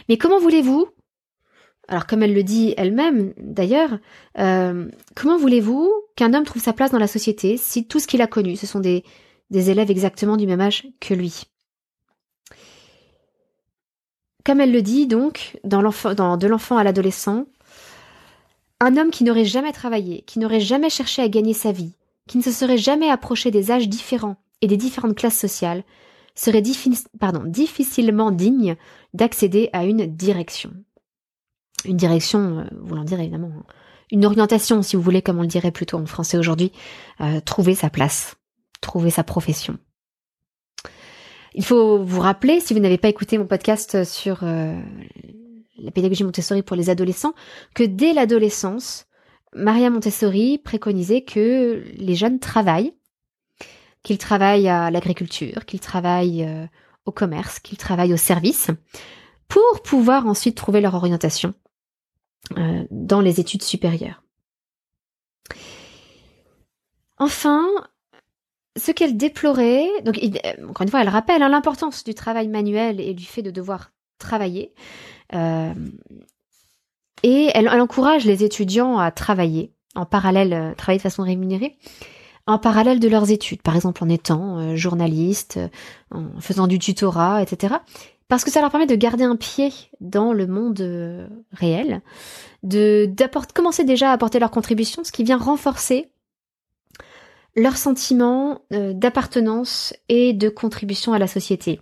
Mais 0.08 0.18
comment 0.18 0.40
voulez-vous, 0.40 0.88
alors 1.88 2.06
comme 2.06 2.22
elle 2.22 2.36
le 2.36 2.44
dit 2.44 2.76
elle-même 2.78 3.34
d'ailleurs, 3.38 3.98
euh, 4.38 4.88
comment 5.16 5.38
voulez-vous 5.40 5.92
qu'un 6.16 6.36
homme 6.36 6.46
trouve 6.46 6.62
sa 6.62 6.74
place 6.74 6.92
dans 6.92 7.00
la 7.00 7.08
société 7.08 7.58
si 7.58 7.88
tout 7.88 8.00
ce 8.00 8.06
qu'il 8.06 8.22
a 8.22 8.28
connu, 8.28 8.56
ce 8.56 8.68
sont 8.68 8.80
des, 8.80 9.04
des 9.50 9.70
élèves 9.70 9.92
exactement 9.92 10.38
du 10.38 10.48
même 10.48 10.62
âge 10.62 10.88
que 11.00 11.14
lui. 11.14 11.44
Comme 14.46 14.62
elle 14.62 14.72
le 14.72 14.82
dit 14.82 15.08
donc, 15.08 15.60
dans 15.64 15.82
de 15.82 16.48
l'enfant 16.48 16.78
à 16.78 16.84
l'adolescent, 16.84 17.46
un 18.80 18.98
homme 18.98 19.12
qui 19.12 19.24
n'aurait 19.24 19.46
jamais 19.46 19.74
travaillé, 19.74 20.22
qui 20.22 20.40
n'aurait 20.40 20.60
jamais 20.62 20.90
cherché 20.90 21.22
à 21.22 21.30
gagner 21.30 21.54
sa 21.54 21.72
vie, 21.72 21.94
qui 22.28 22.38
ne 22.38 22.44
se 22.44 22.52
serait 22.52 22.78
jamais 22.78 23.10
approché 23.10 23.52
des 23.52 23.72
âges 23.72 23.90
différents 23.90 24.38
et 24.62 24.68
des 24.68 24.78
différentes 24.78 25.16
classes 25.16 25.38
sociales, 25.38 25.84
serait 26.36 26.62
difficilement 26.62 28.32
digne 28.32 28.78
d'accéder 29.14 29.70
à 29.74 29.84
une 29.84 30.06
direction. 30.06 30.72
Une 31.86 31.98
direction, 31.98 32.60
euh, 32.60 32.64
voulant 32.82 33.04
dire 33.04 33.20
évidemment, 33.20 33.52
une 34.12 34.26
orientation, 34.26 34.82
si 34.82 34.96
vous 34.96 35.02
voulez, 35.02 35.22
comme 35.22 35.40
on 35.40 35.44
le 35.44 35.48
dirait 35.48 35.72
plutôt 35.72 35.98
en 35.98 36.06
français 36.06 36.38
aujourd'hui, 36.38 36.72
euh, 37.22 37.42
trouver 37.42 37.76
sa 37.76 37.90
place 37.90 38.39
trouver 38.82 39.10
sa 39.10 39.24
profession. 39.24 39.78
Il 41.54 41.66
faut 41.66 42.04
vous 42.04 42.22
rappeler, 42.22 42.60
si 42.60 42.74
vous 42.74 42.80
n'avez 42.80 42.98
pas 42.98 43.10
écouté 43.10 43.38
mon 43.38 43.48
podcast 43.48 44.04
sur 44.04 44.44
euh, 44.44 44.80
la 45.78 45.92
pédagogie 45.92 46.24
Montessori 46.24 46.62
pour 46.62 46.76
les 46.76 46.90
adolescents, 46.90 47.34
que 47.74 47.84
dès 47.84 48.14
l'adolescence, 48.14 49.08
Maria 49.56 49.90
Montessori 49.90 50.60
préconisait 50.60 51.24
que 51.24 51.84
les 51.98 52.16
jeunes 52.16 52.40
travaillent, 52.40 52.94
qu'ils 54.04 54.20
travaillent 54.20 54.70
à 54.70 54.92
l'agriculture, 54.92 55.66
qu'ils 55.66 55.80
travaillent 55.80 56.44
euh, 56.44 56.68
au 57.06 57.12
commerce, 57.12 57.60
qu'ils 57.60 57.80
travaillent 57.80 58.14
au 58.14 58.18
service, 58.18 58.70
pour 59.48 59.82
pouvoir 59.84 60.28
ensuite 60.28 60.56
trouver 60.56 60.82
leur 60.82 60.94
orientation 60.94 61.54
dans 62.90 63.22
les 63.22 63.40
études 63.40 63.62
supérieures. 63.62 64.24
Enfin, 67.18 67.68
ce 68.78 68.92
qu'elle 68.92 69.18
déplorait, 69.18 69.88
donc 70.04 70.20
encore 70.68 70.84
une 70.84 70.90
fois, 70.90 71.02
elle 71.02 71.10
rappelle 71.10 71.42
hein, 71.44 71.50
l'importance 71.50 72.04
du 72.04 72.14
travail 72.14 72.48
manuel 72.48 73.00
et 73.00 73.14
du 73.14 73.26
fait 73.26 73.42
de 73.42 73.52
devoir 73.52 73.92
travailler. 74.20 74.74
Euh, 75.34 75.74
et 77.24 77.50
elle, 77.54 77.68
encourage 77.70 78.26
les 78.26 78.44
étudiants 78.44 78.98
à 78.98 79.12
travailler 79.12 79.74
en 79.96 80.06
parallèle, 80.06 80.54
euh, 80.54 80.74
travailler 80.76 81.00
de 81.00 81.04
façon 81.04 81.24
rémunérée, 81.24 81.78
en 82.46 82.58
parallèle 82.58 83.00
de 83.00 83.08
leurs 83.08 83.32
études, 83.32 83.62
par 83.62 83.76
exemple 83.76 84.04
en 84.04 84.10
étant 84.10 84.60
euh, 84.60 84.76
journaliste, 84.76 85.60
en 86.12 86.40
faisant 86.40 86.68
du 86.68 86.80
tutorat, 86.80 87.42
etc. 87.42 87.76
Parce 88.28 88.44
que 88.44 88.52
ça 88.52 88.62
leur 88.62 88.70
permet 88.70 88.86
de 88.86 88.96
garder 88.96 89.24
un 89.24 89.36
pied 89.36 89.74
dans 90.00 90.34
le 90.34 90.46
monde 90.46 91.28
réel, 91.52 92.02
de 92.62 93.12
commencer 93.56 93.84
déjà 93.84 94.12
à 94.12 94.14
apporter 94.14 94.38
leur 94.38 94.52
contribution, 94.52 95.04
ce 95.04 95.12
qui 95.12 95.24
vient 95.24 95.38
renforcer 95.38 96.12
leur 97.56 97.78
sentiment 97.78 98.62
d'appartenance 98.72 99.94
et 100.08 100.34
de 100.34 100.50
contribution 100.50 101.14
à 101.14 101.20
la 101.20 101.28
société. 101.28 101.82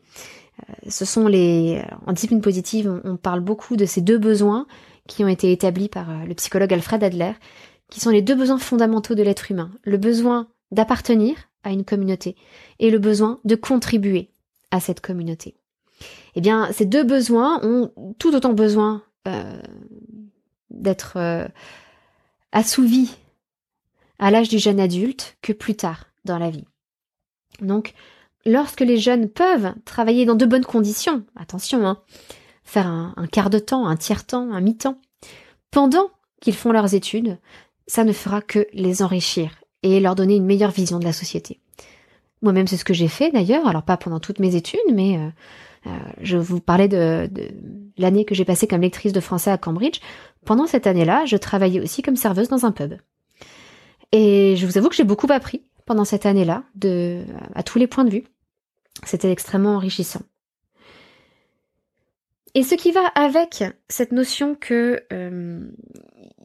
ce 0.87 1.05
sont 1.05 1.27
les, 1.27 1.83
en 2.05 2.13
discipline 2.13 2.41
positive, 2.41 3.01
on 3.03 3.17
parle 3.17 3.41
beaucoup 3.41 3.75
de 3.75 3.85
ces 3.85 4.01
deux 4.01 4.17
besoins 4.17 4.65
qui 5.07 5.23
ont 5.23 5.27
été 5.27 5.51
établis 5.51 5.89
par 5.89 6.09
euh, 6.09 6.25
le 6.25 6.35
psychologue 6.35 6.73
Alfred 6.73 7.03
Adler, 7.03 7.31
qui 7.89 7.99
sont 7.99 8.11
les 8.11 8.21
deux 8.21 8.35
besoins 8.35 8.59
fondamentaux 8.59 9.15
de 9.15 9.23
l'être 9.23 9.49
humain. 9.49 9.71
Le 9.83 9.97
besoin 9.97 10.47
d'appartenir 10.71 11.35
à 11.63 11.71
une 11.71 11.85
communauté 11.85 12.35
et 12.79 12.91
le 12.91 12.99
besoin 12.99 13.39
de 13.45 13.55
contribuer 13.55 14.29
à 14.69 14.79
cette 14.79 15.01
communauté. 15.01 15.55
Eh 16.35 16.41
bien, 16.41 16.71
ces 16.71 16.85
deux 16.85 17.03
besoins 17.03 17.59
ont 17.63 17.91
tout 18.19 18.35
autant 18.35 18.53
besoin 18.53 19.01
euh, 19.27 19.59
d'être 20.69 21.13
euh, 21.15 21.47
assouvis 22.51 23.15
à 24.19 24.31
l'âge 24.31 24.49
du 24.49 24.59
jeune 24.59 24.79
adulte 24.79 25.37
que 25.41 25.53
plus 25.53 25.75
tard 25.75 26.05
dans 26.25 26.39
la 26.39 26.49
vie. 26.49 26.65
Donc, 27.61 27.93
lorsque 28.45 28.81
les 28.81 28.97
jeunes 28.97 29.29
peuvent 29.29 29.73
travailler 29.85 30.25
dans 30.25 30.35
de 30.35 30.45
bonnes 30.45 30.65
conditions, 30.65 31.23
attention, 31.35 31.85
hein, 31.85 32.01
faire 32.63 32.87
un, 32.87 33.27
quart 33.31 33.49
de 33.49 33.59
temps, 33.59 33.87
un 33.87 33.95
tiers-temps, 33.95 34.51
un 34.51 34.61
mi-temps, 34.61 34.99
pendant 35.71 36.09
qu'ils 36.41 36.55
font 36.55 36.71
leurs 36.71 36.93
études, 36.93 37.37
ça 37.87 38.03
ne 38.03 38.13
fera 38.13 38.41
que 38.41 38.67
les 38.73 39.01
enrichir 39.01 39.51
et 39.83 39.99
leur 39.99 40.15
donner 40.15 40.35
une 40.35 40.45
meilleure 40.45 40.71
vision 40.71 40.99
de 40.99 41.05
la 41.05 41.13
société. 41.13 41.59
Moi-même, 42.41 42.67
c'est 42.67 42.77
ce 42.77 42.85
que 42.85 42.93
j'ai 42.93 43.07
fait 43.07 43.31
d'ailleurs, 43.31 43.67
alors 43.67 43.83
pas 43.83 43.97
pendant 43.97 44.19
toutes 44.19 44.39
mes 44.39 44.55
études, 44.55 44.79
mais 44.93 45.17
euh, 45.17 45.29
euh, 45.87 45.97
je 46.21 46.37
vous 46.37 46.59
parlais 46.59 46.87
de 46.87 47.29
l'année 47.97 48.25
que 48.25 48.35
j'ai 48.35 48.45
passée 48.45 48.67
comme 48.67 48.81
lectrice 48.81 49.13
de 49.13 49.19
français 49.19 49.51
à 49.51 49.57
Cambridge. 49.57 49.99
Pendant 50.45 50.67
cette 50.67 50.87
année-là, 50.87 51.25
je 51.25 51.37
travaillais 51.37 51.79
aussi 51.79 52.01
comme 52.01 52.15
serveuse 52.15 52.49
dans 52.49 52.65
un 52.65 52.71
pub. 52.71 52.95
Et 54.11 54.55
je 54.55 54.65
vous 54.65 54.77
avoue 54.77 54.89
que 54.89 54.95
j'ai 54.95 55.03
beaucoup 55.03 55.31
appris 55.31 55.63
pendant 55.85 56.05
cette 56.05 56.25
année-là, 56.25 56.63
de, 56.75 57.23
à 57.55 57.63
tous 57.63 57.79
les 57.79 57.87
points 57.87 58.03
de 58.03 58.09
vue. 58.09 58.25
C'était 59.05 59.31
extrêmement 59.31 59.75
enrichissant. 59.75 60.21
Et 62.53 62.63
ce 62.63 62.75
qui 62.75 62.91
va 62.91 63.05
avec 63.15 63.63
cette 63.87 64.11
notion 64.11 64.55
que 64.55 65.03
euh, 65.13 65.69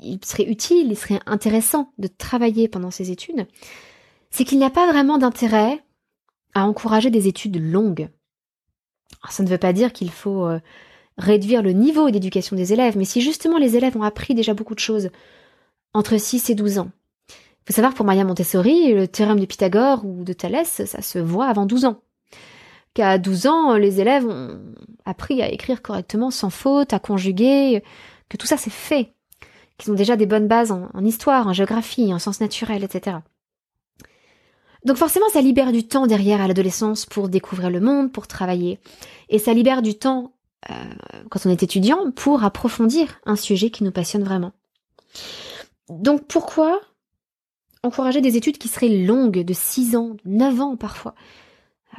il 0.02 0.22
serait 0.24 0.44
utile, 0.44 0.90
il 0.90 0.96
serait 0.96 1.20
intéressant 1.26 1.92
de 1.98 2.06
travailler 2.06 2.68
pendant 2.68 2.90
ses 2.90 3.10
études, 3.10 3.46
c'est 4.30 4.44
qu'il 4.44 4.58
n'y 4.58 4.64
a 4.64 4.70
pas 4.70 4.90
vraiment 4.90 5.18
d'intérêt 5.18 5.82
à 6.54 6.66
encourager 6.66 7.10
des 7.10 7.28
études 7.28 7.56
longues. 7.56 8.08
ça 9.30 9.42
ne 9.42 9.48
veut 9.48 9.58
pas 9.58 9.72
dire 9.72 9.92
qu'il 9.92 10.10
faut 10.10 10.46
euh, 10.46 10.60
réduire 11.16 11.62
le 11.62 11.72
niveau 11.72 12.10
d'éducation 12.10 12.56
des 12.56 12.72
élèves, 12.72 12.98
mais 12.98 13.04
si 13.06 13.20
justement 13.20 13.58
les 13.58 13.76
élèves 13.76 13.96
ont 13.96 14.02
appris 14.02 14.34
déjà 14.34 14.54
beaucoup 14.54 14.74
de 14.74 14.80
choses 14.80 15.10
entre 15.94 16.18
6 16.18 16.50
et 16.50 16.54
12 16.54 16.78
ans. 16.78 16.90
Faut 17.66 17.72
savoir 17.72 17.94
pour 17.94 18.04
Maria 18.04 18.24
Montessori, 18.24 18.92
le 18.92 19.06
théorème 19.06 19.40
de 19.40 19.46
Pythagore 19.46 20.04
ou 20.04 20.24
de 20.24 20.32
Thalès, 20.32 20.84
ça 20.84 21.02
se 21.02 21.18
voit 21.18 21.46
avant 21.46 21.66
12 21.66 21.84
ans 21.84 22.02
qu'à 22.94 23.18
12 23.18 23.46
ans, 23.46 23.74
les 23.74 24.00
élèves 24.00 24.26
ont 24.26 24.60
appris 25.04 25.42
à 25.42 25.50
écrire 25.50 25.82
correctement 25.82 26.30
sans 26.30 26.50
faute, 26.50 26.92
à 26.92 26.98
conjuguer, 26.98 27.82
que 28.28 28.36
tout 28.36 28.46
ça 28.46 28.56
c'est 28.56 28.70
fait, 28.70 29.14
qu'ils 29.78 29.92
ont 29.92 29.96
déjà 29.96 30.16
des 30.16 30.26
bonnes 30.26 30.48
bases 30.48 30.72
en, 30.72 31.04
histoire, 31.04 31.46
en 31.46 31.52
géographie, 31.52 32.12
en 32.12 32.18
sciences 32.18 32.40
naturelles, 32.40 32.84
etc. 32.84 33.18
Donc 34.84 34.96
forcément, 34.96 35.28
ça 35.32 35.40
libère 35.40 35.72
du 35.72 35.86
temps 35.86 36.06
derrière 36.06 36.40
à 36.40 36.48
l'adolescence 36.48 37.06
pour 37.06 37.28
découvrir 37.28 37.70
le 37.70 37.80
monde, 37.80 38.12
pour 38.12 38.26
travailler. 38.26 38.80
Et 39.28 39.38
ça 39.38 39.54
libère 39.54 39.80
du 39.80 39.94
temps, 39.94 40.32
euh, 40.70 40.74
quand 41.30 41.46
on 41.46 41.50
est 41.50 41.62
étudiant, 41.62 42.10
pour 42.10 42.42
approfondir 42.42 43.20
un 43.24 43.36
sujet 43.36 43.70
qui 43.70 43.84
nous 43.84 43.92
passionne 43.92 44.24
vraiment. 44.24 44.52
Donc 45.88 46.26
pourquoi 46.26 46.80
encourager 47.82 48.20
des 48.20 48.36
études 48.36 48.58
qui 48.58 48.68
seraient 48.68 48.88
longues, 48.88 49.44
de 49.44 49.52
6 49.52 49.96
ans, 49.96 50.16
9 50.24 50.60
ans 50.60 50.76
parfois 50.76 51.14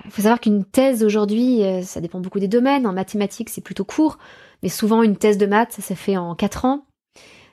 il 0.06 0.12
faut 0.12 0.22
savoir 0.22 0.40
qu'une 0.40 0.66
thèse 0.66 1.04
aujourd'hui, 1.04 1.64
euh, 1.64 1.82
ça 1.84 2.02
dépend 2.02 2.20
beaucoup 2.20 2.40
des 2.40 2.48
domaines. 2.48 2.88
En 2.88 2.94
mathématiques, 2.94 3.50
c'est 3.50 3.62
plutôt 3.62 3.86
court, 3.86 4.18
mais 4.62 4.70
souvent 4.70 5.04
une 5.04 5.18
thèse 5.18 5.38
de 5.38 5.46
maths, 5.46 5.74
ça 5.74 5.82
se 5.82 5.94
fait 5.94 6.18
en 6.18 6.36
4 6.36 6.66
ans. 6.66 6.86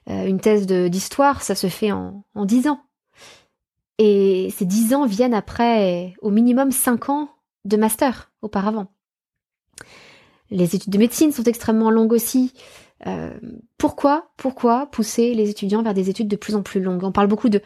Euh, 0.09 0.27
une 0.27 0.41
thèse 0.41 0.67
d'histoire, 0.67 1.43
ça 1.43 1.55
se 1.55 1.67
fait 1.67 1.93
en, 1.93 2.25
en 2.35 2.45
10 2.45 2.69
ans. 2.69 2.81
Et 3.99 4.49
ces 4.57 4.65
10 4.65 4.95
ans 4.95 5.07
viennent 5.07 5.35
après 5.35 6.15
au 6.23 6.31
minimum 6.31 6.71
5 6.71 7.11
ans 7.11 7.29
de 7.67 7.77
master 7.77 8.33
auparavant. 8.41 8.87
Les 10.51 10.75
études 10.75 10.93
de 10.93 10.99
médecine 10.99 11.33
sont 11.33 11.45
extrêmement 11.45 11.91
longues 11.91 12.13
aussi. 12.13 12.55
Euh, 13.07 13.39
pourquoi, 13.79 14.31
pourquoi 14.37 14.87
pousser 14.87 15.35
les 15.35 15.51
étudiants 15.51 15.83
vers 15.83 15.95
des 15.95 16.11
études 16.11 16.29
de 16.29 16.37
plus 16.37 16.55
en 16.55 16.63
plus 16.63 16.81
longues? 16.81 17.05
On 17.05 17.13
parle 17.13 17.29
beaucoup 17.29 17.51
de 17.51 17.61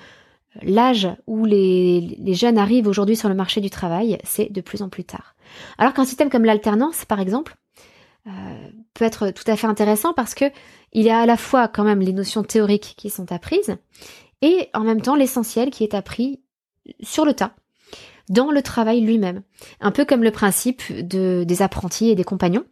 l'âge 0.62 1.08
où 1.26 1.44
les, 1.44 2.16
jeunes 2.34 2.58
arrivent 2.58 2.86
aujourd'hui 2.86 3.16
sur 3.16 3.28
le 3.28 3.34
marché 3.34 3.60
du 3.60 3.70
travail, 3.70 4.18
c'est 4.24 4.52
de 4.52 4.60
plus 4.60 4.82
en 4.82 4.88
plus 4.88 5.04
tard. 5.04 5.34
Alors 5.78 5.92
qu'un 5.92 6.04
système 6.04 6.30
comme 6.30 6.44
l'alternance, 6.44 7.04
par 7.04 7.20
exemple, 7.20 7.56
euh, 8.26 8.30
peut 8.94 9.04
être 9.04 9.30
tout 9.30 9.44
à 9.50 9.56
fait 9.56 9.66
intéressant 9.66 10.14
parce 10.14 10.34
que 10.34 10.46
il 10.92 11.02
y 11.02 11.10
a 11.10 11.20
à 11.20 11.26
la 11.26 11.36
fois 11.36 11.68
quand 11.68 11.84
même 11.84 12.00
les 12.00 12.12
notions 12.12 12.42
théoriques 12.42 12.94
qui 12.96 13.10
sont 13.10 13.32
apprises 13.32 13.76
et 14.40 14.68
en 14.72 14.80
même 14.80 15.02
temps 15.02 15.16
l'essentiel 15.16 15.70
qui 15.70 15.84
est 15.84 15.94
appris 15.94 16.40
sur 17.02 17.24
le 17.24 17.34
tas 17.34 17.54
dans 18.28 18.50
le 18.50 18.62
travail 18.62 19.00
lui-même. 19.00 19.42
Un 19.80 19.90
peu 19.90 20.04
comme 20.04 20.22
le 20.22 20.30
principe 20.30 20.82
de, 20.92 21.44
des 21.46 21.62
apprentis 21.62 22.08
et 22.08 22.14
des 22.14 22.24
compagnons, 22.24 22.64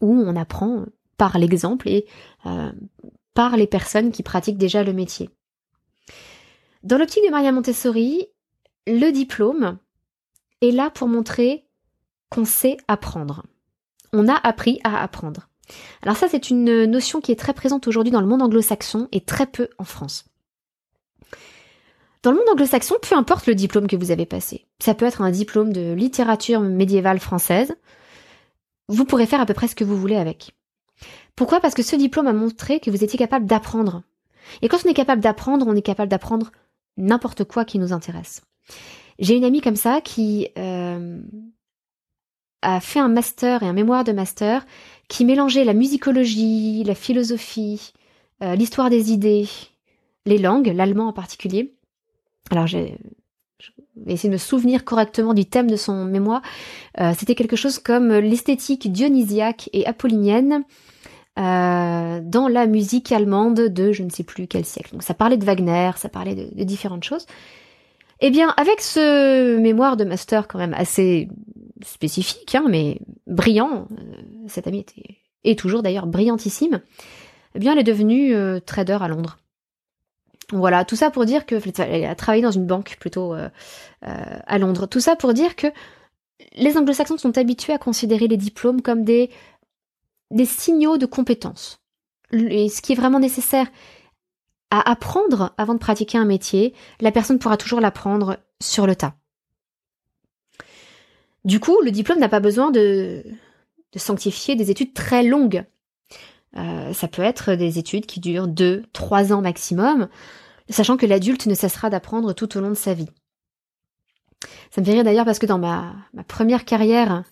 où 0.00 0.12
on 0.12 0.36
apprend 0.36 0.84
par 1.16 1.38
l'exemple 1.38 1.88
et 1.88 2.06
euh, 2.46 2.72
par 3.34 3.56
les 3.56 3.66
personnes 3.66 4.12
qui 4.12 4.22
pratiquent 4.22 4.58
déjà 4.58 4.84
le 4.84 4.92
métier. 4.92 5.30
Dans 6.84 6.98
l'optique 6.98 7.24
de 7.24 7.30
Maria 7.30 7.50
Montessori, 7.50 8.26
le 8.86 9.10
diplôme 9.10 9.78
est 10.60 10.70
là 10.70 10.90
pour 10.90 11.08
montrer 11.08 11.64
qu'on 12.28 12.44
sait 12.44 12.76
apprendre. 12.88 13.42
On 14.12 14.28
a 14.28 14.34
appris 14.34 14.80
à 14.84 15.02
apprendre. 15.02 15.48
Alors 16.02 16.18
ça, 16.18 16.28
c'est 16.28 16.50
une 16.50 16.84
notion 16.84 17.22
qui 17.22 17.32
est 17.32 17.38
très 17.40 17.54
présente 17.54 17.88
aujourd'hui 17.88 18.12
dans 18.12 18.20
le 18.20 18.26
monde 18.26 18.42
anglo-saxon 18.42 19.08
et 19.12 19.22
très 19.22 19.46
peu 19.46 19.70
en 19.78 19.84
France. 19.84 20.26
Dans 22.22 22.32
le 22.32 22.36
monde 22.36 22.50
anglo-saxon, 22.52 22.96
peu 23.00 23.16
importe 23.16 23.46
le 23.46 23.54
diplôme 23.54 23.86
que 23.86 23.96
vous 23.96 24.10
avez 24.10 24.26
passé, 24.26 24.66
ça 24.78 24.94
peut 24.94 25.06
être 25.06 25.22
un 25.22 25.30
diplôme 25.30 25.72
de 25.72 25.94
littérature 25.94 26.60
médiévale 26.60 27.18
française, 27.18 27.74
vous 28.88 29.06
pourrez 29.06 29.24
faire 29.24 29.40
à 29.40 29.46
peu 29.46 29.54
près 29.54 29.68
ce 29.68 29.74
que 29.74 29.84
vous 29.84 29.96
voulez 29.96 30.16
avec. 30.16 30.54
Pourquoi? 31.34 31.60
Parce 31.60 31.74
que 31.74 31.82
ce 31.82 31.96
diplôme 31.96 32.26
a 32.26 32.34
montré 32.34 32.78
que 32.78 32.90
vous 32.90 33.02
étiez 33.02 33.18
capable 33.18 33.46
d'apprendre. 33.46 34.02
Et 34.60 34.68
quand 34.68 34.84
on 34.84 34.90
est 34.90 34.94
capable 34.94 35.22
d'apprendre, 35.22 35.66
on 35.66 35.74
est 35.74 35.82
capable 35.82 36.10
d'apprendre 36.10 36.52
n'importe 36.96 37.44
quoi 37.44 37.64
qui 37.64 37.78
nous 37.78 37.92
intéresse. 37.92 38.42
J'ai 39.18 39.36
une 39.36 39.44
amie 39.44 39.60
comme 39.60 39.76
ça 39.76 40.00
qui 40.00 40.48
euh, 40.58 41.20
a 42.62 42.80
fait 42.80 43.00
un 43.00 43.08
master 43.08 43.62
et 43.62 43.66
un 43.66 43.72
mémoire 43.72 44.04
de 44.04 44.12
master 44.12 44.66
qui 45.08 45.24
mélangeait 45.24 45.64
la 45.64 45.74
musicologie, 45.74 46.82
la 46.84 46.94
philosophie, 46.94 47.92
euh, 48.42 48.54
l'histoire 48.56 48.90
des 48.90 49.12
idées, 49.12 49.48
les 50.26 50.38
langues, 50.38 50.72
l'allemand 50.74 51.08
en 51.08 51.12
particulier. 51.12 51.74
Alors 52.50 52.66
j'ai 52.66 52.98
essayer 54.06 54.28
de 54.28 54.34
me 54.34 54.38
souvenir 54.38 54.84
correctement 54.84 55.34
du 55.34 55.44
thème 55.44 55.70
de 55.70 55.76
son 55.76 56.04
mémoire. 56.04 56.42
Euh, 57.00 57.12
c'était 57.16 57.34
quelque 57.34 57.56
chose 57.56 57.78
comme 57.78 58.12
l'esthétique 58.12 58.90
dionysiaque 58.90 59.70
et 59.72 59.86
apollinienne 59.86 60.64
euh, 61.36 62.20
dans 62.22 62.46
la 62.46 62.66
musique 62.66 63.10
allemande 63.10 63.60
de 63.68 63.90
je 63.90 64.04
ne 64.04 64.10
sais 64.10 64.22
plus 64.22 64.46
quel 64.46 64.64
siècle. 64.64 64.92
Donc 64.92 65.02
ça 65.02 65.14
parlait 65.14 65.36
de 65.36 65.44
Wagner, 65.44 65.90
ça 65.96 66.08
parlait 66.08 66.34
de, 66.34 66.64
différentes 66.64 67.02
choses. 67.02 67.26
Eh 68.20 68.30
bien, 68.30 68.54
avec 68.56 68.80
ce 68.80 69.58
mémoire 69.58 69.96
de 69.96 70.04
master 70.04 70.46
quand 70.46 70.58
même 70.58 70.74
assez 70.74 71.28
spécifique, 71.84 72.54
hein, 72.54 72.64
mais 72.68 73.00
brillant, 73.26 73.88
euh, 73.90 74.14
cette 74.46 74.68
amie 74.68 74.80
était 74.80 75.18
et 75.42 75.56
toujours 75.56 75.82
d'ailleurs 75.82 76.06
brillantissime, 76.06 76.80
eh 77.54 77.58
bien, 77.58 77.72
elle 77.72 77.80
est 77.80 77.84
devenue 77.84 78.34
euh, 78.34 78.60
trader 78.60 78.98
à 79.00 79.08
Londres. 79.08 79.38
Voilà, 80.52 80.84
tout 80.84 80.96
ça 80.96 81.10
pour 81.10 81.24
dire 81.24 81.46
que 81.46 81.56
elle 81.80 82.04
a 82.04 82.14
travaillé 82.14 82.42
dans 82.42 82.50
une 82.50 82.66
banque 82.66 82.96
plutôt 83.00 83.34
à 84.02 84.58
Londres. 84.58 84.86
Tout 84.86 85.00
ça 85.00 85.16
pour 85.16 85.32
dire 85.32 85.56
que 85.56 85.68
les 86.52 86.76
anglo-saxons 86.76 87.16
sont 87.16 87.36
habitués 87.38 87.72
à 87.72 87.78
considérer 87.78 88.28
les 88.28 88.36
diplômes 88.36 88.82
comme 88.82 89.04
des 89.04 89.30
des 90.30 90.46
signaux 90.46 90.98
de 90.98 91.06
compétence. 91.06 91.80
ce 92.32 92.80
qui 92.80 92.92
est 92.92 92.96
vraiment 92.96 93.20
nécessaire 93.20 93.66
à 94.70 94.90
apprendre 94.90 95.54
avant 95.56 95.74
de 95.74 95.78
pratiquer 95.78 96.18
un 96.18 96.24
métier, 96.24 96.74
la 97.00 97.12
personne 97.12 97.38
pourra 97.38 97.56
toujours 97.56 97.80
l'apprendre 97.80 98.38
sur 98.60 98.86
le 98.86 98.96
tas. 98.96 99.14
Du 101.44 101.60
coup, 101.60 101.80
le 101.82 101.90
diplôme 101.90 102.18
n'a 102.18 102.28
pas 102.28 102.40
besoin 102.40 102.70
de, 102.70 103.22
sanctifier 103.94 104.56
des 104.56 104.70
études 104.70 104.94
très 104.94 105.22
longues. 105.22 105.64
Euh, 106.56 106.92
ça 106.92 107.06
peut 107.06 107.22
être 107.22 107.54
des 107.54 107.78
études 107.78 108.06
qui 108.06 108.20
durent 108.20 108.48
deux, 108.48 108.84
trois 108.92 109.32
ans 109.32 109.42
maximum, 109.42 110.08
sachant 110.70 110.96
que 110.96 111.06
l'adulte 111.06 111.46
ne 111.46 111.54
cessera 111.54 111.90
d'apprendre 111.90 112.32
tout 112.32 112.56
au 112.56 112.60
long 112.60 112.70
de 112.70 112.74
sa 112.74 112.94
vie. 112.94 113.08
Ça 114.70 114.80
me 114.80 114.86
fait 114.86 114.92
rire 114.92 115.04
d'ailleurs 115.04 115.24
parce 115.24 115.38
que 115.38 115.46
dans 115.46 115.58
ma, 115.58 115.94
première 116.26 116.64
carrière 116.64 117.24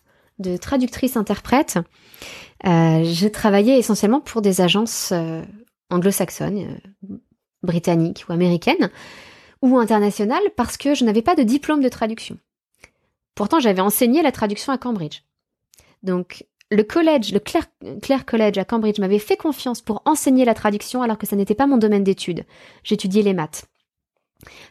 de 0.42 0.56
traductrice-interprète, 0.56 1.78
euh, 2.66 3.04
je 3.04 3.26
travaillais 3.28 3.78
essentiellement 3.78 4.20
pour 4.20 4.42
des 4.42 4.60
agences 4.60 5.10
euh, 5.12 5.42
anglo-saxonnes, 5.90 6.80
britanniques 7.62 8.24
ou 8.28 8.32
américaines, 8.32 8.90
ou 9.62 9.78
internationales, 9.78 10.42
parce 10.56 10.76
que 10.76 10.94
je 10.94 11.04
n'avais 11.04 11.22
pas 11.22 11.34
de 11.34 11.42
diplôme 11.42 11.82
de 11.82 11.88
traduction. 11.88 12.36
Pourtant, 13.34 13.60
j'avais 13.60 13.80
enseigné 13.80 14.22
la 14.22 14.32
traduction 14.32 14.72
à 14.72 14.78
Cambridge. 14.78 15.22
Donc, 16.02 16.44
le 16.70 16.82
collège, 16.82 17.32
le 17.32 18.18
College 18.24 18.58
à 18.58 18.64
Cambridge 18.64 18.98
m'avait 18.98 19.18
fait 19.18 19.36
confiance 19.36 19.80
pour 19.80 20.02
enseigner 20.04 20.44
la 20.44 20.54
traduction 20.54 21.02
alors 21.02 21.18
que 21.18 21.26
ça 21.26 21.36
n'était 21.36 21.54
pas 21.54 21.66
mon 21.66 21.76
domaine 21.76 22.04
d'études. 22.04 22.44
J'étudiais 22.82 23.22
les 23.22 23.34
maths. 23.34 23.66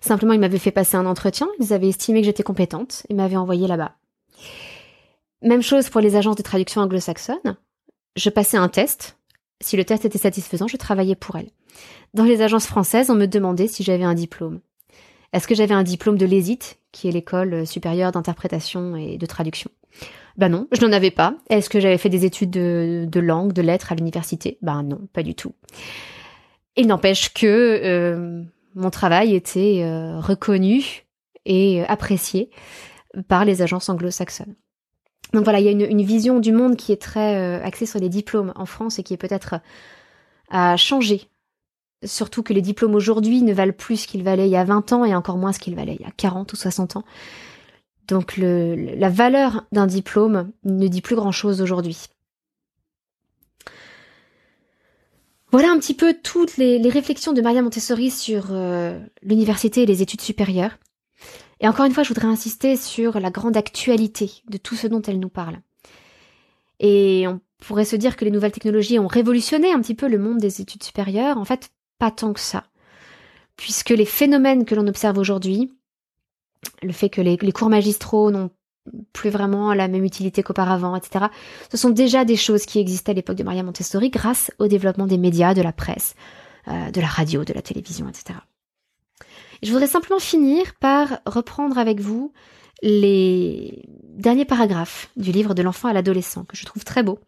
Simplement, 0.01 0.33
ils 0.33 0.39
m'avaient 0.39 0.57
fait 0.57 0.71
passer 0.71 0.97
un 0.97 1.05
entretien, 1.05 1.47
ils 1.59 1.73
avaient 1.73 1.89
estimé 1.89 2.21
que 2.21 2.25
j'étais 2.25 2.43
compétente 2.43 3.03
et 3.09 3.13
m'avaient 3.13 3.37
envoyé 3.37 3.67
là-bas. 3.67 3.95
Même 5.41 5.61
chose 5.61 5.89
pour 5.89 6.01
les 6.01 6.15
agences 6.15 6.35
de 6.35 6.43
traduction 6.43 6.81
anglo-saxonnes. 6.81 7.57
Je 8.15 8.29
passais 8.29 8.57
un 8.57 8.69
test. 8.69 9.17
Si 9.59 9.77
le 9.77 9.85
test 9.85 10.05
était 10.05 10.17
satisfaisant, 10.17 10.67
je 10.67 10.77
travaillais 10.77 11.15
pour 11.15 11.35
elles. 11.35 11.51
Dans 12.13 12.23
les 12.23 12.41
agences 12.41 12.67
françaises, 12.67 13.09
on 13.09 13.15
me 13.15 13.25
demandait 13.25 13.67
si 13.67 13.83
j'avais 13.83 14.03
un 14.03 14.13
diplôme. 14.13 14.59
Est-ce 15.33 15.47
que 15.47 15.55
j'avais 15.55 15.73
un 15.73 15.83
diplôme 15.83 16.17
de 16.17 16.25
l'ESIT, 16.25 16.77
qui 16.91 17.07
est 17.07 17.11
l'école 17.11 17.65
supérieure 17.65 18.11
d'interprétation 18.11 18.95
et 18.95 19.17
de 19.17 19.25
traduction? 19.25 19.71
Ben 20.37 20.49
non, 20.49 20.67
je 20.71 20.81
n'en 20.85 20.91
avais 20.91 21.11
pas. 21.11 21.35
Est-ce 21.49 21.69
que 21.69 21.79
j'avais 21.79 21.97
fait 21.97 22.09
des 22.09 22.25
études 22.25 22.51
de, 22.51 23.19
langue, 23.19 23.53
de 23.53 23.61
lettres 23.61 23.91
à 23.91 23.95
l'université? 23.95 24.57
Ben 24.61 24.83
non, 24.83 25.07
pas 25.13 25.23
du 25.23 25.35
tout. 25.35 25.53
Il 26.75 26.87
n'empêche 26.87 27.33
que 27.33 27.45
euh, 27.83 28.43
mon 28.75 28.89
travail 28.89 29.35
était 29.35 29.81
euh, 29.83 30.19
reconnu 30.19 31.05
et 31.45 31.83
apprécié 31.85 32.49
par 33.27 33.45
les 33.45 33.61
agences 33.61 33.89
anglo-saxonnes. 33.89 34.55
Donc 35.33 35.43
voilà, 35.43 35.59
il 35.59 35.65
y 35.65 35.69
a 35.69 35.71
une, 35.71 36.01
vision 36.01 36.39
du 36.39 36.51
monde 36.51 36.75
qui 36.75 36.91
est 36.91 37.01
très 37.01 37.37
euh, 37.37 37.63
axée 37.63 37.85
sur 37.85 37.99
les 37.99 38.09
diplômes 38.09 38.51
en 38.55 38.65
France 38.65 38.99
et 38.99 39.03
qui 39.03 39.13
est 39.13 39.17
peut-être 39.17 39.55
à 40.49 40.75
changer 40.75 41.29
Surtout 42.03 42.41
que 42.41 42.51
les 42.51 42.61
diplômes 42.61 42.95
aujourd'hui 42.95 43.43
ne 43.43 43.53
valent 43.53 43.73
plus 43.73 43.97
ce 43.97 44.07
qu'ils 44.07 44.23
valaient 44.23 44.47
il 44.47 44.51
y 44.51 44.55
a 44.55 44.63
20 44.63 44.91
ans 44.91 45.05
et 45.05 45.13
encore 45.13 45.37
moins 45.37 45.53
ce 45.53 45.59
qu'ils 45.59 45.75
valaient 45.75 45.95
il 45.99 46.01
y 46.01 46.09
a 46.09 46.11
40 46.11 46.51
ou 46.51 46.55
60 46.55 46.95
ans. 46.95 47.03
Donc 48.07 48.37
la 48.37 49.09
valeur 49.09 49.65
d'un 49.71 49.85
diplôme 49.85 50.51
ne 50.63 50.87
dit 50.87 51.01
plus 51.01 51.15
grand-chose 51.15 51.61
aujourd'hui. 51.61 52.07
Voilà 55.51 55.69
un 55.69 55.77
petit 55.77 55.93
peu 55.93 56.15
toutes 56.23 56.57
les, 56.57 56.77
réflexions 56.89 57.33
de 57.33 57.41
Maria 57.41 57.61
Montessori 57.61 58.09
sur 58.09 58.47
euh, 58.51 58.99
l'université 59.21 59.83
et 59.83 59.85
les 59.85 60.01
études 60.01 60.21
supérieures. 60.21 60.77
Et 61.61 61.67
encore 61.67 61.85
une 61.85 61.93
fois, 61.93 62.03
je 62.03 62.09
voudrais 62.09 62.27
insister 62.27 62.75
sur 62.75 63.19
la 63.19 63.29
grande 63.29 63.55
actualité 63.55 64.31
de 64.49 64.57
tout 64.57 64.75
ce 64.75 64.87
dont 64.87 65.01
elle 65.03 65.19
nous 65.19 65.29
parle. 65.29 65.59
Et 66.79 67.27
on 67.27 67.39
pourrait 67.59 67.85
se 67.85 67.95
dire 67.95 68.17
que 68.17 68.25
les 68.25 68.31
nouvelles 68.31 68.51
technologies 68.51 68.97
ont 68.97 69.07
révolutionné 69.07 69.71
un 69.71 69.79
petit 69.79 69.93
peu 69.93 70.09
le 70.09 70.17
monde 70.17 70.39
des 70.39 70.59
études 70.59 70.83
supérieures. 70.83 71.37
En 71.37 71.45
fait, 71.45 71.69
pas 71.99 72.09
tant 72.09 72.33
que 72.33 72.39
ça. 72.39 72.63
Puisque 73.55 73.91
les 73.91 74.05
phénomènes 74.05 74.65
que 74.65 74.73
l'on 74.73 74.87
observe 74.87 75.19
aujourd'hui, 75.19 75.71
le 76.81 76.91
fait 76.91 77.09
que 77.09 77.21
les, 77.21 77.37
cours 77.51 77.69
magistraux 77.69 78.31
n'ont 78.31 78.49
plus 79.13 79.29
vraiment 79.29 79.75
la 79.75 79.87
même 79.87 80.03
utilité 80.03 80.41
qu'auparavant, 80.41 80.95
etc. 80.95 81.25
Ce 81.71 81.77
sont 81.77 81.91
déjà 81.91 82.25
des 82.25 82.35
choses 82.35 82.65
qui 82.65 82.79
existaient 82.79 83.11
à 83.11 83.13
l'époque 83.13 83.37
de 83.37 83.43
Maria 83.43 83.61
Montessori 83.61 84.09
grâce 84.09 84.51
au 84.57 84.67
développement 84.67 85.05
des 85.05 85.19
médias, 85.19 85.53
de 85.53 85.61
la 85.61 85.71
presse, 85.71 86.15
euh, 86.67 86.89
de 86.89 87.01
la 87.01 87.07
radio, 87.07 87.45
de 87.45 87.53
la 87.53 87.61
télévision, 87.61 88.09
etc. 88.09 88.39
Je 89.63 89.71
voudrais 89.71 89.87
simplement 89.87 90.19
finir 90.19 90.73
par 90.79 91.19
reprendre 91.25 91.77
avec 91.77 91.99
vous 91.99 92.33
les 92.81 93.83
derniers 94.03 94.45
paragraphes 94.45 95.09
du 95.15 95.31
livre 95.31 95.53
de 95.53 95.61
l'enfant 95.61 95.87
à 95.87 95.93
l'adolescent, 95.93 96.45
que 96.45 96.57
je 96.57 96.65
trouve 96.65 96.83
très 96.83 97.03
beau, 97.03 97.19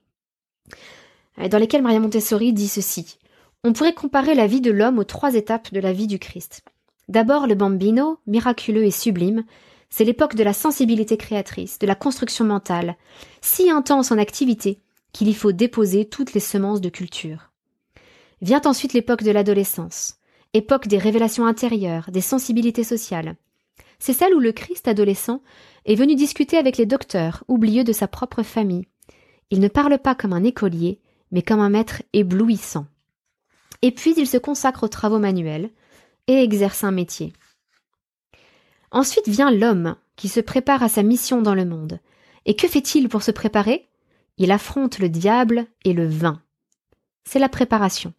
dans 1.37 1.59
lesquels 1.59 1.83
Maria 1.83 1.99
Montessori 1.99 2.53
dit 2.53 2.67
ceci. 2.67 3.19
On 3.63 3.73
pourrait 3.73 3.93
comparer 3.93 4.33
la 4.33 4.47
vie 4.47 4.61
de 4.61 4.71
l'homme 4.71 4.99
aux 4.99 5.03
trois 5.03 5.35
étapes 5.35 5.71
de 5.71 5.79
la 5.79 5.93
vie 5.93 6.07
du 6.07 6.19
Christ. 6.19 6.63
D'abord 7.07 7.47
le 7.47 7.55
bambino, 7.55 8.17
miraculeux 8.25 8.83
et 8.83 8.91
sublime, 8.91 9.43
c'est 9.89 10.05
l'époque 10.05 10.35
de 10.35 10.43
la 10.43 10.53
sensibilité 10.53 11.17
créatrice, 11.17 11.77
de 11.77 11.85
la 11.85 11.95
construction 11.95 12.45
mentale, 12.45 12.97
si 13.41 13.69
intense 13.69 14.11
en 14.11 14.17
activité 14.17 14.79
qu'il 15.11 15.27
y 15.27 15.33
faut 15.35 15.51
déposer 15.51 16.05
toutes 16.05 16.33
les 16.33 16.39
semences 16.39 16.81
de 16.81 16.89
culture. 16.89 17.51
Vient 18.41 18.61
ensuite 18.65 18.93
l'époque 18.93 19.23
de 19.23 19.31
l'adolescence, 19.31 20.15
époque 20.53 20.87
des 20.87 20.97
révélations 20.97 21.45
intérieures, 21.45 22.09
des 22.11 22.21
sensibilités 22.21 22.83
sociales. 22.83 23.35
C'est 23.99 24.13
celle 24.13 24.33
où 24.33 24.39
le 24.39 24.51
Christ 24.51 24.87
adolescent 24.87 25.41
est 25.85 25.95
venu 25.95 26.15
discuter 26.15 26.57
avec 26.57 26.77
les 26.77 26.85
docteurs, 26.85 27.43
oublieux 27.47 27.83
de 27.83 27.93
sa 27.93 28.07
propre 28.07 28.43
famille. 28.43 28.87
Il 29.49 29.59
ne 29.59 29.67
parle 29.67 29.97
pas 29.97 30.15
comme 30.15 30.33
un 30.33 30.43
écolier, 30.43 30.99
mais 31.31 31.41
comme 31.41 31.59
un 31.59 31.69
maître 31.69 32.03
éblouissant 32.13 32.87
et 33.83 33.91
puis 33.91 34.13
il 34.17 34.27
se 34.27 34.37
consacre 34.37 34.83
aux 34.83 34.87
travaux 34.87 35.19
manuels 35.19 35.69
et 36.27 36.41
exerce 36.41 36.85
un 36.85 36.91
métier. 36.91 37.33
Ensuite 38.91 39.27
vient 39.27 39.51
l'homme, 39.51 39.97
qui 40.15 40.29
se 40.29 40.39
prépare 40.39 40.81
à 40.81 40.89
sa 40.89 41.03
mission 41.03 41.41
dans 41.41 41.53
le 41.53 41.65
monde. 41.65 41.99
Et 42.45 42.55
que 42.55 42.67
fait-il 42.67 43.09
pour 43.09 43.23
se 43.23 43.31
préparer? 43.31 43.89
Il 44.37 44.51
affronte 44.51 44.99
le 44.99 45.09
diable 45.09 45.67
et 45.83 45.91
le 45.91 46.07
vin. 46.07 46.41
C'est 47.25 47.39
la 47.39 47.49
préparation. 47.49 48.13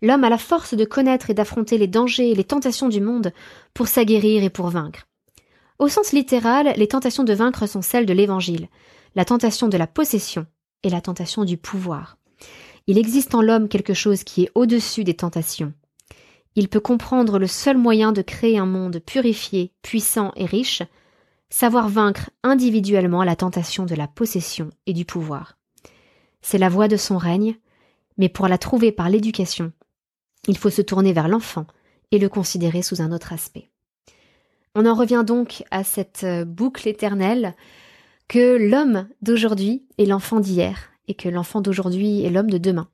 L'homme 0.00 0.24
a 0.24 0.30
la 0.30 0.38
force 0.38 0.74
de 0.74 0.84
connaître 0.84 1.30
et 1.30 1.34
d'affronter 1.34 1.78
les 1.78 1.88
dangers 1.88 2.30
et 2.30 2.34
les 2.34 2.44
tentations 2.44 2.88
du 2.88 3.00
monde 3.00 3.32
pour 3.74 3.88
s'aguerrir 3.88 4.44
et 4.44 4.50
pour 4.50 4.68
vaincre. 4.68 5.06
Au 5.78 5.88
sens 5.88 6.12
littéral, 6.12 6.72
les 6.76 6.88
tentations 6.88 7.24
de 7.24 7.32
vaincre 7.32 7.66
sont 7.66 7.82
celles 7.82 8.06
de 8.06 8.12
l'Évangile, 8.12 8.68
la 9.14 9.24
tentation 9.24 9.68
de 9.68 9.76
la 9.76 9.86
possession 9.86 10.46
et 10.82 10.90
la 10.90 11.00
tentation 11.00 11.44
du 11.44 11.56
pouvoir. 11.56 12.18
Il 12.86 12.98
existe 12.98 13.34
en 13.34 13.42
l'homme 13.42 13.68
quelque 13.68 13.94
chose 13.94 14.24
qui 14.24 14.44
est 14.44 14.50
au-dessus 14.54 15.04
des 15.04 15.14
tentations. 15.14 15.72
Il 16.54 16.68
peut 16.68 16.80
comprendre 16.80 17.38
le 17.38 17.46
seul 17.46 17.76
moyen 17.76 18.12
de 18.12 18.22
créer 18.22 18.58
un 18.58 18.66
monde 18.66 18.98
purifié, 18.98 19.72
puissant 19.82 20.32
et 20.36 20.46
riche, 20.46 20.82
savoir 21.50 21.88
vaincre 21.88 22.30
individuellement 22.42 23.22
la 23.24 23.36
tentation 23.36 23.84
de 23.84 23.94
la 23.94 24.08
possession 24.08 24.70
et 24.86 24.92
du 24.92 25.04
pouvoir. 25.04 25.58
C'est 26.42 26.58
la 26.58 26.68
voie 26.68 26.88
de 26.88 26.96
son 26.96 27.18
règne, 27.18 27.56
mais 28.16 28.28
pour 28.28 28.48
la 28.48 28.58
trouver 28.58 28.90
par 28.90 29.08
l'éducation, 29.08 29.72
il 30.48 30.58
faut 30.58 30.70
se 30.70 30.82
tourner 30.82 31.12
vers 31.12 31.28
l'enfant 31.28 31.66
et 32.10 32.18
le 32.18 32.28
considérer 32.28 32.82
sous 32.82 33.00
un 33.00 33.12
autre 33.12 33.32
aspect. 33.32 33.70
On 34.74 34.86
en 34.86 34.94
revient 34.94 35.24
donc 35.26 35.62
à 35.70 35.84
cette 35.84 36.26
boucle 36.46 36.88
éternelle 36.88 37.54
que 38.28 38.56
l'homme 38.56 39.08
d'aujourd'hui 39.22 39.86
est 39.98 40.06
l'enfant 40.06 40.40
d'hier 40.40 40.90
et 41.06 41.14
que 41.14 41.28
l'enfant 41.28 41.60
d'aujourd'hui 41.60 42.24
est 42.24 42.30
l'homme 42.30 42.50
de 42.50 42.58
demain. 42.58 42.88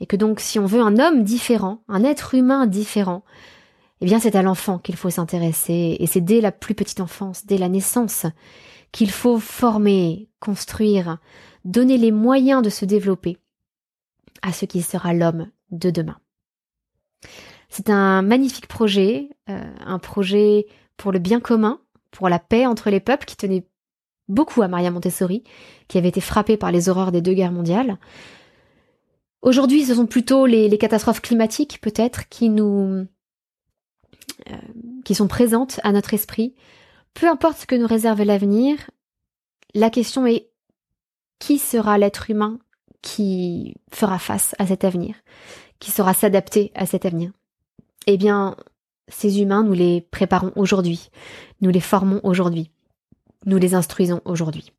Et 0.00 0.06
que 0.06 0.16
donc 0.16 0.40
si 0.40 0.58
on 0.58 0.66
veut 0.66 0.80
un 0.80 0.98
homme 0.98 1.24
différent, 1.24 1.82
un 1.88 2.04
être 2.04 2.34
humain 2.34 2.66
différent, 2.66 3.24
eh 4.00 4.04
bien 4.04 4.20
c'est 4.20 4.36
à 4.36 4.42
l'enfant 4.42 4.78
qu'il 4.78 4.96
faut 4.96 5.10
s'intéresser, 5.10 5.96
et 5.98 6.06
c'est 6.06 6.20
dès 6.20 6.40
la 6.40 6.52
plus 6.52 6.74
petite 6.74 7.00
enfance, 7.00 7.46
dès 7.46 7.58
la 7.58 7.68
naissance, 7.68 8.26
qu'il 8.92 9.10
faut 9.10 9.38
former, 9.38 10.28
construire, 10.40 11.18
donner 11.64 11.98
les 11.98 12.12
moyens 12.12 12.62
de 12.62 12.70
se 12.70 12.84
développer 12.84 13.38
à 14.42 14.52
ce 14.52 14.66
qui 14.66 14.82
sera 14.82 15.12
l'homme 15.12 15.50
de 15.70 15.90
demain. 15.90 16.18
C'est 17.68 17.90
un 17.90 18.22
magnifique 18.22 18.66
projet, 18.66 19.30
euh, 19.48 19.74
un 19.84 19.98
projet 19.98 20.66
pour 20.96 21.12
le 21.12 21.18
bien 21.18 21.40
commun, 21.40 21.80
pour 22.10 22.28
la 22.28 22.38
paix 22.38 22.66
entre 22.66 22.90
les 22.90 23.00
peuples 23.00 23.26
qui 23.26 23.36
tenait 23.36 23.66
beaucoup 24.28 24.62
à 24.62 24.68
Maria 24.68 24.90
Montessori, 24.90 25.44
qui 25.88 25.98
avait 25.98 26.08
été 26.08 26.20
frappée 26.20 26.56
par 26.56 26.72
les 26.72 26.88
horreurs 26.88 27.12
des 27.12 27.22
deux 27.22 27.34
guerres 27.34 27.52
mondiales. 27.52 27.98
Aujourd'hui, 29.42 29.84
ce 29.84 29.94
sont 29.94 30.06
plutôt 30.06 30.46
les, 30.46 30.76
catastrophes 30.78 31.20
climatiques, 31.20 31.80
peut-être, 31.80 32.28
qui 32.28 32.48
nous, 32.48 33.06
euh, 34.50 34.56
qui 35.04 35.14
sont 35.14 35.28
présentes 35.28 35.80
à 35.84 35.92
notre 35.92 36.14
esprit. 36.14 36.54
Peu 37.14 37.28
importe 37.28 37.58
ce 37.58 37.66
que 37.66 37.76
nous 37.76 37.86
réserve 37.86 38.22
l'avenir, 38.22 38.90
la 39.74 39.90
question 39.90 40.26
est 40.26 40.50
qui 41.38 41.58
sera 41.58 41.98
l'être 41.98 42.30
humain 42.30 42.58
qui 43.02 43.76
fera 43.92 44.18
face 44.18 44.54
à 44.58 44.66
cet 44.66 44.84
avenir, 44.84 45.14
qui 45.78 45.90
saura 45.90 46.14
s'adapter 46.14 46.72
à 46.74 46.84
cet 46.84 47.06
avenir? 47.06 47.30
Eh 48.06 48.16
bien, 48.16 48.56
ces 49.08 49.40
humains, 49.40 49.64
nous 49.64 49.74
les 49.74 50.00
préparons 50.00 50.52
aujourd'hui, 50.56 51.10
nous 51.60 51.70
les 51.70 51.80
formons 51.80 52.20
aujourd'hui 52.22 52.70
nous 53.46 53.58
les 53.58 53.74
instruisons 53.74 54.20
aujourd'hui. 54.24 54.72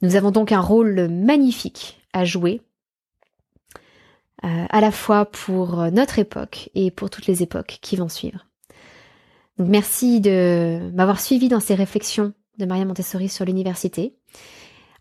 Nous 0.00 0.16
avons 0.16 0.30
donc 0.30 0.52
un 0.52 0.60
rôle 0.60 1.08
magnifique 1.08 2.00
à 2.12 2.24
jouer 2.24 2.60
euh, 4.44 4.66
à 4.68 4.80
la 4.80 4.90
fois 4.90 5.26
pour 5.26 5.76
notre 5.92 6.18
époque 6.18 6.70
et 6.74 6.90
pour 6.90 7.10
toutes 7.10 7.26
les 7.26 7.42
époques 7.42 7.78
qui 7.80 7.96
vont 7.96 8.08
suivre. 8.08 8.46
Merci 9.58 10.20
de 10.20 10.90
m'avoir 10.94 11.20
suivi 11.20 11.48
dans 11.48 11.60
ces 11.60 11.74
réflexions 11.74 12.32
de 12.58 12.66
Maria 12.66 12.84
Montessori 12.84 13.28
sur 13.28 13.44
l'université. 13.44 14.14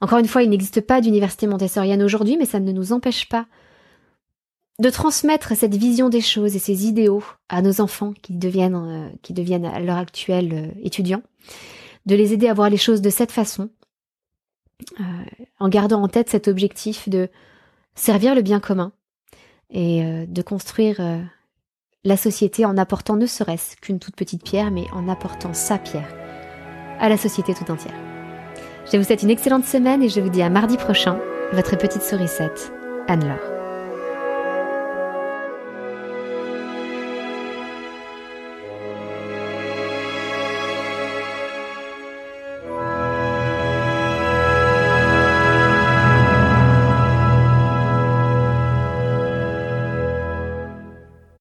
Encore 0.02 0.20
une 0.20 0.28
fois, 0.28 0.44
il 0.44 0.50
n'existe 0.50 0.82
pas 0.82 1.02
d'université 1.02 1.48
montessorienne 1.48 2.04
aujourd'hui, 2.04 2.38
mais 2.38 2.46
ça 2.46 2.60
ne 2.60 2.72
nous 2.72 2.92
empêche 2.92 3.28
pas 3.28 3.48
de 4.80 4.90
transmettre 4.90 5.56
cette 5.56 5.76
vision 5.76 6.10
des 6.10 6.22
choses 6.22 6.56
et 6.56 6.60
ces 6.60 6.88
idéaux 6.88 7.24
à 7.50 7.62
nos 7.62 7.82
enfants 7.82 8.14
qui 8.22 8.34
deviennent, 8.34 8.76
euh, 8.76 9.10
qui 9.22 9.34
deviennent 9.34 9.66
à 9.66 9.80
l'heure 9.80 9.98
actuelle 9.98 10.54
euh, 10.54 10.82
étudiants, 10.84 11.22
de 12.06 12.16
les 12.16 12.34
aider 12.34 12.48
à 12.48 12.54
voir 12.54 12.70
les 12.70 12.78
choses 12.78 13.02
de 13.02 13.10
cette 13.10 13.32
façon, 13.32 13.70
euh, 15.00 15.04
en 15.60 15.70
gardant 15.70 16.02
en 16.02 16.08
tête 16.08 16.30
cet 16.30 16.48
objectif 16.48 17.10
de 17.10 17.30
servir 17.94 18.34
le 18.34 18.42
bien 18.42 18.60
commun 18.60 18.92
et 19.70 20.26
de 20.28 20.42
construire 20.42 21.00
la 22.04 22.18
société 22.18 22.66
en 22.66 22.78
apportant 22.78 23.16
ne 23.16 23.26
serait-ce 23.26 23.78
qu'une 23.78 24.00
toute 24.00 24.18
petite 24.18 24.44
pierre, 24.44 24.70
mais 24.70 24.86
en 24.92 25.08
apportant 25.08 25.54
sa 25.54 25.78
pierre 25.78 26.14
à 27.00 27.08
la 27.08 27.16
société 27.16 27.54
tout 27.54 27.72
entière. 27.72 27.96
Je 28.92 28.98
vous 28.98 29.04
souhaite 29.04 29.24
une 29.24 29.30
excellente 29.30 29.66
semaine 29.66 30.04
et 30.04 30.10
je 30.10 30.20
vous 30.20 30.30
dis 30.30 30.42
à 30.42 30.50
mardi 30.50 30.76
prochain, 30.76 31.20
votre 31.54 31.78
petite 31.78 32.04
sourisette, 32.04 32.74
Anne-Laure. 33.08 33.51